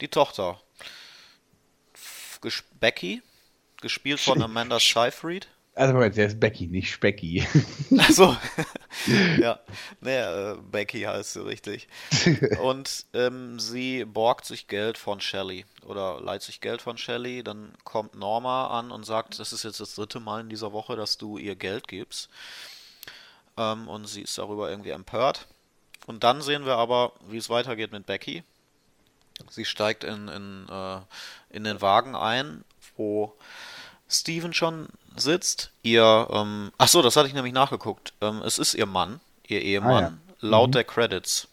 die 0.00 0.08
Tochter. 0.08 0.58
Ges- 2.42 2.64
Becky, 2.80 3.22
gespielt 3.80 4.20
von 4.20 4.42
Amanda 4.42 4.78
Seyfried. 4.78 5.48
Also 5.74 5.94
Moment, 5.94 6.18
der 6.18 6.26
ist 6.26 6.38
Becky, 6.38 6.66
nicht 6.66 6.90
Specky. 6.92 7.46
Also, 7.96 8.36
ja, 9.40 9.58
nee, 10.02 10.18
äh, 10.18 10.58
Becky 10.70 11.00
heißt 11.00 11.32
sie 11.32 11.46
richtig. 11.46 11.88
Und 12.62 13.06
ähm, 13.14 13.58
sie 13.58 14.04
borgt 14.04 14.44
sich 14.44 14.66
Geld 14.68 14.98
von 14.98 15.22
Shelley 15.22 15.64
oder 15.86 16.20
leiht 16.20 16.42
sich 16.42 16.60
Geld 16.60 16.82
von 16.82 16.98
Shelley. 16.98 17.42
Dann 17.42 17.72
kommt 17.84 18.14
Norma 18.14 18.66
an 18.78 18.90
und 18.90 19.06
sagt, 19.06 19.38
das 19.38 19.54
ist 19.54 19.62
jetzt 19.64 19.80
das 19.80 19.94
dritte 19.94 20.20
Mal 20.20 20.42
in 20.42 20.50
dieser 20.50 20.72
Woche, 20.74 20.94
dass 20.94 21.16
du 21.16 21.38
ihr 21.38 21.56
Geld 21.56 21.88
gibst. 21.88 22.28
Ähm, 23.56 23.88
und 23.88 24.06
sie 24.06 24.22
ist 24.22 24.36
darüber 24.36 24.68
irgendwie 24.70 24.90
empört. 24.90 25.46
Und 26.06 26.22
dann 26.22 26.42
sehen 26.42 26.66
wir 26.66 26.76
aber, 26.76 27.12
wie 27.28 27.38
es 27.38 27.48
weitergeht 27.48 27.92
mit 27.92 28.04
Becky. 28.04 28.42
Sie 29.50 29.64
steigt 29.64 30.04
in, 30.04 30.28
in, 30.28 30.68
äh, 30.68 31.00
in 31.50 31.64
den 31.64 31.80
Wagen 31.80 32.14
ein, 32.16 32.64
wo 32.96 33.34
Steven 34.08 34.52
schon 34.52 34.88
sitzt. 35.16 35.70
Ihr, 35.82 36.28
ähm, 36.30 36.72
ach 36.78 36.88
so, 36.88 37.02
das 37.02 37.16
hatte 37.16 37.28
ich 37.28 37.34
nämlich 37.34 37.52
nachgeguckt. 37.54 38.12
Ähm, 38.20 38.42
es 38.42 38.58
ist 38.58 38.74
ihr 38.74 38.86
Mann, 38.86 39.20
ihr 39.46 39.62
Ehemann, 39.62 40.20
laut 40.40 40.74
der 40.74 40.84
Credits. 40.84 41.48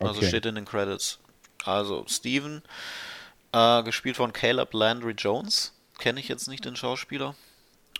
Also 0.00 0.20
Okay. 0.20 0.28
steht 0.28 0.46
in 0.46 0.54
den 0.54 0.64
Credits. 0.64 1.18
Also 1.64 2.04
Steven, 2.08 2.62
äh, 3.52 3.82
gespielt 3.82 4.16
von 4.16 4.32
Caleb 4.32 4.72
Landry 4.74 5.12
Jones. 5.12 5.72
Kenne 5.98 6.20
ich 6.20 6.28
jetzt 6.28 6.46
nicht 6.46 6.64
den 6.64 6.76
Schauspieler. 6.76 7.34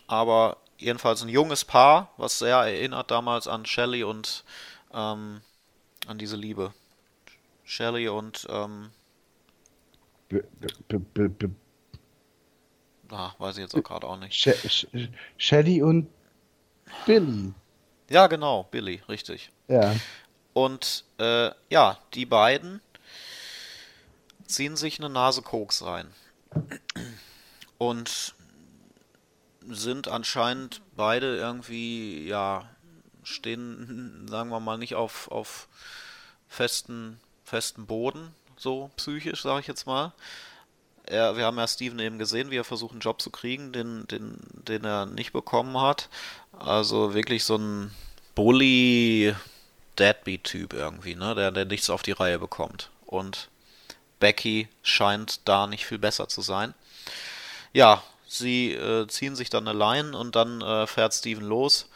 Aber 0.06 0.58
jedenfalls 0.78 1.22
ein 1.22 1.28
junges 1.28 1.64
Paar, 1.64 2.12
was 2.16 2.38
sehr 2.38 2.56
erinnert 2.58 3.10
damals 3.10 3.48
an 3.48 3.66
Shelley 3.66 4.04
und 4.04 4.44
ähm, 4.94 5.40
an 6.06 6.18
diese 6.18 6.36
Liebe. 6.36 6.72
Shelley 7.64 8.08
und 8.08 8.46
ähm, 8.48 8.90
Ah, 13.10 13.32
weiß 13.38 13.56
ich 13.56 13.62
jetzt 13.62 13.74
auch 13.74 13.82
gerade 13.82 14.06
auch 14.06 14.18
nicht. 14.18 14.34
She 14.34 14.52
Sh 14.52 14.86
Shelley 15.36 15.82
und 15.82 16.08
Billy. 17.06 17.54
Ja, 18.10 18.26
genau, 18.26 18.64
Billy, 18.64 19.02
richtig. 19.08 19.50
Ja. 19.68 19.94
Und 20.52 21.04
äh, 21.18 21.50
ja, 21.70 21.98
die 22.14 22.26
beiden 22.26 22.80
ziehen 24.46 24.76
sich 24.76 24.98
eine 24.98 25.08
Nase 25.08 25.42
Koks 25.42 25.84
rein. 25.84 26.08
Und 27.76 28.34
sind 29.68 30.08
anscheinend 30.08 30.80
beide 30.96 31.36
irgendwie, 31.36 32.26
ja, 32.26 32.68
stehen, 33.22 34.26
sagen 34.30 34.50
wir 34.50 34.60
mal, 34.60 34.78
nicht 34.78 34.94
auf, 34.94 35.30
auf 35.30 35.68
festen, 36.48 37.20
festen 37.44 37.86
Boden, 37.86 38.34
so 38.58 38.90
psychisch, 38.96 39.42
sage 39.42 39.60
ich 39.60 39.66
jetzt 39.66 39.86
mal. 39.86 40.12
Er, 41.06 41.36
wir 41.36 41.46
haben 41.46 41.58
ja 41.58 41.66
Steven 41.66 41.98
eben 42.00 42.18
gesehen, 42.18 42.50
wie 42.50 42.56
er 42.56 42.64
versucht, 42.64 42.92
einen 42.92 43.00
Job 43.00 43.22
zu 43.22 43.30
kriegen, 43.30 43.72
den, 43.72 44.06
den, 44.08 44.38
den 44.52 44.84
er 44.84 45.06
nicht 45.06 45.32
bekommen 45.32 45.80
hat. 45.80 46.08
Also 46.58 47.14
wirklich 47.14 47.44
so 47.44 47.56
ein 47.56 47.90
Bully, 48.34 49.34
Deadbeat-Typ 49.98 50.74
irgendwie, 50.74 51.14
ne? 51.14 51.34
Der, 51.34 51.50
der 51.50 51.64
nichts 51.64 51.90
auf 51.90 52.02
die 52.02 52.12
Reihe 52.12 52.38
bekommt. 52.38 52.90
Und 53.06 53.48
Becky 54.20 54.68
scheint 54.82 55.40
da 55.48 55.66
nicht 55.66 55.86
viel 55.86 55.98
besser 55.98 56.28
zu 56.28 56.42
sein. 56.42 56.74
Ja, 57.72 58.02
sie 58.26 58.72
äh, 58.72 59.06
ziehen 59.08 59.36
sich 59.36 59.50
dann 59.50 59.66
eine 59.66 59.78
Line 59.78 60.16
und 60.16 60.36
dann 60.36 60.60
äh, 60.60 60.86
fährt 60.86 61.14
Steven 61.14 61.44
los. 61.44 61.88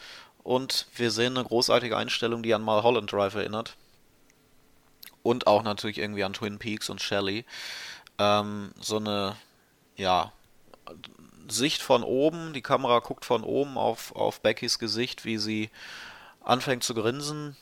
Und 0.42 0.86
wir 0.96 1.10
sehen 1.10 1.36
eine 1.36 1.46
großartige 1.46 1.96
Einstellung, 1.96 2.42
die 2.42 2.54
an 2.54 2.62
Mulholland 2.62 3.12
Drive 3.12 3.34
erinnert. 3.34 3.76
Und 5.22 5.46
auch 5.46 5.62
natürlich 5.62 5.98
irgendwie 5.98 6.24
an 6.24 6.32
Twin 6.32 6.58
Peaks 6.58 6.90
und 6.90 7.00
Shelley. 7.00 7.44
Ähm, 8.18 8.72
so 8.80 8.96
eine, 8.96 9.36
ja, 9.96 10.32
Sicht 11.48 11.82
von 11.82 12.02
oben, 12.02 12.52
die 12.52 12.62
Kamera 12.62 13.00
guckt 13.00 13.24
von 13.24 13.44
oben 13.44 13.76
auf, 13.78 14.14
auf 14.16 14.40
Beckys 14.40 14.78
Gesicht, 14.78 15.24
wie 15.24 15.38
sie 15.38 15.70
anfängt 16.42 16.82
zu 16.82 16.94
grinsen 16.94 17.56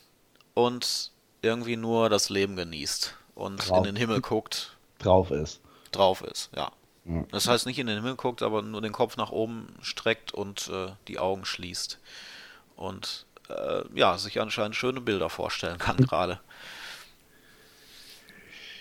und 0.54 1.12
irgendwie 1.42 1.76
nur 1.76 2.08
das 2.08 2.28
Leben 2.30 2.56
genießt 2.56 3.14
und 3.34 3.68
Drauf. 3.68 3.78
in 3.78 3.84
den 3.84 3.96
Himmel 3.96 4.20
guckt, 4.20 4.76
Drauf 4.98 5.30
ist. 5.30 5.60
drauf 5.92 6.22
ist, 6.22 6.50
ja. 6.54 6.70
Das 7.30 7.48
heißt 7.48 7.66
nicht 7.66 7.78
in 7.78 7.86
den 7.86 7.96
Himmel 7.96 8.16
guckt, 8.16 8.42
aber 8.42 8.62
nur 8.62 8.82
den 8.82 8.92
Kopf 8.92 9.16
nach 9.16 9.30
oben 9.30 9.74
streckt 9.80 10.32
und 10.32 10.68
äh, 10.68 10.92
die 11.08 11.18
Augen 11.18 11.44
schließt. 11.44 11.98
Und 12.76 13.26
äh, 13.48 13.82
ja, 13.94 14.16
sich 14.18 14.40
anscheinend 14.40 14.76
schöne 14.76 15.00
Bilder 15.00 15.30
vorstellen 15.30 15.78
kann 15.78 15.96
gerade. 16.06 16.40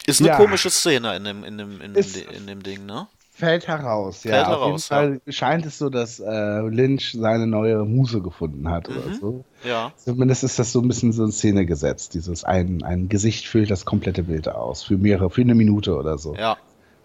Ist 0.10 0.20
eine 0.22 0.30
Ja. 0.30 0.38
komische 0.38 0.70
Szene 0.70 1.16
in 1.16 1.24
dem, 1.24 1.44
in 1.44 1.58
dem, 1.58 1.82
in, 1.82 1.96
Ist- 1.96 2.18
in 2.18 2.48
dem 2.48 2.64
Ding, 2.64 2.86
ne? 2.86 3.08
Fällt 3.34 3.70
heraus, 3.70 4.26
ja. 4.26 4.32
Fällt 4.34 4.48
Auf 4.48 4.52
heraus, 4.52 4.90
jeden 4.90 5.22
Fall 5.24 5.34
scheint 5.34 5.66
es 5.66 5.78
so, 5.78 5.90
dass 5.90 6.20
äh, 6.20 6.60
Lynch 6.68 7.14
seine 7.18 7.48
neue 7.48 7.86
Muse 7.86 8.22
gefunden 8.22 8.70
hat 8.70 8.90
oder 8.90 9.08
Mhm. 9.08 9.14
so. 9.14 9.46
Ja. 9.64 9.94
Zumindest 9.96 10.44
ist 10.44 10.60
das 10.60 10.74
so 10.74 10.82
ein 10.82 10.88
bisschen 10.90 11.14
so 11.14 11.24
in 11.24 11.32
Szene 11.32 11.66
gesetzt. 11.66 12.16
Dieses 12.16 12.44
ein, 12.44 12.84
ein 12.84 13.08
Gesicht 13.08 13.48
füllt 13.48 13.72
das 13.72 13.86
komplette 13.86 14.24
Bild 14.24 14.50
aus. 14.50 14.84
Für 14.84 14.98
mehrere, 14.98 15.30
für 15.30 15.40
eine 15.42 15.56
Minute 15.56 15.96
oder 15.96 16.18
so. 16.18 16.36
Ja. 16.36 16.58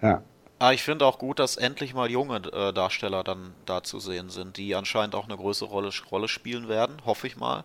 Ja. 0.02 0.22
Ah, 0.58 0.72
ich 0.72 0.82
finde 0.82 1.06
auch 1.06 1.18
gut, 1.18 1.38
dass 1.38 1.56
endlich 1.56 1.94
mal 1.94 2.10
junge 2.10 2.36
äh, 2.52 2.72
Darsteller 2.72 3.22
dann 3.22 3.52
da 3.64 3.84
zu 3.84 4.00
sehen 4.00 4.28
sind, 4.30 4.56
die 4.56 4.74
anscheinend 4.74 5.14
auch 5.14 5.26
eine 5.26 5.36
größere 5.36 5.68
Rolle, 5.68 5.90
Rolle 6.10 6.26
spielen 6.26 6.68
werden, 6.68 6.96
hoffe 7.06 7.28
ich 7.28 7.36
mal. 7.36 7.62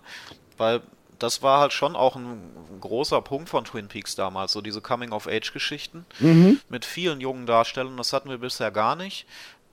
Weil 0.58 0.82
das 1.20 1.42
war 1.44 1.60
halt 1.60 1.74
schon 1.74 1.96
auch 1.96 2.16
ein 2.16 2.42
großer 2.82 3.22
Punkt 3.22 3.50
von 3.50 3.66
Twin 3.66 3.88
Peaks 3.88 4.16
damals, 4.16 4.52
so 4.54 4.62
diese 4.62 4.82
Coming-of-Age-Geschichten 4.82 6.06
Mhm. 6.20 6.60
mit 6.70 6.86
vielen 6.86 7.22
jungen 7.22 7.46
Darstellern. 7.46 7.98
Das 7.98 8.14
hatten 8.14 8.30
wir 8.30 8.38
bisher 8.40 8.72
gar 8.72 8.96
nicht. 8.96 9.26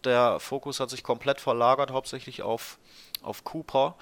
Der 0.05 0.39
Fokus 0.41 0.81
hat 0.81 0.91
sich 0.91 1.03
komplett 1.03 1.41
verlagert, 1.41 1.91
hauptsächlich 1.91 2.43
auf, 2.43 2.79
auf 3.23 3.45
Cooper 3.45 3.95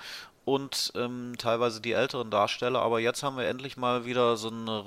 und 0.45 0.93
ähm, 0.97 1.35
teilweise 1.39 1.81
die 1.81 1.93
älteren 1.93 2.31
Darsteller. 2.31 2.81
Aber 2.83 3.01
jetzt 3.01 3.23
haben 3.23 3.37
wir 3.39 3.47
endlich 3.47 3.77
mal 3.77 4.05
wieder 4.05 4.37
so 4.37 4.49
eine, 4.49 4.85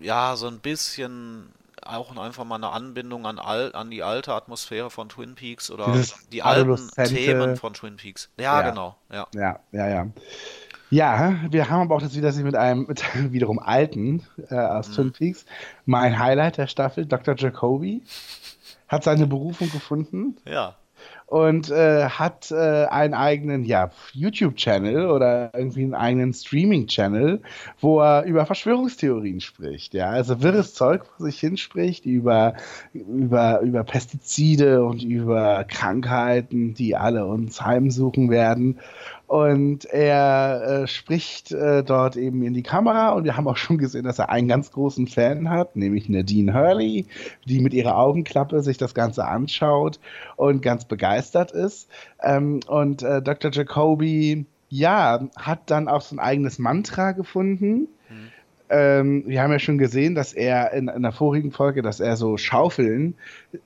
ja, 0.00 0.36
so 0.36 0.46
ein 0.46 0.60
bisschen 0.60 1.52
auch 1.82 2.14
einfach 2.16 2.44
mal 2.44 2.56
eine 2.56 2.70
Anbindung 2.70 3.26
an, 3.26 3.38
all, 3.38 3.74
an 3.74 3.90
die 3.90 4.02
alte 4.02 4.34
Atmosphäre 4.34 4.90
von 4.90 5.08
Twin 5.08 5.34
Peaks 5.34 5.70
oder 5.70 5.86
Dieses 5.92 6.14
die 6.30 6.42
alten 6.42 6.90
Themen 7.08 7.56
von 7.56 7.72
Twin 7.72 7.96
Peaks. 7.96 8.28
Ja, 8.38 8.60
Ja. 8.60 8.68
genau. 8.70 8.96
Ja. 9.10 9.26
Ja, 9.34 9.60
ja, 9.72 9.88
ja. 9.88 10.06
Ja, 10.90 11.36
wir 11.50 11.70
haben 11.70 11.82
aber 11.82 11.96
auch 11.96 12.02
das 12.02 12.16
wieder 12.16 12.32
mit 12.42 12.56
einem 12.56 12.86
mit 12.88 13.02
einem 13.14 13.32
wiederum 13.32 13.58
alten 13.60 14.22
äh, 14.50 14.54
aus 14.56 14.88
Mhm. 14.88 14.94
Twin 14.94 15.12
Peaks. 15.12 15.46
Mein 15.86 16.18
Highlight 16.18 16.58
der 16.58 16.66
Staffel, 16.66 17.06
Dr. 17.06 17.34
Jacoby, 17.36 18.02
hat 18.88 19.04
seine 19.04 19.26
Berufung 19.26 19.70
gefunden. 19.70 20.36
Ja. 20.46 20.76
und 21.26 21.70
äh, 21.70 22.08
hat 22.08 22.50
äh, 22.50 22.86
einen 22.86 23.14
eigenen 23.14 23.64
ja, 23.64 23.90
YouTube-Channel 24.14 25.06
oder 25.10 25.50
irgendwie 25.54 25.84
einen 25.84 25.94
eigenen 25.94 26.32
Streaming-Channel, 26.34 27.40
wo 27.80 28.00
er 28.00 28.24
über 28.24 28.46
Verschwörungstheorien 28.46 29.40
spricht. 29.40 29.94
Ja, 29.94 30.10
also 30.10 30.42
wirres 30.42 30.74
Zeug 30.74 31.04
vor 31.06 31.26
sich 31.26 31.38
hinspricht 31.40 32.04
über, 32.04 32.54
über, 32.92 33.60
über 33.60 33.84
Pestizide 33.84 34.84
und 34.84 35.02
über 35.04 35.64
Krankheiten, 35.68 36.74
die 36.74 36.96
alle 36.96 37.24
uns 37.26 37.62
heimsuchen 37.62 38.30
werden. 38.30 38.80
Und 39.30 39.84
er 39.84 40.82
äh, 40.82 40.86
spricht 40.88 41.52
äh, 41.52 41.84
dort 41.84 42.16
eben 42.16 42.42
in 42.42 42.52
die 42.52 42.64
Kamera 42.64 43.10
und 43.10 43.22
wir 43.22 43.36
haben 43.36 43.46
auch 43.46 43.56
schon 43.56 43.78
gesehen, 43.78 44.02
dass 44.02 44.18
er 44.18 44.28
einen 44.28 44.48
ganz 44.48 44.72
großen 44.72 45.06
Fan 45.06 45.50
hat, 45.50 45.76
nämlich 45.76 46.08
Nadine 46.08 46.52
Hurley, 46.52 47.06
die 47.44 47.60
mit 47.60 47.72
ihrer 47.72 47.96
Augenklappe 47.96 48.60
sich 48.60 48.76
das 48.76 48.92
Ganze 48.92 49.28
anschaut 49.28 50.00
und 50.34 50.62
ganz 50.62 50.84
begeistert 50.84 51.52
ist. 51.52 51.88
Ähm, 52.20 52.58
und 52.66 53.04
äh, 53.04 53.22
Dr. 53.22 53.52
Jacoby, 53.52 54.46
ja, 54.68 55.20
hat 55.36 55.70
dann 55.70 55.86
auch 55.86 56.00
so 56.00 56.16
ein 56.16 56.18
eigenes 56.18 56.58
Mantra 56.58 57.12
gefunden. 57.12 57.86
Ähm, 58.70 59.24
wir 59.26 59.42
haben 59.42 59.50
ja 59.50 59.58
schon 59.58 59.78
gesehen, 59.78 60.14
dass 60.14 60.32
er 60.32 60.72
in, 60.72 60.88
in 60.88 61.02
der 61.02 61.12
vorigen 61.12 61.50
Folge, 61.50 61.82
dass 61.82 61.98
er 61.98 62.16
so 62.16 62.36
Schaufeln 62.36 63.16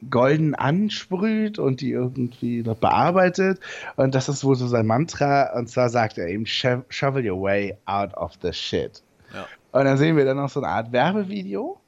golden 0.09 0.55
ansprüht 0.55 1.59
und 1.59 1.83
die 1.83 1.91
irgendwie 1.91 2.63
dort 2.63 2.81
bearbeitet. 2.81 3.61
Und 3.97 4.15
das 4.15 4.31
ist 4.31 4.45
wohl 4.45 4.57
so 4.57 4.67
sein 4.67 4.87
Mantra. 4.87 5.57
Und 5.57 5.69
zwar 5.69 5.91
sagt 5.91 6.17
er 6.17 6.29
eben, 6.29 6.47
shovel 6.47 7.31
your 7.31 7.43
way 7.43 7.77
out 7.85 8.15
of 8.15 8.33
the 8.43 8.53
shit. 8.53 9.03
Ja. 9.35 9.47
Und 9.73 9.85
dann 9.85 9.99
sehen 9.99 10.17
wir 10.17 10.25
dann 10.25 10.39
noch 10.39 10.49
so 10.49 10.61
eine 10.61 10.73
Art 10.73 10.91
Werbevideo, 10.91 11.79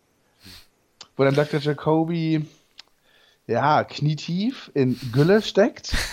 wo 1.17 1.25
dann 1.25 1.35
Dr. 1.35 1.61
Jacoby, 1.61 2.45
ja, 3.47 3.85
knietief 3.85 4.71
in 4.75 4.99
Gülle 5.13 5.41
steckt. 5.41 5.95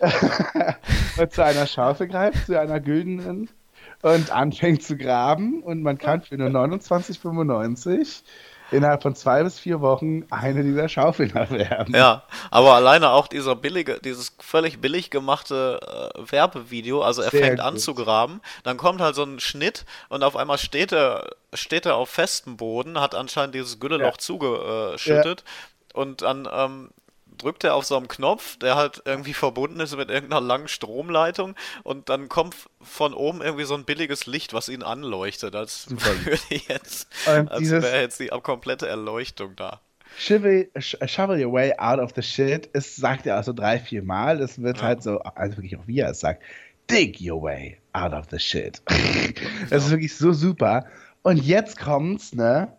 und 1.18 1.32
zu 1.32 1.44
einer 1.44 1.66
Schaufel 1.66 2.08
greift, 2.08 2.46
zu 2.46 2.58
einer 2.58 2.80
güldenen 2.80 3.48
und 4.04 4.30
anfängt 4.30 4.82
zu 4.82 4.98
graben 4.98 5.62
und 5.62 5.82
man 5.82 5.96
kann 5.96 6.20
für 6.20 6.36
nur 6.36 6.50
29,95 6.50 8.22
innerhalb 8.70 9.02
von 9.02 9.14
zwei 9.14 9.42
bis 9.42 9.58
vier 9.58 9.80
Wochen 9.80 10.24
eine 10.28 10.62
dieser 10.62 10.90
Schaufeln 10.90 11.34
erwerben. 11.34 11.94
Ja, 12.04 12.24
aber 12.50 12.74
alleine 12.74 13.10
auch 13.10 13.28
dieser 13.28 13.56
billige, 13.56 14.00
dieses 14.04 14.36
völlig 14.40 14.80
billig 14.80 15.08
gemachte 15.08 16.12
äh, 16.14 16.32
Werbevideo, 16.32 17.00
also 17.00 17.22
er 17.22 17.30
Sehr 17.30 17.40
fängt 17.40 17.58
gut. 17.60 17.66
an 17.66 17.78
zu 17.78 17.94
graben, 17.94 18.42
dann 18.62 18.76
kommt 18.76 19.00
halt 19.00 19.14
so 19.14 19.22
ein 19.22 19.40
Schnitt 19.40 19.86
und 20.10 20.22
auf 20.22 20.36
einmal 20.36 20.58
steht 20.58 20.92
er, 20.92 21.30
steht 21.54 21.86
er 21.86 21.96
auf 21.96 22.10
festem 22.10 22.58
Boden, 22.58 23.00
hat 23.00 23.14
anscheinend 23.14 23.54
dieses 23.54 23.80
Gülleloch 23.80 24.04
ja. 24.04 24.18
zugeschüttet 24.18 25.44
ja. 25.46 26.00
und 26.00 26.20
dann 26.20 26.46
ähm, 26.52 26.90
drückt 27.38 27.64
er 27.64 27.74
auf 27.74 27.84
so 27.84 27.96
einen 27.96 28.08
Knopf, 28.08 28.56
der 28.58 28.76
halt 28.76 29.02
irgendwie 29.04 29.34
verbunden 29.34 29.80
ist 29.80 29.96
mit 29.96 30.10
irgendeiner 30.10 30.40
langen 30.40 30.68
Stromleitung 30.68 31.54
und 31.82 32.08
dann 32.08 32.28
kommt 32.28 32.54
von 32.80 33.14
oben 33.14 33.42
irgendwie 33.42 33.64
so 33.64 33.74
ein 33.74 33.84
billiges 33.84 34.26
Licht, 34.26 34.52
was 34.52 34.68
ihn 34.68 34.82
anleuchtet, 34.82 35.54
als 35.54 35.90
würde 35.90 36.38
jetzt, 36.68 37.08
als 37.26 37.70
wäre 37.70 38.00
jetzt 38.00 38.20
die 38.20 38.28
komplette 38.28 38.88
Erleuchtung 38.88 39.56
da. 39.56 39.80
Shovel, 40.16 40.70
shovel 40.78 41.44
your 41.44 41.52
way 41.52 41.72
out 41.78 41.98
of 41.98 42.12
the 42.14 42.22
shit, 42.22 42.70
es 42.72 42.94
sagt 42.94 43.26
er 43.26 43.36
also 43.36 43.52
drei, 43.52 43.80
vier 43.80 44.02
Mal, 44.02 44.40
es 44.40 44.62
wird 44.62 44.78
ja. 44.78 44.84
halt 44.84 45.02
so, 45.02 45.18
also 45.20 45.56
wirklich 45.56 45.76
auch 45.76 45.86
wie 45.86 46.00
er 46.00 46.10
es 46.10 46.20
sagt, 46.20 46.42
dig 46.90 47.20
your 47.20 47.42
way 47.42 47.78
out 47.92 48.12
of 48.12 48.26
the 48.30 48.38
shit. 48.38 48.80
das 49.70 49.84
ist 49.84 49.90
wirklich 49.90 50.16
so 50.16 50.32
super. 50.32 50.86
Und 51.22 51.38
jetzt 51.38 51.78
kommt's, 51.78 52.34
ne? 52.34 52.72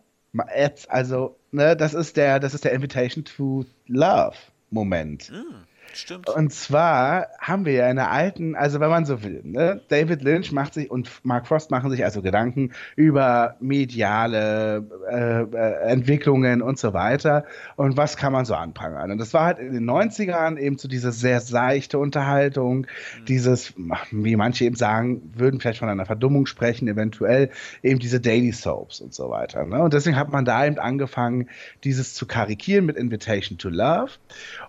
Jetzt, 0.56 0.90
also, 0.90 1.36
ne, 1.56 1.76
das 1.76 1.94
ist 1.94 2.16
der, 2.16 2.38
das 2.38 2.54
ist 2.54 2.64
der 2.64 2.72
Invitation 2.72 3.24
to 3.24 3.64
Love 3.86 4.36
Moment. 4.70 5.30
Mm. 5.30 5.65
Stimmt. 5.96 6.28
Und 6.28 6.52
zwar 6.52 7.28
haben 7.38 7.64
wir 7.64 7.72
ja 7.72 7.88
in 7.88 7.96
der 7.96 8.10
alten, 8.10 8.54
also 8.54 8.80
wenn 8.80 8.90
man 8.90 9.06
so 9.06 9.22
will, 9.22 9.40
ne, 9.44 9.80
David 9.88 10.22
Lynch 10.22 10.52
macht 10.52 10.74
sich 10.74 10.90
und 10.90 11.10
Mark 11.24 11.46
Frost 11.46 11.70
machen 11.70 11.90
sich 11.90 12.04
also 12.04 12.20
Gedanken 12.20 12.72
über 12.96 13.56
mediale 13.60 14.84
äh, 15.10 15.42
äh, 15.42 15.90
Entwicklungen 15.90 16.60
und 16.60 16.78
so 16.78 16.92
weiter 16.92 17.44
und 17.76 17.96
was 17.96 18.18
kann 18.18 18.32
man 18.32 18.44
so 18.44 18.54
anprangern. 18.54 19.10
Und 19.10 19.18
das 19.18 19.32
war 19.32 19.46
halt 19.46 19.58
in 19.58 19.72
den 19.72 19.88
90ern 19.88 20.58
eben 20.58 20.76
so 20.76 20.86
diese 20.86 21.12
sehr 21.12 21.40
seichte 21.40 21.98
Unterhaltung, 21.98 22.80
mhm. 22.80 23.24
dieses, 23.26 23.72
wie 24.10 24.36
manche 24.36 24.66
eben 24.66 24.76
sagen, 24.76 25.32
würden 25.34 25.60
vielleicht 25.60 25.78
von 25.78 25.88
einer 25.88 26.04
Verdummung 26.04 26.44
sprechen, 26.44 26.88
eventuell 26.88 27.50
eben 27.82 28.00
diese 28.00 28.20
Daily 28.20 28.52
Soaps 28.52 29.00
und 29.00 29.14
so 29.14 29.30
weiter. 29.30 29.64
Ne? 29.64 29.82
Und 29.82 29.94
deswegen 29.94 30.16
hat 30.16 30.30
man 30.30 30.44
da 30.44 30.66
eben 30.66 30.78
angefangen, 30.78 31.48
dieses 31.84 32.12
zu 32.12 32.26
karikieren 32.26 32.84
mit 32.84 32.96
Invitation 32.96 33.56
to 33.56 33.70
Love. 33.70 34.10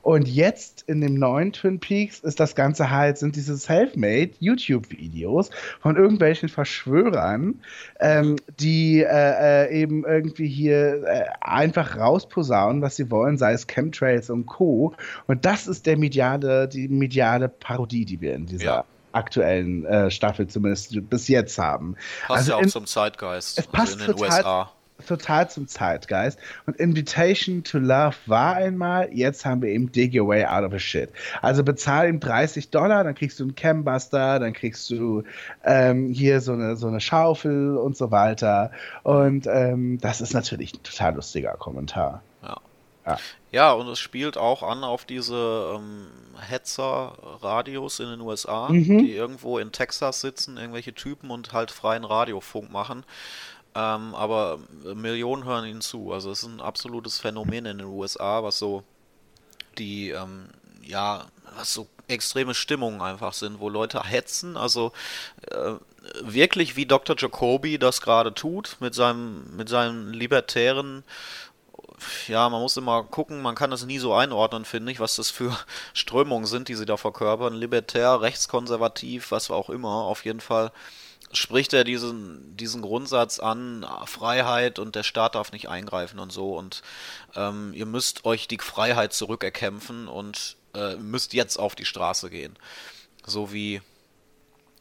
Und 0.02 0.28
jetzt 0.28 0.84
in 0.88 1.02
dem 1.02 1.17
neuen 1.18 1.54
Twin 1.54 1.80
Peaks 1.80 2.20
ist 2.20 2.40
das 2.40 2.56
Ganze 2.56 2.90
halt, 2.90 3.18
sind 3.18 3.36
diese 3.36 3.56
Selfmade 3.56 4.32
YouTube-Videos 4.40 5.50
von 5.80 5.96
irgendwelchen 5.96 6.50
Verschwörern, 6.50 7.62
ähm, 8.00 8.38
die 8.60 9.02
äh, 9.02 9.66
äh, 9.68 9.82
eben 9.82 10.06
irgendwie 10.06 10.48
hier 10.48 11.04
äh, 11.06 11.26
einfach 11.42 11.98
rausposaunen, 11.98 12.82
was 12.82 12.96
sie 12.96 13.12
wollen, 13.12 13.38
sei 13.38 13.54
es 13.54 13.68
Chemtrails 13.68 14.30
und 14.30 14.46
Co. 14.46 14.94
Und 15.28 15.46
das 15.46 15.68
ist 15.68 15.86
der 15.86 15.98
mediale, 15.98 16.68
die 16.68 16.88
mediale 16.88 17.50
Parodie, 17.50 18.06
die 18.06 18.22
wir 18.22 18.36
in 18.36 18.46
dieser 18.46 18.66
ja 18.66 18.86
aktuellen 19.14 19.84
äh, 19.86 20.12
Staffel 20.12 20.48
zumindest 20.48 21.10
bis 21.10 21.28
jetzt 21.28 21.58
haben. 21.58 21.96
Passt 22.28 22.40
also 22.40 22.52
ja 22.52 22.58
auch 22.58 22.62
in, 22.62 22.70
zum 22.70 22.86
Zeitgeist. 22.86 23.58
Es 23.58 23.66
passt 23.66 23.94
also 23.94 24.06
in 24.06 24.12
den 24.12 24.16
total, 24.18 24.40
USA 24.40 24.72
total 25.06 25.50
zum 25.50 25.68
Zeitgeist. 25.68 26.40
Und 26.66 26.78
Invitation 26.78 27.64
to 27.64 27.78
Love 27.78 28.16
war 28.26 28.56
einmal, 28.56 29.10
jetzt 29.14 29.46
haben 29.46 29.62
wir 29.62 29.70
eben 29.70 29.92
Dig 29.92 30.20
Your 30.20 30.28
Way 30.28 30.46
Out 30.46 30.64
of 30.64 30.74
a 30.74 30.80
Shit. 30.80 31.12
Also 31.42 31.64
bezahl 31.64 32.10
ihm 32.10 32.20
30 32.20 32.70
Dollar, 32.70 33.04
dann 33.04 33.16
kriegst 33.16 33.40
du 33.40 33.44
einen 33.44 33.56
Cambuster, 33.56 34.40
dann 34.40 34.54
kriegst 34.54 34.90
du 34.90 35.24
ähm, 35.64 36.12
hier 36.12 36.42
so 36.42 36.54
eine, 36.54 36.76
so 36.76 36.88
eine 36.88 37.00
Schaufel 37.00 37.78
und 37.78 37.98
so 37.98 38.12
weiter. 38.12 38.72
Und 39.04 39.48
ähm, 39.48 40.00
das 40.00 40.22
ist 40.22 40.34
natürlich 40.34 40.74
ein 40.74 40.84
total 40.84 41.16
lustiger 41.16 41.54
Kommentar. 41.54 42.22
Ja. 42.44 42.58
Ja. 43.06 43.18
ja, 43.52 43.72
und 43.72 43.88
es 43.88 44.00
spielt 44.00 44.38
auch 44.38 44.64
an 44.64 44.84
auf 44.84 45.06
diese 45.06 45.78
ähm, 45.78 46.08
Hetzer-Radios 46.42 48.02
in 48.02 48.10
den 48.10 48.22
USA, 48.22 48.68
mhm. 48.68 49.00
die 49.00 49.14
irgendwo 49.14 49.60
in 49.60 49.72
Texas 49.72 50.20
sitzen, 50.20 50.58
irgendwelche 50.58 50.94
Typen 50.94 51.32
und 51.32 51.54
halt 51.54 51.72
freien 51.72 52.04
Radiofunk 52.04 52.70
machen. 52.70 53.06
Ähm, 53.78 54.16
aber 54.16 54.58
Millionen 54.96 55.46
hören 55.46 55.66
ihnen 55.66 55.82
zu. 55.82 56.12
Also 56.12 56.32
es 56.32 56.42
ist 56.42 56.50
ein 56.50 56.62
absolutes 56.62 57.20
Phänomen 57.20 57.68
in 57.68 57.78
den 57.78 57.88
USA, 57.88 58.42
was 58.42 58.58
so 58.58 58.84
die, 59.78 60.10
ähm, 60.10 60.48
ja, 60.82 61.28
was 61.56 61.74
so 61.76 61.88
extreme 62.08 62.56
Stimmungen 62.56 63.02
einfach 63.02 63.34
sind, 63.34 63.60
wo 63.60 63.70
Leute 63.70 64.02
hetzen, 64.02 64.58
also 64.58 64.94
äh, 65.52 65.74
wirklich 66.22 66.76
wie 66.76 66.88
Dr. 66.88 67.16
Jacoby 67.20 67.78
das 67.78 68.02
gerade 68.02 68.34
tut, 68.34 68.78
mit 68.80 68.96
seinem, 68.96 69.56
mit 69.56 69.70
seinem 69.70 70.12
libertären 70.12 71.04
ja, 72.28 72.48
man 72.50 72.62
muss 72.62 72.78
immer 72.78 73.04
gucken, 73.04 73.42
man 73.42 73.56
kann 73.56 73.72
das 73.72 73.86
nie 73.86 73.98
so 73.98 74.14
einordnen, 74.14 74.66
finde 74.66 74.92
ich, 74.92 75.00
was 75.00 75.16
das 75.16 75.32
für 75.32 75.58
Strömungen 75.94 76.46
sind, 76.46 76.68
die 76.68 76.76
sie 76.76 76.86
da 76.86 76.96
verkörpern. 76.96 77.56
Libertär, 77.56 78.22
rechtskonservativ, 78.22 79.32
was 79.32 79.50
auch 79.50 79.70
immer, 79.70 80.04
auf 80.04 80.24
jeden 80.24 80.40
Fall 80.40 80.72
spricht 81.32 81.74
er 81.74 81.84
diesen, 81.84 82.56
diesen 82.56 82.82
Grundsatz 82.82 83.40
an, 83.40 83.86
Freiheit 84.06 84.80
und 84.80 84.96
der 84.96 85.04
Staat 85.04 85.36
darf 85.36 85.52
nicht 85.52 85.70
eingreifen 85.70 86.20
und 86.20 86.32
so. 86.32 86.56
Und 86.58 86.82
ähm, 87.36 87.74
ihr 87.74 87.86
müsst 87.86 88.26
euch 88.26 88.48
die 88.48 88.60
Freiheit 88.60 89.14
zurückerkämpfen 89.14 90.08
und 90.08 90.58
äh, 90.74 90.96
müsst 90.96 91.34
jetzt 91.34 91.58
auf 91.58 91.76
die 91.76 91.86
Straße 91.86 92.30
gehen. 92.30 92.58
So 93.26 93.52
wie 93.52 93.82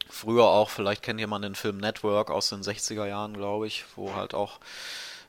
früher 0.09 0.45
auch, 0.45 0.69
vielleicht 0.69 1.03
kennt 1.03 1.19
jemand 1.19 1.43
den 1.43 1.55
Film 1.55 1.77
Network 1.77 2.31
aus 2.31 2.49
den 2.49 2.61
60er 2.61 3.05
Jahren, 3.05 3.33
glaube 3.33 3.67
ich, 3.67 3.85
wo 3.95 4.15
halt 4.15 4.33
auch 4.33 4.59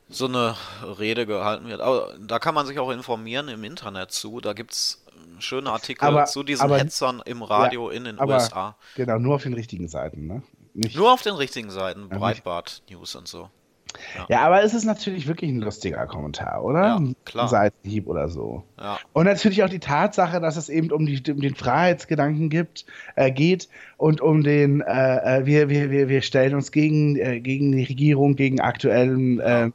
so 0.09 0.27
eine 0.27 0.57
Rede 0.99 1.27
gehalten 1.27 1.69
wird. 1.69 1.81
Aber 1.81 2.15
da 2.19 2.39
kann 2.39 2.55
man 2.55 2.67
sich 2.67 2.79
auch 2.79 2.91
informieren 2.91 3.49
im 3.49 3.65
Internet 3.65 4.13
zu. 4.13 4.41
Da 4.41 4.53
gibt 4.53 4.73
es 4.73 5.05
schöne 5.39 5.71
Artikel 5.71 6.05
aber, 6.05 6.25
zu 6.25 6.43
diesen 6.43 6.65
aber, 6.65 6.79
Hetzern 6.79 7.23
im 7.25 7.43
Radio 7.43 7.91
ja, 7.91 7.97
in 7.97 8.05
den 8.05 8.19
aber, 8.19 8.35
USA. 8.35 8.77
Genau, 8.95 9.19
nur 9.19 9.35
auf 9.35 9.43
den 9.43 9.55
richtigen 9.55 9.89
Seiten, 9.89 10.27
ne? 10.27 10.43
Nicht, 10.79 10.97
Nur 10.97 11.13
auf 11.13 11.23
den 11.23 11.35
richtigen 11.35 11.71
Seiten, 11.71 12.09
Breitbart-News 12.09 13.17
und 13.17 13.27
so. 13.27 13.51
Ja. 14.17 14.27
ja. 14.29 14.41
aber 14.43 14.63
es 14.63 14.75
ist 14.75 14.85
natürlich 14.85 15.27
wirklich 15.27 15.51
ein 15.51 15.59
lustiger 15.59 16.07
Kommentar, 16.07 16.63
oder? 16.63 16.81
Ja, 16.81 17.03
klar. 17.25 17.45
Ein 17.47 17.49
Seitenhieb 17.49 18.07
oder 18.07 18.29
so. 18.29 18.63
Ja. 18.79 18.99
Und 19.13 19.25
natürlich 19.25 19.65
auch 19.65 19.69
die 19.69 19.81
Tatsache, 19.81 20.41
dass 20.41 20.57
es 20.57 20.69
eben 20.69 20.93
um, 20.93 21.05
die, 21.05 21.21
um 21.33 21.41
den 21.41 21.57
Freiheitsgedanken 21.57 22.49
gibt, 22.49 22.87
äh, 23.17 23.33
geht 23.33 23.69
und 23.99 24.21
um 24.21 24.45
den, 24.45 24.81
äh, 24.81 25.41
äh, 25.41 25.47
wir, 25.47 25.69
wir, 25.69 25.91
wir, 25.91 26.09
wir 26.09 26.23
stellen 26.23 26.55
uns 26.55 26.71
gegen, 26.71 27.17
äh, 27.17 27.41
gegen 27.41 27.73
die 27.73 27.83
Regierung, 27.83 28.37
gegen 28.37 28.61
aktuellen, 28.61 29.41
äh, 29.41 29.71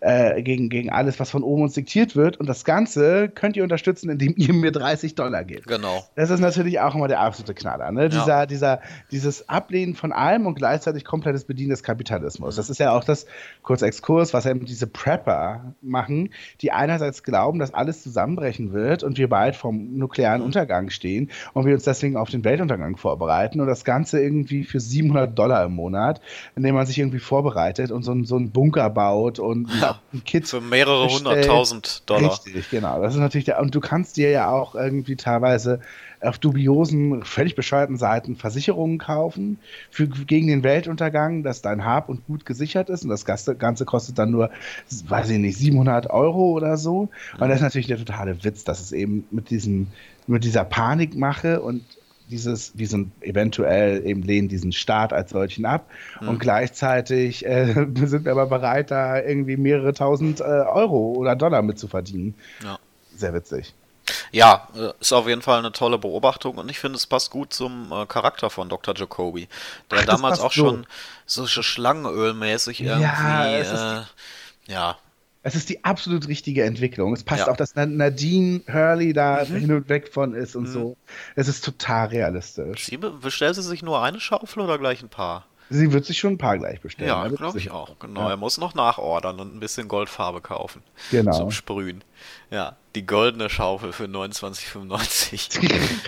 äh, 0.00 0.42
gegen, 0.42 0.68
gegen 0.68 0.90
alles, 0.90 1.18
was 1.18 1.30
von 1.30 1.42
oben 1.42 1.62
uns 1.62 1.72
diktiert 1.72 2.14
wird. 2.14 2.36
Und 2.36 2.46
das 2.46 2.66
Ganze 2.66 3.30
könnt 3.30 3.56
ihr 3.56 3.62
unterstützen, 3.62 4.10
indem 4.10 4.34
ihr 4.36 4.52
mir 4.52 4.70
30 4.70 5.14
Dollar 5.14 5.44
gebt. 5.44 5.66
Genau. 5.66 6.04
Das 6.14 6.28
ist 6.28 6.40
natürlich 6.40 6.78
auch 6.78 6.94
immer 6.94 7.08
der 7.08 7.20
absolute 7.20 7.54
Knaller. 7.54 7.90
Ne? 7.90 8.10
Dieser, 8.10 8.26
ja. 8.26 8.46
dieser, 8.46 8.80
dieses 9.10 9.48
Ablehnen 9.48 9.94
von 9.94 10.12
allem 10.12 10.44
und 10.44 10.56
gleichzeitig 10.56 11.06
komplettes 11.06 11.44
Bedienen 11.44 11.70
des 11.70 11.82
Kapitalismus. 11.82 12.56
Das 12.56 12.68
ist 12.68 12.78
ja 12.78 12.92
auch 12.92 13.04
das, 13.04 13.24
kurz 13.62 13.80
Exkurs, 13.80 14.34
was 14.34 14.44
eben 14.44 14.66
diese 14.66 14.86
Prepper 14.86 15.74
machen, 15.80 16.34
die 16.60 16.70
einerseits 16.70 17.22
glauben, 17.22 17.60
dass 17.60 17.72
alles 17.72 18.02
zusammenbrechen 18.02 18.74
wird 18.74 19.02
und 19.02 19.16
wir 19.16 19.30
bald 19.30 19.56
vom 19.56 19.96
nuklearen. 19.96 20.42
Untergang 20.42 20.90
stehen 20.90 21.30
und 21.54 21.64
wir 21.64 21.74
uns 21.74 21.84
deswegen 21.84 22.16
auf 22.16 22.28
den 22.28 22.44
Weltuntergang 22.44 22.96
vorbereiten 22.96 23.53
und 23.60 23.66
das 23.66 23.84
Ganze 23.84 24.20
irgendwie 24.20 24.64
für 24.64 24.80
700 24.80 25.38
Dollar 25.38 25.64
im 25.64 25.74
Monat, 25.74 26.20
indem 26.56 26.74
man 26.74 26.86
sich 26.86 26.98
irgendwie 26.98 27.18
vorbereitet 27.18 27.90
und 27.90 28.02
so, 28.02 28.12
ein- 28.12 28.24
so 28.24 28.36
einen 28.36 28.50
Bunker 28.50 28.90
baut 28.90 29.38
und 29.38 29.68
Ja, 29.80 30.00
ein 30.12 30.24
Kit 30.24 30.46
Für 30.48 30.60
mehrere 30.60 31.08
hunderttausend 31.08 32.02
Dollar. 32.06 32.32
Richtig, 32.32 32.70
genau. 32.70 33.00
Das 33.02 33.14
ist 33.14 33.20
natürlich 33.20 33.44
der, 33.44 33.60
und 33.60 33.74
du 33.74 33.80
kannst 33.80 34.16
dir 34.16 34.30
ja 34.30 34.50
auch 34.50 34.74
irgendwie 34.74 35.16
teilweise 35.16 35.80
auf 36.20 36.38
dubiosen, 36.38 37.22
völlig 37.22 37.54
bescheuerten 37.54 37.98
Seiten 37.98 38.36
Versicherungen 38.36 38.96
kaufen 38.96 39.58
für, 39.90 40.08
gegen 40.08 40.46
den 40.46 40.62
Weltuntergang, 40.62 41.42
dass 41.42 41.60
dein 41.60 41.84
Hab 41.84 42.08
und 42.08 42.26
Gut 42.26 42.46
gesichert 42.46 42.88
ist 42.88 43.04
und 43.04 43.10
das 43.10 43.26
Ganze, 43.26 43.54
Ganze 43.56 43.84
kostet 43.84 44.18
dann 44.18 44.30
nur, 44.30 44.48
weiß 45.08 45.28
ich 45.28 45.38
nicht, 45.38 45.58
700 45.58 46.08
Euro 46.08 46.52
oder 46.52 46.78
so. 46.78 47.10
Und 47.38 47.48
das 47.48 47.56
ist 47.56 47.62
natürlich 47.62 47.88
der 47.88 47.98
totale 47.98 48.42
Witz, 48.42 48.64
dass 48.64 48.80
es 48.80 48.92
eben 48.92 49.26
mit 49.30 49.50
diesem, 49.50 49.88
mit 50.26 50.44
dieser 50.44 50.64
Panikmache 50.64 51.60
und 51.60 51.82
dieses, 52.30 52.72
sind 52.86 53.12
eventuell 53.22 54.04
eben 54.06 54.22
lehnen 54.22 54.48
diesen 54.48 54.72
Staat 54.72 55.12
als 55.12 55.30
solchen 55.30 55.66
ab 55.66 55.90
und 56.20 56.38
gleichzeitig 56.38 57.44
äh, 57.44 57.72
sind 58.04 58.24
wir 58.24 58.32
aber 58.32 58.46
bereit, 58.46 58.90
da 58.90 59.20
irgendwie 59.20 59.56
mehrere 59.56 59.92
tausend 59.92 60.40
äh, 60.40 60.44
Euro 60.44 61.12
oder 61.12 61.36
Dollar 61.36 61.62
mit 61.62 61.78
zu 61.78 61.88
verdienen. 61.88 62.34
Ja. 62.62 62.78
Sehr 63.14 63.34
witzig. 63.34 63.74
Ja, 64.32 64.68
äh, 64.76 64.90
ist 65.00 65.12
auf 65.12 65.28
jeden 65.28 65.42
Fall 65.42 65.58
eine 65.58 65.72
tolle 65.72 65.98
Beobachtung 65.98 66.58
und 66.58 66.70
ich 66.70 66.78
finde, 66.78 66.96
es 66.96 67.06
passt 67.06 67.30
gut 67.30 67.52
zum 67.52 67.92
äh, 67.92 68.06
Charakter 68.06 68.50
von 68.50 68.68
Dr. 68.68 68.94
Jacoby, 68.96 69.48
der 69.90 70.00
Ach, 70.00 70.04
damals 70.04 70.40
auch 70.40 70.52
so. 70.52 70.66
schon 70.66 70.86
so 71.26 71.46
Schlangenölmäßig 71.46 72.80
irgendwie, 72.80 73.02
Ja, 73.02 74.00
äh, 74.00 74.02
ja, 74.66 74.96
Es 75.46 75.54
ist 75.54 75.68
die 75.68 75.84
absolut 75.84 76.26
richtige 76.26 76.64
Entwicklung. 76.64 77.12
Es 77.12 77.22
passt 77.22 77.40
Ja. 77.40 77.46
Mhm. 77.46 77.52
auch, 77.52 77.56
dass 77.56 77.74
Na- 77.74 77.86
Nadine 77.86 78.62
Hurley 78.66 79.12
da 79.12 79.42
hin 79.44 79.70
und 79.72 79.88
weg 79.88 80.12
von 80.12 80.34
ist 80.34 80.56
und 80.56 80.66
so. 80.66 80.96
Es 81.36 81.48
ist 81.48 81.64
total 81.64 82.08
realistisch. 82.08 82.86
Sie 82.86 82.96
be- 82.96 83.10
bestellt 83.10 83.54
sie 83.54 83.62
sich 83.62 83.82
nur 83.82 84.02
eine 84.02 84.20
Schaufel 84.20 84.62
oder 84.62 84.78
gleich 84.78 85.02
ein 85.02 85.08
paar? 85.10 85.46
Sie 85.70 85.92
wird 85.92 86.04
sich 86.04 86.18
schon 86.18 86.34
ein 86.34 86.38
paar 86.38 86.58
gleich 86.58 86.80
bestellen. 86.82 87.08
Ja, 87.08 87.26
glaube 87.28 87.58
ich 87.58 87.70
auch. 87.70 87.98
Genau, 87.98 88.20
Ja. 88.22 88.30
er 88.30 88.36
muss 88.36 88.58
noch 88.58 88.74
nachordern 88.74 89.40
und 89.40 89.54
ein 89.54 89.60
bisschen 89.60 89.88
Goldfarbe 89.88 90.40
kaufen. 90.42 90.82
Genau. 91.10 91.32
Zum 91.36 91.50
Sprühen. 91.50 92.04
Ja, 92.50 92.76
die 92.94 93.06
goldene 93.06 93.48
Schaufel 93.48 93.92
für 93.92 94.04
29,95. 94.06 95.60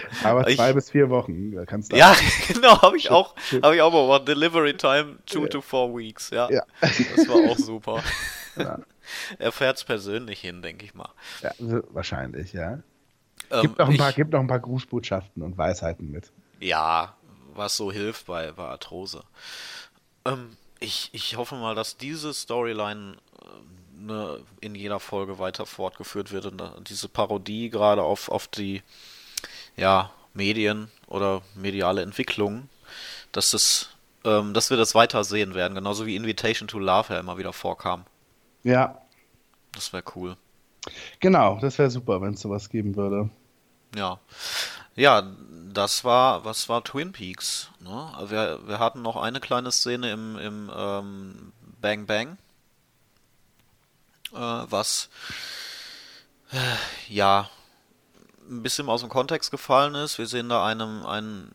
Aber 0.24 0.48
Ich- 0.48 0.56
zwei 0.56 0.72
bis 0.72 0.90
vier 0.90 1.10
Wochen 1.10 1.54
kannst 1.66 1.92
du. 1.92 1.96
Ja, 1.96 2.14
genau, 2.48 2.80
habe 2.82 2.96
ich 2.96 3.10
auch, 3.10 3.34
habe 3.62 3.74
ich 3.76 3.82
auch 3.82 3.92
mal 3.92 4.02
gemacht. 4.06 4.28
Delivery 4.28 4.76
time 4.76 5.16
two 5.26 5.46
to 5.46 5.60
four 5.60 5.96
weeks, 5.96 6.30
ja. 6.30 6.50
Ja. 6.50 6.62
Das 6.80 7.28
war 7.28 7.50
auch 7.50 7.58
super. 7.58 8.02
Ja. 8.58 8.78
Er 9.38 9.52
fährt 9.52 9.78
es 9.78 9.84
persönlich 9.84 10.40
hin, 10.40 10.62
denke 10.62 10.84
ich 10.84 10.94
mal. 10.94 11.10
Ja, 11.42 11.52
wahrscheinlich, 11.90 12.52
ja. 12.52 12.80
Ähm, 13.50 13.62
Gibt 13.62 13.78
noch, 13.78 13.88
ein 13.88 13.96
paar, 13.96 14.10
ich, 14.10 14.16
gibt 14.16 14.32
noch 14.32 14.40
ein 14.40 14.46
paar 14.46 14.60
Grußbotschaften 14.60 15.42
und 15.42 15.56
Weisheiten 15.56 16.10
mit. 16.10 16.32
ja, 16.60 17.14
was 17.54 17.76
so 17.76 17.90
hilft 17.90 18.26
bei, 18.26 18.52
bei 18.52 18.64
Arthrose. 18.64 19.22
Ähm, 20.24 20.56
ich, 20.80 21.10
ich 21.12 21.36
hoffe 21.36 21.54
mal, 21.54 21.74
dass 21.74 21.96
diese 21.96 22.34
Storyline 22.34 23.16
äh, 23.42 24.02
ne, 24.02 24.40
in 24.60 24.74
jeder 24.74 25.00
Folge 25.00 25.38
weiter 25.38 25.66
fortgeführt 25.66 26.32
wird 26.32 26.46
und 26.46 26.60
äh, 26.60 26.68
diese 26.86 27.08
Parodie 27.08 27.70
gerade 27.70 28.02
auf, 28.02 28.28
auf 28.30 28.48
die 28.48 28.82
ja, 29.76 30.10
Medien 30.34 30.90
oder 31.06 31.42
mediale 31.54 32.02
Entwicklung, 32.02 32.68
dass 33.32 33.50
das 33.52 33.90
ähm, 34.26 34.52
dass 34.52 34.70
wir 34.70 34.76
das 34.76 34.94
weiter 34.94 35.24
sehen 35.24 35.54
werden, 35.54 35.74
genauso 35.74 36.04
wie 36.04 36.16
Invitation 36.16 36.68
to 36.68 36.78
Love 36.78 37.14
ja 37.14 37.20
immer 37.20 37.38
wieder 37.38 37.52
vorkam. 37.52 38.04
Ja, 38.66 39.00
Das 39.72 39.92
wäre 39.92 40.02
cool. 40.16 40.36
genau. 41.20 41.58
Das 41.60 41.78
wäre 41.78 41.88
super, 41.90 42.20
wenn 42.20 42.34
es 42.34 42.40
sowas 42.40 42.68
geben 42.68 42.96
würde. 42.96 43.30
Ja. 43.94 44.18
Ja, 44.96 45.22
das 45.72 46.02
war, 46.04 46.44
was 46.44 46.68
war 46.68 46.82
Twin 46.82 47.12
Peaks? 47.12 47.70
Ne? 47.80 48.10
Also 48.14 48.30
Wir, 48.30 48.66
wir 48.66 48.78
hatten 48.80 49.02
noch 49.02 49.16
eine 49.16 49.38
kleine 49.40 49.70
Szene 49.70 50.10
im, 50.10 50.36
im 50.38 50.70
ähm, 50.74 51.52
Bang 51.80 52.06
Bang, 52.06 52.38
äh, 54.32 54.38
was 54.70 55.10
äh, 56.50 57.12
ja 57.12 57.48
ein 58.50 58.62
bisschen 58.62 58.88
aus 58.88 59.02
dem 59.02 59.10
Kontext 59.10 59.50
gefallen 59.50 59.94
ist. 59.94 60.18
Wir 60.18 60.26
sehen 60.26 60.48
da 60.48 60.64
einem, 60.66 61.04
einen 61.06 61.52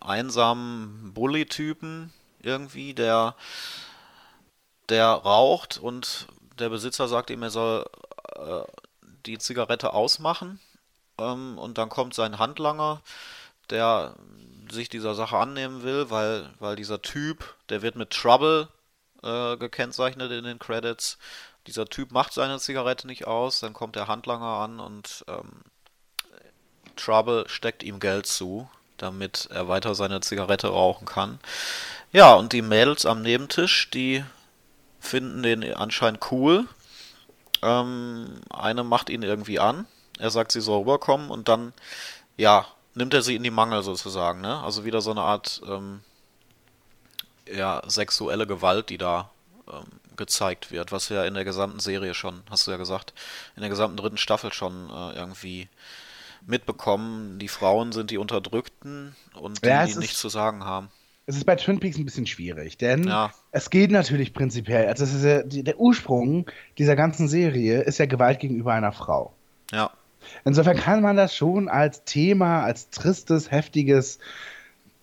einsamen 0.00 1.12
Bully-Typen 1.14 2.12
irgendwie, 2.40 2.94
der, 2.94 3.34
der 4.88 5.06
raucht 5.06 5.78
und 5.78 6.26
der 6.58 6.68
Besitzer 6.68 7.08
sagt 7.08 7.30
ihm, 7.30 7.42
er 7.42 7.50
soll 7.50 7.86
äh, 8.36 8.62
die 9.26 9.38
Zigarette 9.38 9.92
ausmachen. 9.92 10.60
Ähm, 11.18 11.58
und 11.58 11.78
dann 11.78 11.88
kommt 11.88 12.14
sein 12.14 12.38
Handlanger, 12.38 13.02
der 13.70 14.14
sich 14.70 14.88
dieser 14.88 15.14
Sache 15.14 15.36
annehmen 15.36 15.82
will, 15.82 16.10
weil, 16.10 16.50
weil 16.58 16.76
dieser 16.76 17.02
Typ, 17.02 17.54
der 17.68 17.82
wird 17.82 17.96
mit 17.96 18.10
Trouble 18.10 18.68
äh, 19.22 19.56
gekennzeichnet 19.56 20.30
in 20.32 20.44
den 20.44 20.58
Credits. 20.58 21.18
Dieser 21.66 21.86
Typ 21.86 22.10
macht 22.10 22.32
seine 22.32 22.58
Zigarette 22.58 23.06
nicht 23.06 23.26
aus, 23.26 23.60
dann 23.60 23.72
kommt 23.72 23.96
der 23.96 24.08
Handlanger 24.08 24.44
an 24.44 24.80
und 24.80 25.24
ähm, 25.28 25.62
Trouble 26.96 27.48
steckt 27.48 27.82
ihm 27.82 28.00
Geld 28.00 28.26
zu, 28.26 28.68
damit 28.96 29.48
er 29.50 29.68
weiter 29.68 29.94
seine 29.94 30.20
Zigarette 30.20 30.68
rauchen 30.68 31.06
kann. 31.06 31.38
Ja, 32.12 32.34
und 32.34 32.52
die 32.52 32.62
Mädels 32.62 33.06
am 33.06 33.22
Nebentisch, 33.22 33.90
die 33.90 34.24
finden 35.02 35.42
den 35.42 35.74
anscheinend 35.74 36.30
cool. 36.30 36.66
Ähm, 37.62 38.40
eine 38.50 38.84
macht 38.84 39.10
ihn 39.10 39.22
irgendwie 39.22 39.58
an. 39.58 39.86
Er 40.18 40.30
sagt, 40.30 40.52
sie 40.52 40.60
soll 40.60 40.80
rüberkommen 40.80 41.30
und 41.30 41.48
dann, 41.48 41.72
ja, 42.36 42.66
nimmt 42.94 43.12
er 43.12 43.22
sie 43.22 43.34
in 43.36 43.42
die 43.42 43.50
Mangel 43.50 43.82
sozusagen, 43.82 44.40
ne? 44.40 44.62
Also 44.62 44.84
wieder 44.84 45.00
so 45.00 45.10
eine 45.10 45.22
Art, 45.22 45.60
ähm, 45.66 46.00
ja, 47.48 47.82
sexuelle 47.86 48.46
Gewalt, 48.46 48.88
die 48.88 48.98
da 48.98 49.30
ähm, 49.68 49.84
gezeigt 50.16 50.70
wird, 50.70 50.92
was 50.92 51.10
wir 51.10 51.18
ja 51.18 51.24
in 51.24 51.34
der 51.34 51.44
gesamten 51.44 51.80
Serie 51.80 52.14
schon, 52.14 52.42
hast 52.50 52.66
du 52.66 52.70
ja 52.70 52.76
gesagt, 52.76 53.14
in 53.56 53.62
der 53.62 53.70
gesamten 53.70 53.96
dritten 53.96 54.18
Staffel 54.18 54.52
schon 54.52 54.90
äh, 54.90 55.16
irgendwie 55.16 55.68
mitbekommen. 56.46 57.38
Die 57.38 57.48
Frauen 57.48 57.92
sind 57.92 58.10
die 58.10 58.18
Unterdrückten 58.18 59.16
und 59.34 59.64
die, 59.64 59.68
Ja, 59.68 59.84
die 59.86 59.96
nichts 59.96 60.20
zu 60.20 60.28
sagen 60.28 60.64
haben. 60.64 60.90
Es 61.32 61.38
ist 61.38 61.44
bei 61.46 61.56
Twin 61.56 61.80
Peaks 61.80 61.96
ein 61.96 62.04
bisschen 62.04 62.26
schwierig, 62.26 62.76
denn 62.76 63.04
Ja. 63.04 63.32
es 63.52 63.70
geht 63.70 63.90
natürlich 63.90 64.34
prinzipiell, 64.34 64.86
also 64.86 65.04
es 65.04 65.14
ist 65.14 65.24
ja, 65.24 65.42
der 65.42 65.80
Ursprung 65.80 66.44
dieser 66.76 66.94
ganzen 66.94 67.26
Serie 67.26 67.80
ist 67.80 67.98
ja 67.98 68.04
Gewalt 68.06 68.38
gegenüber 68.38 68.74
einer 68.74 68.92
Frau. 68.92 69.32
Ja, 69.72 69.90
Insofern 70.44 70.76
kann 70.76 71.02
man 71.02 71.16
das 71.16 71.34
schon 71.34 71.68
als 71.68 72.04
Thema, 72.04 72.62
als 72.62 72.90
tristes, 72.90 73.50
heftiges 73.50 74.18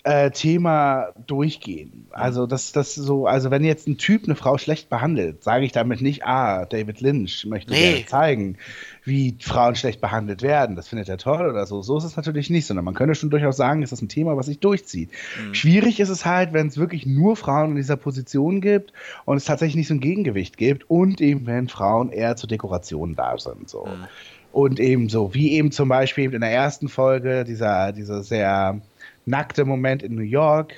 äh, 0.04 0.32
Thema 0.32 1.10
durchgehen. 1.28 2.08
Also 2.12 2.48
das, 2.48 2.72
das 2.72 2.96
so, 2.96 3.28
also 3.28 3.52
wenn 3.52 3.66
jetzt 3.66 3.88
ein 3.88 3.98
Typ 3.98 4.24
eine 4.24 4.36
Frau 4.36 4.58
schlecht 4.58 4.90
behandelt, 4.90 5.44
sage 5.44 5.66
ich 5.66 5.74
damit 5.74 6.02
nicht, 6.02 6.26
ah, 6.26 6.66
David 6.66 7.02
Lynch 7.02 7.46
möchte 7.46 7.74
Nee. 7.74 8.06
zeigen, 8.08 8.58
wie 9.04 9.36
Frauen 9.42 9.76
schlecht 9.76 10.00
behandelt 10.00 10.42
werden. 10.42 10.78
Das 10.78 10.88
findet 10.88 11.10
er 11.10 11.18
toll 11.18 11.50
oder 11.50 11.66
so. 11.66 11.82
So 11.82 11.98
ist 11.98 12.06
es 12.06 12.16
natürlich 12.16 12.50
nicht, 12.50 12.66
sondern 12.66 12.86
man 12.86 12.94
könnte 12.94 13.14
schon 13.16 13.30
durchaus 13.30 13.58
sagen, 13.58 13.84
es 13.84 13.92
ist 13.92 14.02
ein 14.02 14.08
Thema, 14.08 14.38
was 14.38 14.46
sich 14.46 14.60
durchzieht. 14.60 15.10
Schwierig 15.52 16.00
ist 16.00 16.10
es 16.10 16.26
halt, 16.26 16.54
wenn 16.54 16.68
es 16.68 16.78
wirklich 16.78 17.06
nur 17.06 17.36
Frauen 17.36 17.72
in 17.72 17.76
dieser 17.76 17.98
Position 17.98 18.62
gibt 18.62 18.94
und 19.26 19.36
es 19.36 19.46
tatsächlich 19.46 19.76
nicht 19.76 19.88
so 19.90 19.96
ein 19.96 20.00
Gegengewicht 20.00 20.56
gibt 20.58 20.90
und 20.90 21.20
eben 21.20 21.46
wenn 21.46 21.68
Frauen 21.68 22.10
eher 22.12 22.38
zur 22.38 22.48
Dekoration 22.48 23.16
da 23.16 23.38
sind. 23.38 23.70
So. 23.70 23.88
Und 24.52 24.80
eben 24.80 25.10
so, 25.10 25.34
wie 25.34 25.52
eben 25.52 25.72
zum 25.72 25.90
Beispiel 25.90 26.34
in 26.34 26.42
der 26.42 26.52
ersten 26.52 26.88
Folge, 26.88 27.44
dieser, 27.44 27.92
dieser 27.92 28.24
sehr 28.24 28.80
nackte 29.30 29.66
Moment 29.66 30.04
in 30.04 30.16
New 30.16 30.22
York 30.22 30.74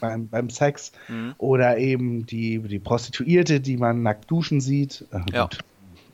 beim, 0.00 0.28
beim 0.28 0.50
Sex. 0.50 0.92
Oder 1.38 1.78
eben 1.78 2.26
die, 2.26 2.58
die 2.58 2.78
Prostituierte, 2.78 3.60
die 3.60 3.76
man 3.76 4.02
nackt 4.02 4.30
duschen 4.30 4.60
sieht. 4.60 5.04
Äh, 5.12 5.20
Ja. 5.32 5.42
gut, 5.44 5.58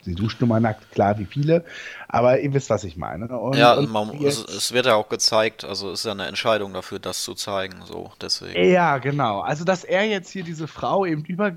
Sie 0.07 0.15
duscht 0.15 0.41
nun 0.41 0.49
mal 0.51 0.61
nackt, 0.61 0.93
klar 0.93 1.19
wie 1.19 1.25
viele. 1.25 1.65
Aber 2.07 2.39
ihr 2.39 2.55
wisst, 2.55 2.71
was 2.71 2.85
ich 2.85 2.97
meine. 2.97 3.27
Und, 3.27 3.57
ja, 3.57 3.75
und 3.75 3.91
man, 3.91 4.11
es, 4.23 4.39
es 4.39 4.73
wird 4.73 4.87
ja 4.87 4.95
auch 4.95 5.09
gezeigt, 5.09 5.65
also 5.65 5.91
es 5.91 6.01
ist 6.01 6.05
ja 6.07 6.13
eine 6.13 6.27
Entscheidung 6.27 6.73
dafür, 6.73 7.01
das 7.01 7.25
zu 7.25 7.35
zeigen, 7.35 7.75
so, 7.85 8.13
deswegen. 8.21 8.71
Ja, 8.71 8.99
genau. 8.99 9.41
Also, 9.41 9.65
dass 9.65 9.83
er 9.83 10.05
jetzt 10.05 10.31
hier 10.31 10.45
diese 10.45 10.69
Frau 10.69 11.05
eben 11.05 11.25
über 11.25 11.57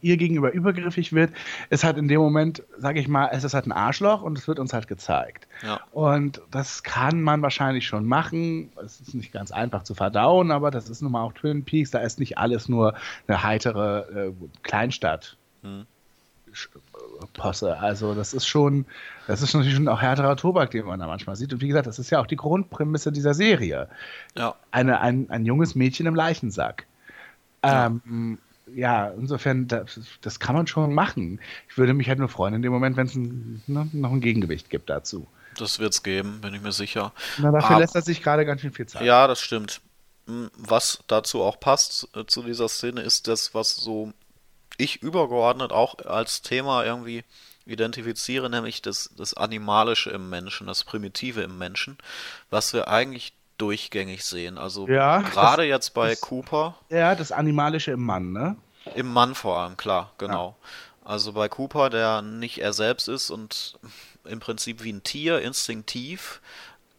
ihr 0.00 0.16
gegenüber 0.16 0.52
übergriffig 0.52 1.12
wird, 1.12 1.32
ist 1.68 1.84
halt 1.84 1.96
in 1.96 2.08
dem 2.08 2.20
Moment, 2.20 2.62
sage 2.78 3.00
ich 3.00 3.08
mal, 3.08 3.28
es 3.32 3.44
ist 3.44 3.54
halt 3.54 3.66
ein 3.66 3.72
Arschloch 3.72 4.22
und 4.22 4.38
es 4.38 4.48
wird 4.48 4.58
uns 4.58 4.72
halt 4.72 4.88
gezeigt. 4.88 5.46
Ja. 5.62 5.80
Und 5.92 6.40
das 6.50 6.82
kann 6.82 7.22
man 7.22 7.42
wahrscheinlich 7.42 7.86
schon 7.86 8.06
machen. 8.06 8.70
Es 8.84 9.00
ist 9.00 9.14
nicht 9.14 9.32
ganz 9.32 9.50
einfach 9.52 9.82
zu 9.82 9.94
verdauen, 9.94 10.50
aber 10.50 10.70
das 10.70 10.88
ist 10.88 11.02
nun 11.02 11.12
mal 11.12 11.22
auch 11.22 11.32
Twin 11.32 11.64
Peaks. 11.64 11.90
Da 11.90 12.00
ist 12.00 12.18
nicht 12.18 12.38
alles 12.38 12.68
nur 12.68 12.94
eine 13.26 13.42
heitere 13.42 14.28
äh, 14.28 14.32
Kleinstadt. 14.62 15.36
Hm. 15.62 15.86
Äh, 16.50 17.26
Posse. 17.34 17.78
Also 17.78 18.14
das 18.14 18.34
ist 18.34 18.46
schon, 18.46 18.86
das 19.26 19.42
ist 19.42 19.54
natürlich 19.54 19.76
schon 19.76 19.88
auch 19.88 20.00
härterer 20.00 20.36
Tobak, 20.36 20.70
den 20.70 20.86
man 20.86 21.00
da 21.00 21.06
manchmal 21.06 21.36
sieht. 21.36 21.52
Und 21.52 21.60
wie 21.60 21.68
gesagt, 21.68 21.86
das 21.86 21.98
ist 21.98 22.10
ja 22.10 22.20
auch 22.20 22.26
die 22.26 22.36
Grundprämisse 22.36 23.12
dieser 23.12 23.34
Serie 23.34 23.88
Ja, 24.36 24.54
eine, 24.70 25.00
ein, 25.00 25.28
ein 25.30 25.44
junges 25.44 25.74
Mädchen 25.74 26.06
im 26.06 26.14
Leichensack. 26.14 26.86
Ja. 27.64 27.86
Ähm, 27.86 28.38
ja, 28.74 29.08
insofern, 29.08 29.68
das, 29.68 30.00
das, 30.20 30.40
kann 30.40 30.54
man 30.54 30.66
schon 30.66 30.94
machen. 30.94 31.40
Ich 31.68 31.78
würde 31.78 31.94
mich 31.94 32.08
halt 32.08 32.18
nur 32.18 32.28
freuen 32.28 32.54
in 32.54 32.62
dem 32.62 32.72
Moment, 32.72 32.96
wenn 32.96 33.06
es 33.06 33.14
ne, 33.14 33.88
noch 33.92 34.12
ein 34.12 34.20
Gegengewicht 34.20 34.70
gibt 34.70 34.90
dazu. 34.90 35.26
Das 35.56 35.78
wird 35.78 35.92
es 35.92 36.02
geben, 36.02 36.40
bin 36.40 36.54
ich 36.54 36.62
mir 36.62 36.72
sicher. 36.72 37.12
Na, 37.38 37.50
dafür 37.50 37.70
Aber, 37.70 37.80
lässt 37.80 37.94
er 37.94 38.02
sich 38.02 38.22
gerade 38.22 38.46
ganz 38.46 38.60
schön 38.60 38.72
viel 38.72 38.86
Zeit. 38.86 39.02
Ja, 39.02 39.26
das 39.26 39.40
stimmt. 39.40 39.80
Hm, 40.26 40.50
was 40.56 41.02
dazu 41.06 41.42
auch 41.42 41.58
passt 41.58 42.08
äh, 42.14 42.24
zu 42.26 42.42
dieser 42.42 42.68
Szene, 42.68 43.00
ist 43.02 43.28
das, 43.28 43.54
was 43.54 43.76
so 43.76 44.12
ich 44.76 45.02
übergeordnet 45.02 45.72
auch 45.72 45.98
als 45.98 46.42
Thema 46.42 46.84
irgendwie 46.84 47.24
identifiziere, 47.66 48.48
nämlich 48.48 48.82
das, 48.82 49.10
das 49.16 49.34
Animalische 49.34 50.10
im 50.10 50.30
Menschen, 50.30 50.66
das 50.66 50.84
Primitive 50.84 51.42
im 51.42 51.58
Menschen, 51.58 51.98
was 52.48 52.72
wir 52.72 52.88
eigentlich 52.88 53.34
durchgängig 53.60 54.24
sehen. 54.24 54.58
Also 54.58 54.88
ja, 54.88 55.18
gerade 55.20 55.64
jetzt 55.64 55.94
bei 55.94 56.10
das, 56.10 56.20
Cooper. 56.20 56.76
Ja, 56.88 57.14
das 57.14 57.32
Animalische 57.32 57.92
im 57.92 58.04
Mann, 58.04 58.32
ne? 58.32 58.56
Im 58.94 59.12
Mann 59.12 59.34
vor 59.34 59.58
allem, 59.58 59.76
klar, 59.76 60.12
genau. 60.18 60.56
Ja. 61.04 61.10
Also 61.10 61.32
bei 61.32 61.48
Cooper, 61.48 61.90
der 61.90 62.22
nicht 62.22 62.58
er 62.58 62.72
selbst 62.72 63.08
ist 63.08 63.30
und 63.30 63.78
im 64.24 64.40
Prinzip 64.40 64.82
wie 64.82 64.92
ein 64.92 65.02
Tier 65.02 65.40
instinktiv 65.40 66.40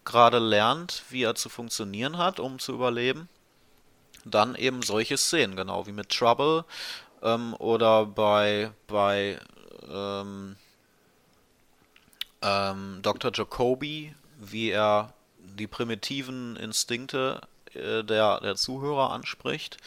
gerade 0.05 0.39
lernt, 0.39 1.03
wie 1.09 1.23
er 1.23 1.35
zu 1.35 1.49
funktionieren 1.49 2.17
hat, 2.17 2.39
um 2.39 2.59
zu 2.59 2.73
überleben. 2.73 3.29
Dann 4.25 4.55
eben 4.55 4.81
solche 4.81 5.17
Szenen, 5.17 5.55
genau 5.55 5.87
wie 5.87 5.91
mit 5.91 6.09
Trouble 6.09 6.65
ähm, 7.21 7.55
oder 7.55 8.05
bei, 8.05 8.71
bei 8.87 9.39
ähm, 9.89 10.55
ähm, 12.41 12.99
Dr. 13.01 13.31
Jacoby, 13.33 14.13
wie 14.37 14.69
er 14.69 15.13
die 15.55 15.67
primitiven 15.67 16.55
Instinkte 16.55 17.41
äh, 17.73 18.03
der, 18.03 18.39
der 18.41 18.55
Zuhörer 18.55 19.11
anspricht. 19.11 19.77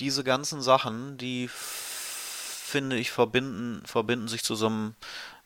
Diese 0.00 0.24
ganzen 0.24 0.62
Sachen, 0.62 1.16
die 1.18 1.48
finde 1.48 2.96
ich 2.96 3.10
verbinden, 3.10 3.82
verbinden 3.86 4.28
sich 4.28 4.42
zu 4.42 4.54
so 4.54 4.66
einem 4.66 4.94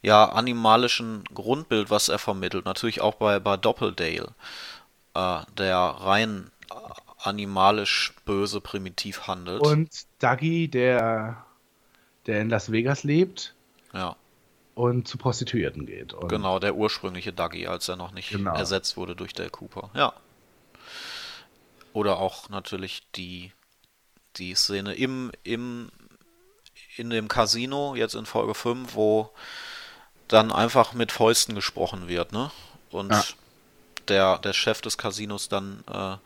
ja, 0.01 0.27
animalischen 0.27 1.25
Grundbild, 1.35 1.91
was 1.91 2.09
er 2.09 2.19
vermittelt. 2.19 2.65
Natürlich 2.65 3.01
auch 3.01 3.17
bei, 3.17 3.41
bei 3.41 3.57
Doppeldale, 3.57 4.35
äh, 5.15 5.41
der 5.57 5.77
rein 5.79 6.51
animalisch 7.19 8.15
böse 8.25 8.61
primitiv 8.61 9.27
handelt. 9.27 9.61
Und 9.61 9.91
Dougie, 10.21 10.69
der, 10.69 11.45
der 12.27 12.43
in 12.43 12.49
Las 12.49 12.71
Vegas 12.71 13.03
lebt. 13.03 13.55
Ja 13.93 14.17
und 14.79 15.09
zu 15.09 15.19
Prostituierten 15.19 15.87
geht. 15.87 16.15
Und 16.15 16.29
genau, 16.29 16.61
der 16.61 16.77
ursprüngliche 16.77 17.33
Dougie, 17.33 17.67
als 17.67 17.89
er 17.89 17.97
noch 17.97 18.13
nicht 18.13 18.31
genau. 18.31 18.55
ersetzt 18.55 18.97
wurde 18.97 19.17
durch 19.17 19.33
Dale 19.33 19.51
Cooper. 19.51 19.91
Ja. 19.93 20.13
Oder 21.93 22.19
auch 22.19 22.49
natürlich 22.49 23.03
die, 23.17 23.51
die 24.37 24.55
Szene 24.55 24.95
im, 24.95 25.33
im, 25.43 25.91
in 26.97 27.11
dem 27.11 27.27
Casino, 27.27 27.97
jetzt 27.97 28.15
in 28.15 28.25
Folge 28.25 28.55
5, 28.55 28.95
wo 28.95 29.31
dann 30.29 30.53
einfach 30.53 30.93
mit 30.93 31.11
Fäusten 31.11 31.57
gesprochen 31.57 32.07
wird, 32.07 32.31
ne? 32.31 32.53
Und 32.91 33.11
ja. 33.11 33.25
der, 34.07 34.39
der 34.39 34.53
Chef 34.53 34.81
des 34.81 34.97
Casinos 34.97 35.49
dann 35.49 35.83
äh, 35.93 36.19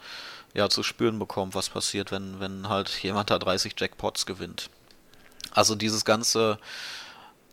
ja 0.53 0.69
zu 0.69 0.83
spüren 0.83 1.19
bekommt, 1.19 1.55
was 1.55 1.71
passiert, 1.71 2.13
wenn, 2.13 2.39
wenn 2.39 2.69
halt 2.69 2.91
jemand 3.03 3.31
da 3.31 3.39
30 3.39 3.77
Jackpots 3.79 4.27
gewinnt. 4.27 4.69
Also 5.53 5.75
dieses 5.75 6.05
ganze 6.05 6.59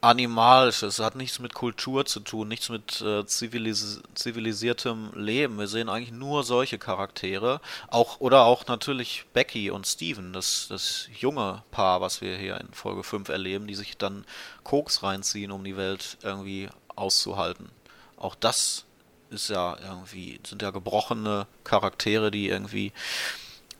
animalisch. 0.02 0.84
Es 0.84 1.00
hat 1.00 1.16
nichts 1.16 1.39
mit 1.39 1.54
Kultur 1.54 2.06
zu 2.06 2.20
tun, 2.20 2.47
nichts 2.47 2.70
mit 2.70 3.02
äh, 3.02 3.26
zivilis 3.26 4.02
zivilisiertem 4.16 5.12
Leben. 5.16 5.58
Wir 5.58 5.68
sehen 5.68 5.89
eigentlich 5.89 6.12
nur 6.12 6.43
solche 6.43 6.78
Charaktere. 6.78 7.62
Auch, 7.88 8.20
oder 8.20 8.45
auch 8.45 8.68
natürlich 8.68 9.26
Becky 9.34 9.72
und 9.72 9.88
Steven, 9.88 10.34
das, 10.34 10.68
das 10.70 11.08
junge 11.20 11.64
Paar, 11.72 12.02
was 12.02 12.22
wir 12.22 12.38
hier 12.38 12.60
in 12.60 12.74
Folge 12.74 13.04
5 13.04 13.30
erleben, 13.30 13.68
die 13.68 13.76
sich 13.76 13.97
dann 13.97 14.26
Koks 14.64 15.04
reinziehen, 15.04 15.52
um 15.52 15.64
die 15.64 15.78
Welt 15.78 16.18
irgendwie 16.24 16.70
auszuhalten. 16.95 17.70
Auch 18.18 18.36
das 18.36 18.86
ist 19.30 19.50
ja 19.50 19.78
irgendwie, 19.82 20.39
sind 20.45 20.62
ja 20.62 20.72
gebrochene 20.72 21.47
Charaktere, 21.64 22.32
die 22.32 22.50
irgendwie 22.50 22.91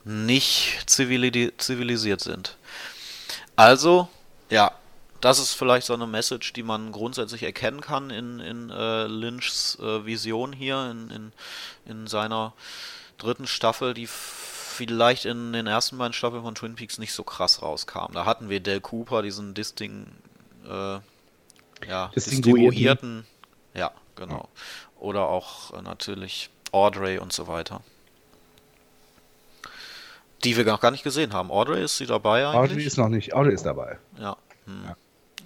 nicht 0.04 0.84
zivilisiert 0.86 2.20
sind. 2.20 2.56
Also, 3.56 4.08
ja, 4.48 4.72
das 5.20 5.38
ist 5.38 5.54
vielleicht 5.54 5.86
so 5.86 5.94
eine 5.94 6.06
Message, 6.06 6.52
die 6.52 6.62
man 6.62 6.92
grundsätzlich 6.92 7.42
erkennen 7.42 7.80
kann 7.80 8.10
in, 8.10 8.40
in 8.40 8.70
äh, 8.70 9.06
Lynchs 9.06 9.78
äh, 9.80 10.04
Vision 10.04 10.52
hier, 10.52 10.90
in, 10.90 11.10
in, 11.10 11.32
in 11.86 12.06
seiner 12.06 12.54
dritten 13.18 13.46
Staffel, 13.46 13.94
die 13.94 14.06
vielleicht 14.06 15.26
in 15.26 15.52
den 15.52 15.66
ersten 15.66 15.98
beiden 15.98 16.14
Staffeln 16.14 16.42
von 16.42 16.54
Twin 16.54 16.74
Peaks 16.74 16.98
nicht 16.98 17.12
so 17.12 17.22
krass 17.22 17.60
rauskam. 17.60 18.12
Da 18.12 18.24
hatten 18.24 18.48
wir 18.48 18.60
Del 18.60 18.80
Cooper, 18.80 19.22
diesen 19.22 19.52
Disting, 19.52 20.06
äh, 20.66 20.98
ja, 21.86 22.10
distinguierten, 22.14 23.26
ja, 23.74 23.92
genau. 24.16 24.48
Oder 24.98 25.28
auch 25.28 25.74
äh, 25.74 25.82
natürlich 25.82 26.50
Audrey 26.72 27.18
und 27.18 27.32
so 27.32 27.46
weiter. 27.46 27.82
Die 30.44 30.56
wir 30.56 30.64
noch 30.64 30.80
gar 30.80 30.90
nicht 30.90 31.04
gesehen 31.04 31.34
haben. 31.34 31.50
Audrey 31.50 31.84
ist 31.84 31.98
sie 31.98 32.06
dabei 32.06 32.46
eigentlich? 32.46 32.70
Audrey 32.70 32.84
ist 32.84 32.96
noch 32.96 33.08
nicht. 33.08 33.34
Audrey 33.34 33.52
ist 33.52 33.66
dabei. 33.66 33.98
Ja. 34.18 34.38
Hm. 34.64 34.84
ja. 34.86 34.96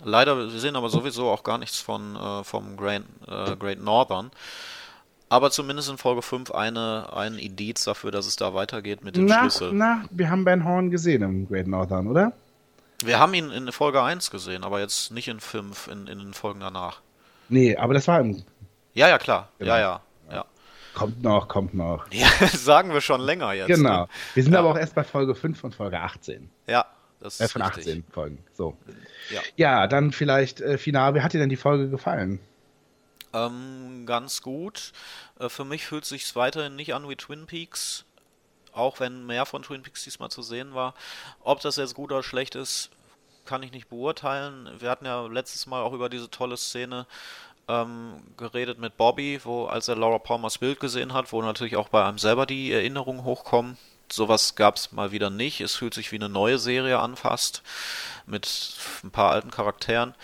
Leider, 0.04 0.36
wir 0.36 0.60
sehen 0.60 0.76
aber 0.76 0.88
sowieso 0.90 1.30
auch 1.30 1.42
gar 1.42 1.58
nichts 1.58 1.80
von 1.80 2.14
äh, 2.14 2.44
vom 2.44 2.76
Great, 2.76 3.02
äh, 3.26 3.56
Great 3.56 3.82
Northern. 3.82 4.30
Aber 5.30 5.50
zumindest 5.50 5.90
in 5.90 5.98
Folge 5.98 6.22
5 6.22 6.52
eine, 6.52 7.08
ein 7.12 7.38
Indiz 7.38 7.84
dafür, 7.84 8.10
dass 8.10 8.26
es 8.26 8.36
da 8.36 8.54
weitergeht 8.54 9.02
mit 9.02 9.16
dem 9.16 9.24
na, 9.24 9.40
Schlüssel. 9.40 9.72
Na, 9.72 10.04
wir 10.10 10.30
haben 10.30 10.44
Ben 10.44 10.64
Horn 10.64 10.90
gesehen 10.90 11.22
im 11.22 11.48
Great 11.48 11.66
Northern, 11.66 12.06
oder? 12.06 12.32
Wir 13.02 13.18
haben 13.18 13.34
ihn 13.34 13.50
in 13.50 13.72
Folge 13.72 14.02
1 14.02 14.30
gesehen, 14.30 14.62
aber 14.62 14.80
jetzt 14.80 15.10
nicht 15.10 15.28
in 15.28 15.40
5, 15.40 15.88
in, 15.88 16.06
in 16.06 16.18
den 16.18 16.34
Folgen 16.34 16.60
danach. 16.60 17.00
Nee, 17.48 17.76
aber 17.76 17.94
das 17.94 18.06
war 18.06 18.20
im. 18.20 18.44
Ja, 18.92 19.08
ja, 19.08 19.18
klar. 19.18 19.48
Genau. 19.58 19.72
Ja, 19.72 19.80
ja, 19.80 20.00
ja. 20.30 20.44
Kommt 20.94 21.22
noch, 21.22 21.48
kommt 21.48 21.74
noch. 21.74 22.06
Ja, 22.12 22.28
sagen 22.52 22.92
wir 22.92 23.00
schon 23.00 23.20
länger 23.20 23.52
jetzt. 23.54 23.66
Genau. 23.66 24.02
Ne? 24.02 24.08
Wir 24.34 24.42
sind 24.42 24.52
ja. 24.52 24.60
aber 24.60 24.70
auch 24.70 24.78
erst 24.78 24.94
bei 24.94 25.04
Folge 25.04 25.34
5 25.34 25.64
und 25.64 25.74
Folge 25.74 25.98
18. 25.98 26.48
Ja, 26.66 26.86
das 27.20 27.40
äh, 27.40 27.48
von 27.48 27.62
richtig. 27.62 27.86
18 27.86 28.04
Folgen. 28.10 28.38
So. 28.52 28.76
Ja, 29.30 29.40
ja 29.56 29.86
dann 29.86 30.12
vielleicht 30.12 30.60
äh, 30.60 30.78
final. 30.78 31.14
Wie 31.14 31.22
hat 31.22 31.32
dir 31.32 31.38
denn 31.38 31.48
die 31.48 31.56
Folge 31.56 31.88
gefallen? 31.88 32.40
Ähm, 33.32 34.04
ganz 34.06 34.42
gut. 34.42 34.92
Äh, 35.38 35.48
für 35.48 35.64
mich 35.64 35.86
fühlt 35.86 36.04
es 36.04 36.10
sich 36.10 36.36
weiterhin 36.36 36.76
nicht 36.76 36.94
an 36.94 37.08
wie 37.08 37.16
Twin 37.16 37.46
Peaks. 37.46 38.04
Auch 38.72 39.00
wenn 39.00 39.26
mehr 39.26 39.46
von 39.46 39.62
Twin 39.62 39.82
Peaks 39.82 40.04
diesmal 40.04 40.30
zu 40.30 40.42
sehen 40.42 40.74
war. 40.74 40.94
Ob 41.40 41.60
das 41.60 41.76
jetzt 41.76 41.94
gut 41.94 42.12
oder 42.12 42.22
schlecht 42.22 42.54
ist, 42.54 42.90
kann 43.44 43.62
ich 43.62 43.72
nicht 43.72 43.88
beurteilen. 43.88 44.70
Wir 44.78 44.90
hatten 44.90 45.06
ja 45.06 45.26
letztes 45.26 45.66
Mal 45.66 45.82
auch 45.82 45.92
über 45.92 46.08
diese 46.08 46.30
tolle 46.30 46.56
Szene 46.56 47.06
ähm, 47.68 48.14
geredet 48.36 48.78
mit 48.78 48.96
Bobby, 48.96 49.40
wo 49.44 49.66
als 49.66 49.88
er 49.88 49.96
Laura 49.96 50.18
Palmers 50.18 50.58
Bild 50.58 50.80
gesehen 50.80 51.12
hat, 51.12 51.32
wo 51.32 51.40
natürlich 51.42 51.76
auch 51.76 51.88
bei 51.88 52.04
einem 52.04 52.18
selber 52.18 52.46
die 52.46 52.72
Erinnerungen 52.72 53.24
hochkommen 53.24 53.78
sowas 54.12 54.54
gab 54.54 54.76
es 54.76 54.92
mal 54.92 55.12
wieder 55.12 55.30
nicht. 55.30 55.60
Es 55.60 55.76
fühlt 55.76 55.94
sich 55.94 56.12
wie 56.12 56.16
eine 56.16 56.28
neue 56.28 56.58
Serie 56.58 56.98
an 56.98 57.16
fast, 57.16 57.62
mit 58.26 58.76
ein 59.02 59.10
paar 59.10 59.30
alten 59.30 59.50
Charakteren. 59.50 60.14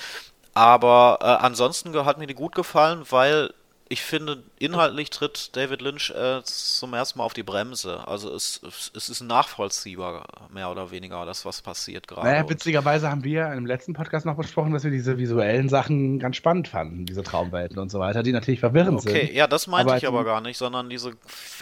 Aber 0.54 1.18
äh, 1.20 1.24
ansonsten 1.24 1.94
hat 2.04 2.18
mir 2.18 2.26
die 2.26 2.34
gut 2.34 2.54
gefallen, 2.54 3.04
weil 3.10 3.52
ich 3.92 4.02
finde, 4.02 4.44
inhaltlich 4.60 5.10
tritt 5.10 5.56
David 5.56 5.82
Lynch 5.82 6.10
äh, 6.10 6.44
zum 6.44 6.94
ersten 6.94 7.18
Mal 7.18 7.24
auf 7.24 7.34
die 7.34 7.42
Bremse. 7.42 8.06
Also 8.06 8.32
es, 8.32 8.60
es 8.94 9.08
ist 9.08 9.20
nachvollziehbar, 9.20 10.48
mehr 10.54 10.70
oder 10.70 10.92
weniger, 10.92 11.26
das, 11.26 11.44
was 11.44 11.60
passiert 11.60 12.06
gerade. 12.06 12.28
Naja, 12.28 12.48
witzigerweise 12.48 13.10
haben 13.10 13.24
wir 13.24 13.52
im 13.52 13.66
letzten 13.66 13.92
Podcast 13.92 14.26
noch 14.26 14.36
besprochen, 14.36 14.72
dass 14.72 14.84
wir 14.84 14.92
diese 14.92 15.18
visuellen 15.18 15.68
Sachen 15.68 16.20
ganz 16.20 16.36
spannend 16.36 16.68
fanden, 16.68 17.04
diese 17.04 17.24
Traumwelten 17.24 17.80
und 17.80 17.90
so 17.90 17.98
weiter, 17.98 18.22
die 18.22 18.30
natürlich 18.30 18.60
verwirrend 18.60 19.00
okay, 19.00 19.08
sind. 19.08 19.22
Okay, 19.24 19.36
ja, 19.36 19.48
das 19.48 19.66
meinte 19.66 19.90
aber 19.90 19.98
ich 19.98 20.06
aber 20.06 20.24
gar 20.24 20.40
nicht, 20.40 20.56
sondern 20.56 20.88
diese 20.88 21.14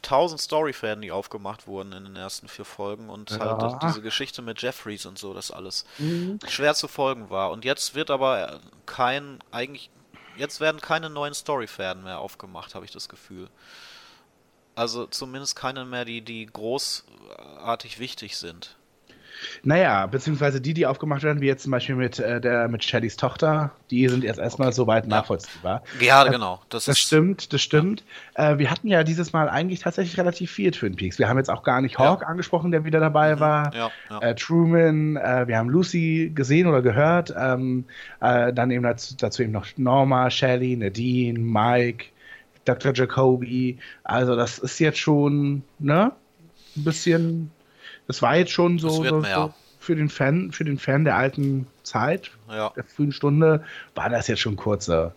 tausend 0.02 0.42
Storyfäden, 0.42 1.00
die 1.00 1.12
aufgemacht 1.12 1.66
wurden 1.66 1.94
in 1.94 2.04
den 2.04 2.16
ersten 2.16 2.46
vier 2.48 2.66
Folgen 2.66 3.08
und 3.08 3.30
ja. 3.30 3.58
halt 3.58 3.82
diese 3.82 4.02
Geschichte 4.02 4.42
mit 4.42 4.60
Jeffries 4.60 5.06
und 5.06 5.18
so, 5.18 5.32
das 5.32 5.50
alles 5.50 5.86
mhm. 5.96 6.38
schwer 6.46 6.74
zu 6.74 6.88
folgen 6.88 7.30
war. 7.30 7.50
Und 7.52 7.64
jetzt 7.64 7.94
wird 7.94 8.10
aber 8.10 8.60
kein, 8.84 9.38
eigentlich 9.50 9.88
Jetzt 10.38 10.60
werden 10.60 10.80
keine 10.80 11.10
neuen 11.10 11.34
Storyfäden 11.34 12.04
mehr 12.04 12.20
aufgemacht, 12.20 12.76
habe 12.76 12.84
ich 12.84 12.92
das 12.92 13.08
Gefühl. 13.08 13.50
Also 14.76 15.06
zumindest 15.06 15.56
keine 15.56 15.84
mehr, 15.84 16.04
die, 16.04 16.22
die 16.22 16.46
großartig 16.46 17.98
wichtig 17.98 18.36
sind. 18.36 18.76
Naja, 19.62 20.06
beziehungsweise 20.06 20.60
die, 20.60 20.74
die 20.74 20.86
aufgemacht 20.86 21.22
werden, 21.22 21.40
wie 21.40 21.46
jetzt 21.46 21.62
zum 21.62 21.72
Beispiel 21.72 21.94
mit, 21.94 22.18
äh, 22.18 22.40
der, 22.40 22.68
mit 22.68 22.84
Shellys 22.84 23.16
Tochter, 23.16 23.70
die 23.90 24.08
sind 24.08 24.24
jetzt 24.24 24.38
erstmal 24.38 24.68
okay. 24.68 24.76
soweit 24.76 25.06
nachvollziehbar. 25.06 25.82
Ja, 26.00 26.24
genau. 26.24 26.60
Das, 26.68 26.86
das 26.86 26.98
stimmt, 26.98 27.52
das 27.52 27.62
stimmt. 27.62 28.04
Ja. 28.36 28.52
Äh, 28.52 28.58
wir 28.58 28.70
hatten 28.70 28.88
ja 28.88 29.04
dieses 29.04 29.32
Mal 29.32 29.48
eigentlich 29.48 29.80
tatsächlich 29.80 30.18
relativ 30.18 30.50
viel 30.50 30.70
Twin 30.70 30.96
Peaks. 30.96 31.18
Wir 31.18 31.28
haben 31.28 31.38
jetzt 31.38 31.50
auch 31.50 31.62
gar 31.62 31.80
nicht 31.80 31.98
Hawk 31.98 32.22
ja. 32.22 32.28
angesprochen, 32.28 32.70
der 32.70 32.84
wieder 32.84 33.00
dabei 33.00 33.36
mhm. 33.36 33.40
war. 33.40 33.74
Ja, 33.74 33.90
äh, 34.20 34.34
Truman, 34.34 35.16
äh, 35.16 35.46
wir 35.46 35.56
haben 35.58 35.68
Lucy 35.68 36.32
gesehen 36.34 36.66
oder 36.66 36.82
gehört. 36.82 37.34
Ähm, 37.36 37.84
äh, 38.20 38.52
dann 38.52 38.70
eben 38.70 38.82
dazu, 38.82 39.14
dazu, 39.16 39.42
eben 39.42 39.52
noch 39.52 39.66
Norma, 39.76 40.30
Shelly, 40.30 40.76
Nadine, 40.76 41.38
Mike, 41.38 42.06
Dr. 42.64 42.92
Jacoby. 42.94 43.78
Also 44.04 44.36
das 44.36 44.58
ist 44.58 44.78
jetzt 44.78 44.98
schon, 44.98 45.62
ne? 45.78 46.12
Ein 46.76 46.84
bisschen 46.84 47.50
das 48.08 48.20
war 48.22 48.36
jetzt 48.36 48.50
schon 48.50 48.78
so, 48.80 48.88
so, 48.88 49.22
so 49.22 49.54
für 49.78 49.94
den 49.94 50.08
Fan, 50.08 50.50
für 50.50 50.64
den 50.64 50.78
Fan 50.78 51.04
der 51.04 51.16
alten 51.16 51.66
Zeit, 51.84 52.30
Ja. 52.50 52.70
der 52.74 52.84
frühen 52.84 53.12
Stunde, 53.12 53.64
waren 53.94 54.12
das 54.12 54.26
jetzt 54.26 54.40
schon 54.40 54.56
kurze, 54.56 55.14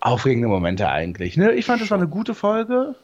aufregende 0.00 0.48
Momente 0.48 0.88
eigentlich. 0.88 1.36
Ne? 1.36 1.52
Ich 1.52 1.64
fand, 1.66 1.82
das 1.82 1.90
war 1.90 1.98
eine 1.98 2.08
gute 2.08 2.34
Folge. 2.34 2.94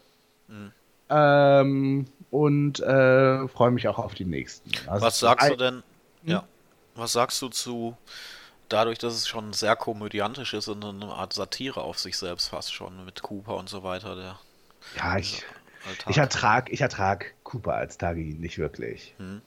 Mhm. 0.48 0.72
Ähm, 1.08 2.06
und 2.30 2.78
äh, 2.80 3.48
freue 3.48 3.72
mich 3.72 3.88
auch 3.88 3.98
auf 3.98 4.14
die 4.14 4.24
nächsten. 4.24 4.70
Also 4.86 5.04
Was 5.06 5.18
sagst 5.18 5.50
du 5.50 5.56
denn? 5.56 5.82
Ja. 6.22 6.44
Was 6.94 7.12
sagst 7.12 7.40
du 7.42 7.48
zu 7.48 7.96
dadurch, 8.68 8.98
dass 8.98 9.14
es 9.14 9.26
schon 9.26 9.52
sehr 9.52 9.74
komödiantisch 9.74 10.54
ist 10.54 10.68
und 10.68 10.84
eine 10.84 11.06
Art 11.06 11.32
Satire 11.32 11.80
auf 11.80 11.98
sich 11.98 12.16
selbst 12.16 12.48
fast 12.48 12.72
schon 12.72 13.04
mit 13.04 13.22
Cooper 13.22 13.56
und 13.56 13.68
so 13.68 13.82
weiter, 13.82 14.14
der 14.14 14.38
Ja, 14.96 15.18
ich, 15.18 15.42
Alltag. 15.88 16.10
ich 16.10 16.18
ertrag, 16.18 16.72
ich 16.72 16.80
ertrag 16.80 17.34
Cooper 17.44 17.74
als 17.74 17.98
Tagi 17.98 18.36
nicht 18.38 18.58
wirklich. 18.58 19.14
Hm. 19.18 19.40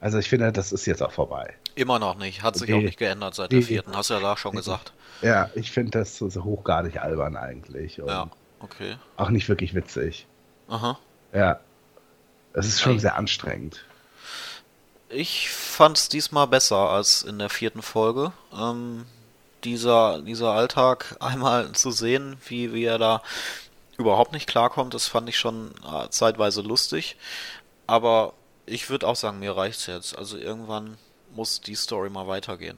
Also 0.00 0.18
ich 0.18 0.28
finde, 0.28 0.50
das 0.52 0.72
ist 0.72 0.86
jetzt 0.86 1.02
auch 1.02 1.12
vorbei. 1.12 1.54
Immer 1.74 1.98
noch 1.98 2.16
nicht, 2.16 2.42
hat 2.42 2.56
sich 2.56 2.68
Nee. 2.70 2.76
auch 2.78 2.80
nicht 2.82 2.98
geändert 2.98 3.34
seit 3.34 3.52
der 3.52 3.58
Nee. 3.58 3.64
vierten, 3.64 3.96
hast 3.96 4.10
du 4.10 4.14
ja 4.14 4.20
da 4.20 4.36
schon 4.36 4.54
gesagt. 4.56 4.92
Ja, 5.22 5.50
ich 5.54 5.70
finde 5.70 5.90
das 5.98 6.16
so 6.16 6.30
so 6.30 6.44
hochgradig 6.44 7.00
albern 7.02 7.36
eigentlich. 7.36 8.00
Und 8.00 8.08
Ja, 8.08 8.30
okay. 8.60 8.96
Auch 9.16 9.28
nicht 9.30 9.48
wirklich 9.48 9.74
witzig. 9.74 10.26
Aha. 10.68 10.98
Ja. 11.34 11.60
Es 12.54 12.66
ist 12.66 12.80
schon 12.80 12.98
sehr 12.98 13.16
anstrengend. 13.16 13.84
Ich 15.08 15.50
fand 15.50 15.98
es 15.98 16.08
diesmal 16.08 16.46
besser 16.46 16.76
als 16.90 17.22
in 17.22 17.38
der 17.38 17.48
vierten 17.50 17.82
Folge. 17.82 18.32
Ähm, 18.56 19.04
dieser, 19.64 20.22
dieser 20.22 20.52
Alltag 20.52 21.16
einmal 21.20 21.72
zu 21.72 21.90
sehen, 21.90 22.36
wie, 22.48 22.72
wie 22.72 22.84
er 22.84 22.98
da 22.98 23.22
überhaupt 24.00 24.32
nicht 24.32 24.48
klarkommt, 24.48 24.94
das 24.94 25.06
fand 25.06 25.28
ich 25.28 25.38
schon 25.38 25.70
äh, 25.84 26.08
zeitweise 26.10 26.62
lustig. 26.62 27.16
Aber 27.86 28.32
ich 28.66 28.90
würde 28.90 29.06
auch 29.06 29.16
sagen, 29.16 29.38
mir 29.38 29.56
reicht's 29.56 29.86
jetzt. 29.86 30.16
Also 30.18 30.36
irgendwann 30.38 30.96
muss 31.34 31.60
die 31.60 31.74
Story 31.74 32.10
mal 32.10 32.26
weitergehen. 32.26 32.76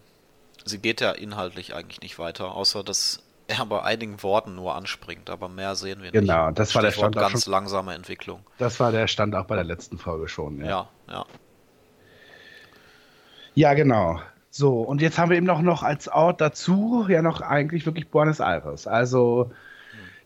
Sie 0.65 0.79
geht 0.79 1.01
ja 1.01 1.11
inhaltlich 1.13 1.75
eigentlich 1.75 2.01
nicht 2.03 2.19
weiter, 2.19 2.55
außer 2.55 2.85
dass 2.85 3.23
er 3.49 3.67
bei 3.67 3.83
einigen 3.83 4.23
Worten 4.23 4.55
nur 4.55 4.75
anspringt, 4.75 5.29
aber 5.29 5.49
mehr 5.49 5.75
sehen 5.75 5.99
wir 6.03 6.13
nicht. 6.13 6.21
Genau, 6.21 6.51
das 6.53 6.75
war 6.75 6.83
der 6.83 6.91
Stichwort 6.93 7.15
Stand 7.15 7.33
ganz 7.33 7.45
schon- 7.45 7.51
langsame 7.53 7.95
Entwicklung. 7.95 8.41
Das 8.59 8.79
war 8.79 8.93
der 8.93 9.09
Stand 9.09 9.35
auch 9.35 9.47
bei 9.47 9.57
der 9.57 9.65
letzten 9.65 9.99
Folge 9.99 10.29
schon. 10.29 10.61
Ja, 10.61 10.67
Ja, 10.67 10.89
ja. 11.09 11.27
ja 13.55 13.75
genau. 13.75 14.21
So, 14.51 14.81
und 14.83 15.01
jetzt 15.01 15.19
haben 15.19 15.31
wir 15.31 15.37
eben 15.37 15.47
noch, 15.47 15.63
noch 15.63 15.83
als 15.83 16.09
Ort 16.09 16.41
dazu 16.41 17.07
ja 17.09 17.23
noch 17.23 17.41
eigentlich 17.41 17.87
wirklich 17.87 18.09
Buenos 18.11 18.41
Aires. 18.41 18.87
Also, 18.87 19.51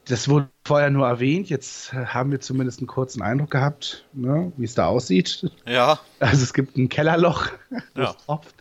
das 0.08 0.28
wurde 0.28 0.48
vorher 0.64 0.90
nur 0.90 1.06
erwähnt. 1.06 1.48
Jetzt 1.48 1.92
äh, 1.92 2.06
haben 2.06 2.30
wir 2.30 2.40
zumindest 2.40 2.80
einen 2.80 2.86
kurzen 2.86 3.22
Eindruck 3.22 3.50
gehabt, 3.50 4.04
ne, 4.12 4.52
wie 4.56 4.64
es 4.64 4.74
da 4.74 4.86
aussieht. 4.86 5.50
Ja, 5.66 5.98
Also, 6.20 6.42
es 6.42 6.54
gibt 6.54 6.76
ein 6.76 6.88
Kellerloch, 6.88 7.48
Ja. 7.96 8.12
tropft. 8.24 8.54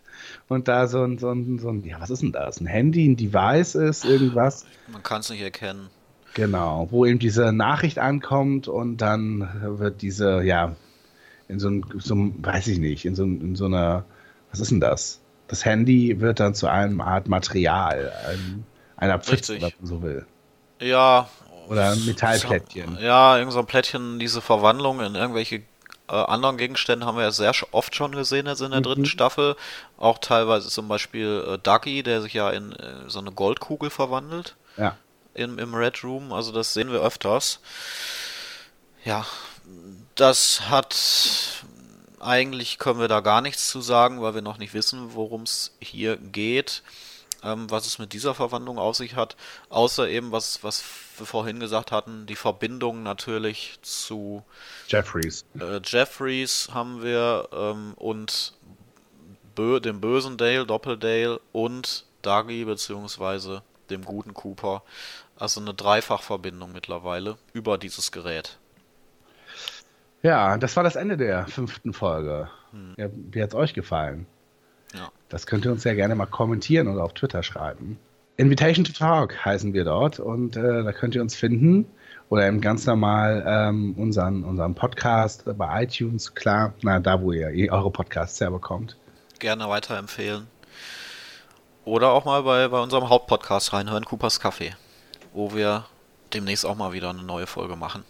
Und 0.48 0.68
da 0.68 0.88
so 0.88 1.04
ein, 1.04 1.18
so 1.18 1.30
ein, 1.32 1.60
so 1.60 1.70
ein, 1.70 1.84
ja, 1.84 2.00
was 2.00 2.10
ist 2.10 2.22
denn 2.22 2.32
das? 2.32 2.60
Ein 2.60 2.66
Handy, 2.68 3.08
ein 3.08 3.16
Device 3.16 3.76
ist, 3.76 4.06
irgendwas. 4.06 4.66
man 4.92 5.04
kann 5.04 5.22
es 5.22 5.30
nicht 5.30 5.42
erkennen. 5.42 5.90
Genau, 6.34 6.88
wo 6.92 7.06
eben 7.06 7.20
diese 7.20 7.54
Nachricht 7.54 7.98
ankommt 8.00 8.68
und 8.68 8.98
dann 8.98 9.48
wird 9.80 10.02
diese, 10.02 10.42
ja, 10.44 10.76
in 11.48 11.60
so 11.60 11.68
einem, 11.68 11.84
so 11.98 12.14
einem 12.14 12.34
weiß 12.44 12.68
ich 12.68 12.80
nicht, 12.80 13.06
in 13.06 13.16
so, 13.16 13.24
in 13.24 13.56
so 13.56 13.66
einer, 13.66 14.04
was 14.52 14.60
ist 14.60 14.72
denn 14.72 14.80
das? 14.82 15.22
Das 15.48 15.64
Handy 15.64 16.20
wird 16.20 16.40
dann 16.40 16.54
zu 16.56 16.68
einem 16.68 17.02
Art 17.02 17.28
Material, 17.28 18.12
ein, 18.28 18.66
einer 18.98 19.20
Pfütze, 19.20 19.54
wenn 19.56 19.62
man 19.62 19.72
so 19.88 20.02
will. 20.02 20.26
Ja. 20.80 21.30
Oder 21.68 21.92
ein 21.92 22.06
Metallplättchen. 22.06 22.98
Ja, 23.00 23.38
irgend 23.38 23.54
so 23.54 23.60
ein 23.60 23.66
Plättchen, 23.66 24.20
diese 24.20 24.42
Verwandlung 24.42 25.00
in 25.02 25.16
irgendwelche 25.16 25.64
äh, 26.08 26.14
anderen 26.14 26.58
Gegenstände 26.58 27.06
haben 27.08 27.18
wir 27.18 27.24
ja 27.24 27.32
sehr 27.32 27.54
oft 27.72 27.96
schon 27.96 28.12
gesehen 28.12 28.46
jetzt 28.46 28.62
in 28.62 28.70
der 28.72 28.82
dritten 28.82 29.02
Mhm. 29.02 29.06
Staffel. 29.06 29.56
Auch 29.98 30.20
teilweise 30.20 30.70
zum 30.70 30.88
Beispiel 30.88 31.44
äh, 31.54 31.58
Dougie, 31.58 32.04
der 32.04 32.22
sich 32.22 32.34
ja 32.34 32.52
in 32.52 32.74
äh, 32.74 32.94
so 33.08 33.18
eine 33.20 33.32
Goldkugel 33.32 33.90
verwandelt 33.90 34.56
Ja. 34.78 34.96
im, 35.34 35.58
im 35.58 35.74
Red 35.74 36.04
Room. 36.04 36.32
Also 36.34 36.52
das 36.52 36.74
sehen 36.74 36.92
wir 36.92 37.00
öfters. 37.02 37.60
Ja, 39.04 39.26
das 40.14 40.70
hat 40.70 40.96
eigentlich 42.20 42.78
können 42.80 43.00
wir 43.00 43.08
da 43.08 43.20
gar 43.22 43.42
nichts 43.42 43.68
zu 43.70 43.82
sagen, 43.82 44.22
weil 44.22 44.36
wir 44.36 44.42
noch 44.42 44.58
nicht 44.58 44.74
wissen, 44.76 45.14
worum 45.16 45.44
es 45.44 45.76
hier 45.80 46.18
geht, 46.18 46.82
ähm, 47.46 47.70
was 47.70 47.86
es 47.86 48.00
mit 48.00 48.14
dieser 48.14 48.34
Verwandlung 48.34 48.78
auf 48.78 48.96
sich 48.96 49.16
hat, 49.16 49.36
außer 49.70 50.08
eben 50.10 50.32
was 50.32 50.64
was 50.64 50.84
wir 51.18 51.26
vorhin 51.26 51.60
gesagt 51.60 51.92
hatten, 51.92 52.26
die 52.26 52.36
Verbindung 52.36 53.04
natürlich 53.04 53.80
zu 53.82 54.44
Jeffries. 54.88 55.46
äh, 55.60 55.80
Jeffries 55.84 56.70
haben 56.74 57.02
wir 57.02 57.48
ähm, 57.54 57.94
und 57.96 58.54
Bö 59.56 59.80
dem 59.80 60.02
bösen 60.02 60.38
Dale, 60.38 60.66
Doppeldale 60.66 61.40
und 61.54 62.06
Dougie 62.22 62.66
beziehungsweise 62.66 63.62
dem 63.90 64.04
guten 64.04 64.34
Cooper. 64.34 64.84
Also 65.38 65.62
eine 65.62 65.74
Dreifachverbindung 65.74 66.72
mittlerweile 66.72 67.38
über 67.54 67.78
dieses 67.78 68.12
Gerät. 68.12 68.58
Ja, 70.24 70.58
das 70.58 70.76
war 70.76 70.84
das 70.84 70.96
Ende 70.96 71.18
der 71.18 71.46
fünften 71.48 71.94
Folge. 71.94 72.50
Ja, 72.98 73.08
wie 73.12 73.42
hat 73.42 73.50
es 73.50 73.56
euch 73.56 73.74
gefallen? 73.74 74.26
Das 75.36 75.46
könnt 75.48 75.66
ihr 75.66 75.74
uns 75.74 75.84
ja 75.84 75.94
gerne 75.94 76.16
mal 76.16 76.28
kommentieren 76.28 76.88
oder 76.88 77.04
auf 77.04 77.14
Twitter 77.14 77.44
schreiben. 77.44 78.00
Invitation 78.38 78.86
to 78.86 78.94
Talk 78.94 79.44
heißen 79.44 79.74
wir 79.74 79.84
dort 79.84 80.18
und 80.18 80.56
äh, 80.56 80.82
da 80.82 80.94
könnt 80.94 81.14
ihr 81.14 81.22
uns 81.22 81.36
finden 81.36 81.86
oder 82.30 82.48
eben 82.48 82.62
ganz 82.62 82.86
normal 82.86 83.44
ähm, 83.46 83.96
unseren, 83.98 84.46
unseren 84.46 84.76
Podcast 84.76 85.44
bei 85.58 85.84
iTunes, 85.84 86.36
klar, 86.36 86.74
na 86.84 87.02
da, 87.02 87.22
wo 87.22 87.34
ihr 87.34 87.50
eh 87.50 87.70
eure 87.70 87.92
Podcasts 87.92 88.40
herbekommt. 88.40 88.96
Gerne 89.40 89.68
weiterempfehlen. 89.68 90.48
Oder 91.84 92.12
auch 92.12 92.24
mal 92.24 92.42
bei, 92.44 92.70
bei 92.70 92.80
unserem 92.80 93.10
Hauptpodcast 93.10 93.74
reinhören, 93.74 94.06
Coopers 94.06 94.40
Café, 94.40 94.72
wo 95.34 95.54
wir 95.54 95.84
demnächst 96.34 96.66
auch 96.66 96.78
mal 96.78 96.94
wieder 96.94 97.10
eine 97.10 97.24
neue 97.24 97.46
Folge 97.46 97.76
machen. 97.76 98.06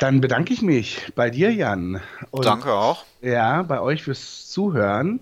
Dann 0.00 0.22
bedanke 0.22 0.54
ich 0.54 0.62
mich 0.62 1.12
bei 1.14 1.28
dir, 1.28 1.52
Jan. 1.52 2.00
Und, 2.30 2.46
Danke 2.46 2.72
auch. 2.72 3.04
Ja, 3.20 3.62
bei 3.62 3.82
euch 3.82 4.02
fürs 4.02 4.48
Zuhören. 4.48 5.20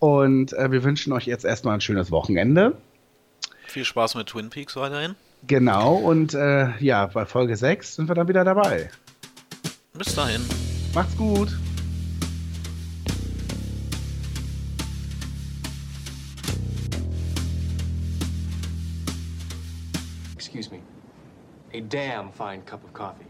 Und 0.00 0.52
äh, 0.52 0.70
wir 0.70 0.84
wünschen 0.84 1.14
euch 1.14 1.24
jetzt 1.24 1.46
erstmal 1.46 1.72
ein 1.72 1.80
schönes 1.80 2.10
Wochenende. 2.10 2.76
Viel 3.66 3.86
Spaß 3.86 4.16
mit 4.16 4.26
Twin 4.26 4.50
Peaks 4.50 4.76
weiterhin. 4.76 5.14
Genau, 5.46 5.94
und 5.94 6.34
äh, 6.34 6.76
ja, 6.78 7.06
bei 7.06 7.24
Folge 7.24 7.56
6 7.56 7.94
sind 7.94 8.08
wir 8.08 8.14
dann 8.14 8.28
wieder 8.28 8.44
dabei. 8.44 8.90
Bis 9.94 10.14
dahin. 10.14 10.42
Macht's 10.94 11.16
gut. 11.16 11.48
Excuse 20.36 20.70
me. 20.70 20.80
A 21.72 21.80
damn 21.80 22.30
fine 22.30 22.60
cup 22.66 22.84
of 22.84 22.92
coffee. 22.92 23.24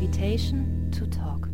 Invitation 0.00 0.90
to 0.92 1.06
talk. 1.08 1.49